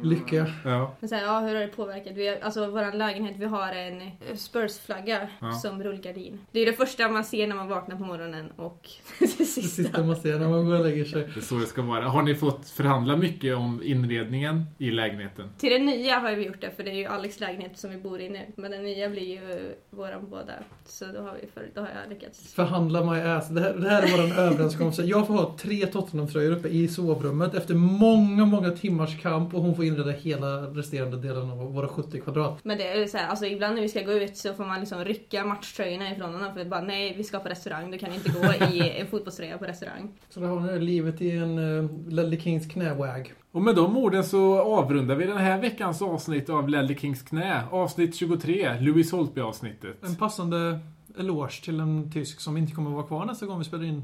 lycka. 0.02 0.46
Ja. 0.64 0.94
Men 1.00 1.08
så 1.08 1.14
här, 1.14 1.22
ja, 1.22 1.40
hur 1.40 1.54
har 1.54 1.60
det 1.60 1.68
påverkat? 1.68 2.12
Vi 2.16 2.28
har, 2.28 2.36
alltså 2.42 2.66
vår 2.70 2.96
lägenhet, 2.96 3.36
vi 3.38 3.44
har 3.44 3.72
en 3.72 4.00
eh, 4.00 4.08
Spurs-flagga 4.36 5.28
Ja. 5.40 5.52
som 5.52 5.82
rullgardin. 5.82 6.38
Det 6.52 6.60
är 6.60 6.66
det 6.66 6.72
första 6.72 7.08
man 7.08 7.24
ser 7.24 7.46
när 7.46 7.56
man 7.56 7.68
vaknar 7.68 7.96
på 7.96 8.02
morgonen 8.04 8.50
och 8.56 8.88
det 9.18 9.24
Det 9.38 9.44
sista. 9.44 9.82
sista 9.82 10.02
man 10.04 10.16
ser 10.16 10.38
när 10.38 10.48
man 10.48 10.66
går 10.66 10.78
och 10.78 10.84
lägger 10.84 11.04
sig. 11.04 11.28
Det 11.34 11.40
är 11.40 11.42
så 11.42 11.54
det 11.54 11.66
ska 11.66 11.82
vara. 11.82 12.08
Har 12.08 12.22
ni 12.22 12.34
fått 12.34 12.68
förhandla 12.70 13.16
mycket 13.16 13.56
om 13.56 13.80
inredningen 13.84 14.64
i 14.78 14.90
lägenheten? 14.90 15.48
Till 15.58 15.72
den 15.72 15.86
nya 15.86 16.18
har 16.18 16.32
vi 16.32 16.46
gjort 16.46 16.60
det, 16.60 16.70
för 16.76 16.82
det 16.82 16.90
är 16.90 16.94
ju 16.94 17.06
Alex 17.06 17.40
lägenhet 17.40 17.78
som 17.78 17.90
vi 17.90 17.96
bor 17.96 18.20
i 18.20 18.28
nu. 18.28 18.40
Men 18.56 18.70
den 18.70 18.82
nya 18.82 19.08
blir 19.10 19.22
ju 19.22 19.74
våran 19.90 20.30
båda. 20.30 20.52
Så 20.86 21.04
då 21.04 21.20
har, 21.20 21.36
vi 21.42 21.46
för, 21.54 21.68
då 21.74 21.80
har 21.80 21.88
jag 22.02 22.12
lyckats. 22.14 22.54
Förhandla 22.54 23.04
my 23.12 23.20
ass. 23.20 23.48
Det 23.48 23.60
här, 23.60 23.74
det 23.74 23.88
här 23.90 24.02
är 24.02 24.06
vår 24.28 24.38
överenskommelse. 24.42 25.02
Jag 25.02 25.26
får 25.26 25.34
ha 25.34 25.56
tre 25.58 25.86
Tottenham-tröjor 25.86 26.52
uppe 26.52 26.68
i 26.68 26.88
sovrummet 26.88 27.54
efter 27.54 27.74
många, 27.74 28.44
många 28.44 28.70
timmars 28.70 29.20
kamp 29.22 29.54
och 29.54 29.62
hon 29.62 29.74
får 29.76 29.84
inreda 29.84 30.10
hela 30.10 30.60
resterande 30.62 31.16
delen 31.16 31.50
av 31.50 31.72
våra 31.74 31.88
70 31.88 32.20
kvadrat. 32.20 32.58
Men 32.62 32.78
det 32.78 32.88
är 32.88 33.06
så 33.06 33.18
här, 33.18 33.28
alltså 33.28 33.46
ibland 33.46 33.74
när 33.74 33.82
vi 33.82 33.88
ska 33.88 34.02
gå 34.02 34.12
ut 34.12 34.36
så 34.36 34.54
får 34.54 34.64
man 34.64 34.80
liksom 34.80 35.04
rycka 35.04 35.44
matchtröjorna 35.44 36.10
ifrån 36.10 36.34
honom 36.34 36.54
för 36.54 36.64
bara 36.64 36.80
nej, 36.80 37.14
vi 37.16 37.24
ska 37.24 37.38
på 37.38 37.48
restaurang, 37.48 37.90
du 37.90 37.98
kan 37.98 38.14
inte 38.14 38.30
gå 38.30 38.74
i 38.74 38.90
en 39.00 39.06
fotbollströja 39.06 39.58
på 39.58 39.64
restaurang. 39.64 40.12
Så 40.28 40.40
då 40.40 40.46
har 40.46 40.60
ni 40.60 40.78
livet 40.78 41.22
i 41.22 41.30
en 41.30 41.58
uh, 41.58 41.90
Ledley 42.08 42.40
Kings 42.40 42.66
knäwag. 42.66 43.34
Och 43.52 43.62
med 43.62 43.74
de 43.74 43.96
orden 43.96 44.24
så 44.24 44.60
avrundar 44.60 45.14
vi 45.14 45.26
den 45.26 45.36
här 45.36 45.60
veckans 45.60 46.02
avsnitt 46.02 46.50
av 46.50 46.68
Ledley 46.68 46.96
Kings 46.96 47.22
knä. 47.22 47.62
Avsnitt 47.70 48.16
23, 48.16 48.80
Louis 48.80 49.12
Holtby-avsnittet. 49.12 50.04
En 50.04 50.16
passande 50.16 50.78
eloge 51.18 51.64
till 51.64 51.80
en 51.80 52.12
tysk 52.12 52.40
som 52.40 52.56
inte 52.56 52.72
kommer 52.72 52.90
att 52.90 52.96
vara 52.96 53.06
kvar 53.06 53.24
nästa 53.24 53.46
gång 53.46 53.58
vi 53.58 53.64
spelar 53.64 53.84
in. 53.84 54.02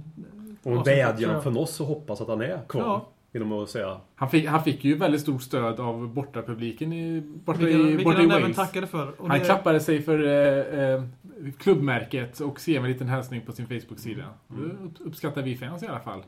Och 0.62 0.72
en 0.72 0.82
vädjan 0.82 1.42
från 1.42 1.56
oss 1.56 1.80
och 1.80 1.86
hoppas 1.86 2.20
att 2.20 2.28
han 2.28 2.40
är 2.40 2.60
kvar. 2.68 2.80
Ja. 2.80 3.08
Genom 3.34 3.52
att 3.52 3.70
säga 3.70 4.00
Han 4.14 4.30
fick, 4.30 4.46
han 4.46 4.64
fick 4.64 4.84
ju 4.84 4.94
väldigt 4.96 5.20
stort 5.20 5.42
stöd 5.42 5.80
av 5.80 6.08
bortapubliken 6.14 6.92
i, 6.92 7.20
borta 7.20 7.58
Vilket, 7.58 7.80
i, 7.80 7.82
vilket 7.82 8.04
borta 8.04 8.18
i 8.18 8.20
han 8.20 8.30
även 8.30 8.42
Wales. 8.42 8.56
tackade 8.56 8.86
för. 8.86 9.20
Och 9.20 9.28
Han 9.28 9.38
det- 9.38 9.44
klappade 9.44 9.80
sig 9.80 10.02
för 10.02 10.22
eh, 10.24 10.80
eh, 10.94 11.02
klubbmärket 11.58 12.40
och 12.40 12.60
skrev 12.60 12.84
en 12.84 12.90
liten 12.92 13.08
hälsning 13.08 13.40
på 13.46 13.52
sin 13.52 13.66
Facebook-sida. 13.66 14.24
Det 14.48 14.62
upp- 14.84 14.96
uppskattar 15.00 15.42
vi 15.42 15.56
fans 15.56 15.82
i 15.82 15.86
alla 15.86 16.00
fall. 16.00 16.22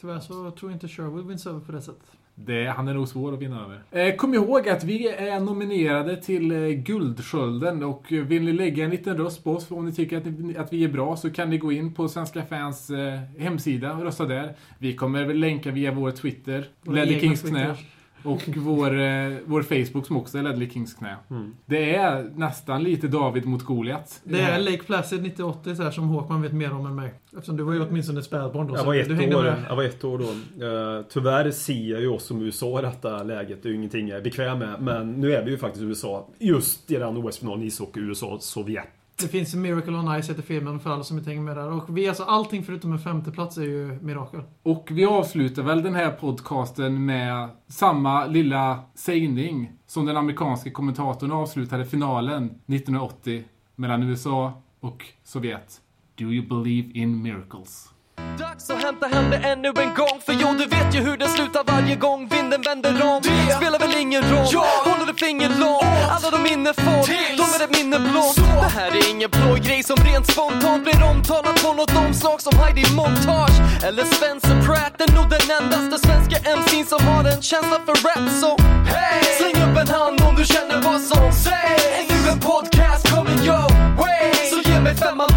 Tyvärr 0.00 0.20
så 0.20 0.50
tror 0.50 0.70
jag 0.70 0.76
inte 0.76 0.88
Sherwood 0.88 1.26
vinns 1.28 1.46
över 1.46 1.60
på 1.60 1.72
det 1.72 1.82
sättet. 1.82 2.12
Det, 2.34 2.66
han 2.66 2.88
är 2.88 2.94
nog 2.94 3.08
svår 3.08 3.32
att 3.32 3.38
vinna 3.38 3.64
över. 3.64 4.08
Eh, 4.08 4.16
kom 4.16 4.34
ihåg 4.34 4.68
att 4.68 4.84
vi 4.84 5.08
är 5.08 5.40
nominerade 5.40 6.16
till 6.16 6.52
eh, 6.52 6.68
Guldskölden 6.68 7.82
och 7.82 8.12
eh, 8.12 8.22
vill 8.22 8.42
ni 8.42 8.52
lägga 8.52 8.84
en 8.84 8.90
liten 8.90 9.16
röst 9.16 9.44
på 9.44 9.52
oss 9.52 9.70
om 9.70 9.86
ni 9.86 9.92
tycker 9.92 10.16
att, 10.16 10.24
ni, 10.24 10.56
att 10.56 10.72
vi 10.72 10.84
är 10.84 10.88
bra 10.88 11.16
så 11.16 11.30
kan 11.30 11.50
ni 11.50 11.58
gå 11.58 11.72
in 11.72 11.94
på 11.94 12.08
Svenska 12.08 12.42
fans 12.42 12.90
eh, 12.90 13.20
hemsida 13.38 13.92
och 13.92 14.02
rösta 14.02 14.24
där. 14.24 14.54
Vi 14.78 14.94
kommer 14.94 15.34
länka 15.34 15.70
via 15.70 15.92
vår 15.92 16.10
Twitter, 16.10 16.64
egna 16.86 17.20
Kings 17.20 17.42
knä. 17.42 17.76
Och 18.24 18.42
vår, 18.56 19.00
eh, 19.00 19.32
vår 19.44 19.62
Facebook 19.62 20.06
som 20.06 20.16
också 20.16 20.38
är 20.38 20.42
Ledley 20.42 20.70
Kings 20.70 20.94
knä. 20.94 21.16
Mm. 21.30 21.54
Det 21.66 21.94
är 21.94 22.30
nästan 22.34 22.82
lite 22.82 23.08
David 23.08 23.46
mot 23.46 23.62
Goliat. 23.62 24.20
Det 24.24 24.40
är 24.40 24.58
Lake 24.58 24.82
Placid 24.82 25.22
9080 25.22 25.76
så 25.76 25.82
här, 25.82 25.90
som 25.90 26.08
Håkman 26.08 26.42
vet 26.42 26.52
mer 26.52 26.72
om 26.72 26.86
än 26.86 26.94
mig. 26.94 27.14
Eftersom 27.32 27.56
du 27.56 27.62
var 27.62 27.72
ju 27.72 27.88
åtminstone 27.88 28.18
ett 28.18 28.26
spädbarn 28.26 28.66
då. 28.66 28.76
Jag 28.76 28.84
var 28.84 28.94
du 28.94 29.00
ett 29.00 29.34
år, 29.34 29.54
jag 29.68 29.76
var 29.76 29.84
ett 29.84 30.04
år 30.04 30.18
då. 30.18 30.28
Eh, 30.66 31.04
tyvärr 31.12 31.50
ser 31.50 31.90
jag 31.90 32.00
ju 32.00 32.08
oss 32.08 32.24
som 32.24 32.42
USA 32.42 32.78
i 32.78 32.82
detta 32.82 33.22
läget. 33.22 33.62
Det 33.62 33.68
är 33.68 33.70
ju 33.70 33.76
ingenting 33.76 34.08
jag 34.08 34.18
är 34.18 34.22
bekväm 34.22 34.58
med. 34.58 34.82
Men 34.82 35.12
nu 35.12 35.32
är 35.32 35.44
vi 35.44 35.50
ju 35.50 35.58
faktiskt 35.58 35.82
USA. 35.82 36.28
Just 36.38 36.90
i 36.90 36.96
den 36.96 37.16
OS-finalen 37.16 37.62
ishockey, 37.62 38.00
USA-Sovjet. 38.00 38.88
Det 39.22 39.28
finns 39.28 39.54
Miracle 39.54 39.92
on 39.92 40.22
Ice 40.22 40.30
heter 40.30 40.42
filmen 40.42 40.80
för 40.80 40.90
alla 40.90 41.04
som 41.04 41.18
inte 41.18 41.30
hänger 41.30 41.42
med 41.42 41.56
där. 41.56 41.72
Och 41.72 41.98
vi, 41.98 42.08
alltså 42.08 42.22
allting 42.22 42.62
förutom 42.62 42.92
en 42.92 42.98
femteplats 42.98 43.58
är 43.58 43.62
ju 43.62 43.98
mirakel. 44.02 44.40
Och 44.62 44.88
vi 44.90 45.06
avslutar 45.06 45.62
väl 45.62 45.82
den 45.82 45.94
här 45.94 46.10
podcasten 46.10 47.04
med 47.04 47.48
samma 47.68 48.26
lilla 48.26 48.80
sägning 48.94 49.72
som 49.86 50.06
den 50.06 50.16
amerikanske 50.16 50.70
kommentatorn 50.70 51.32
avslutade 51.32 51.84
finalen 51.84 52.44
1980 52.44 53.44
mellan 53.76 54.02
USA 54.02 54.62
och 54.80 55.04
Sovjet. 55.24 55.80
Do 56.14 56.24
you 56.24 56.46
believe 56.48 56.92
in 56.92 57.22
miracles? 57.22 57.91
Dags 58.38 58.70
att 58.70 58.82
hämta 58.82 59.06
hem 59.06 59.30
det 59.30 59.36
ännu 59.36 59.68
en 59.68 59.94
gång. 59.94 60.16
För 60.26 60.32
jo, 60.32 60.48
du 60.58 60.66
vet 60.66 60.94
ju 60.94 61.00
hur 61.00 61.16
det 61.16 61.28
slutar 61.28 61.64
varje 61.66 61.96
gång 61.96 62.28
vinden 62.28 62.62
vänder 62.62 63.02
om. 63.02 63.22
Det 63.22 63.54
spelar 63.54 63.78
väl 63.78 63.94
ingen 63.96 64.22
roll, 64.22 64.54
håller 64.84 65.06
du 65.06 65.14
finger 65.14 65.48
långt. 65.48 65.84
Alla 66.14 66.30
de 66.30 66.42
minne 66.42 66.72
får, 66.72 67.02
de 67.40 67.46
är 67.56 67.64
ett 67.64 67.76
minne 67.78 67.98
blått. 67.98 68.36
Det 68.36 68.72
här 68.78 68.90
är 68.90 69.10
ingen 69.10 69.30
plågrej 69.30 69.82
som 69.82 69.96
rent 69.96 70.26
spontant 70.32 70.84
blir 70.84 71.02
omtalat 71.02 71.62
på 71.64 71.72
något 71.72 71.96
omslag 71.96 72.40
som 72.40 72.58
Heidi 72.58 72.84
Montage 72.94 73.56
Eller 73.86 74.04
Spencer 74.04 74.56
Pratt. 74.66 75.00
Är 75.00 75.12
nog 75.16 75.26
den 75.30 75.44
endaste 75.58 75.96
svenska 76.06 76.36
MC'n 76.58 76.84
som 76.84 77.06
har 77.06 77.24
en 77.24 77.42
känsla 77.42 77.78
för 77.86 77.94
rap 78.06 78.26
Så 78.40 78.50
hey! 78.92 79.22
släng 79.38 79.56
upp 79.66 79.76
en 79.82 79.88
hand 79.88 80.20
om 80.28 80.34
du 80.34 80.44
känner 80.44 80.78
vad 80.88 81.00
som 81.00 81.32
sägs. 81.32 81.84
Ännu 82.00 82.30
en 82.32 82.40
podcast 82.40 83.02
coming 83.14 83.40
your 83.48 83.68
way. 84.00 84.32
Så 84.50 84.70
ge 84.70 84.80
mig 84.80 84.94
femman 84.94 85.32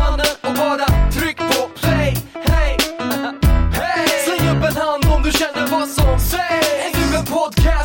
du 5.25 5.31
känner 5.31 5.67
vad 5.67 5.89
som 5.89 6.19
sägs. 6.19 6.67
Är 6.85 7.11
du 7.11 7.17
en 7.17 7.25
podcast 7.25 7.84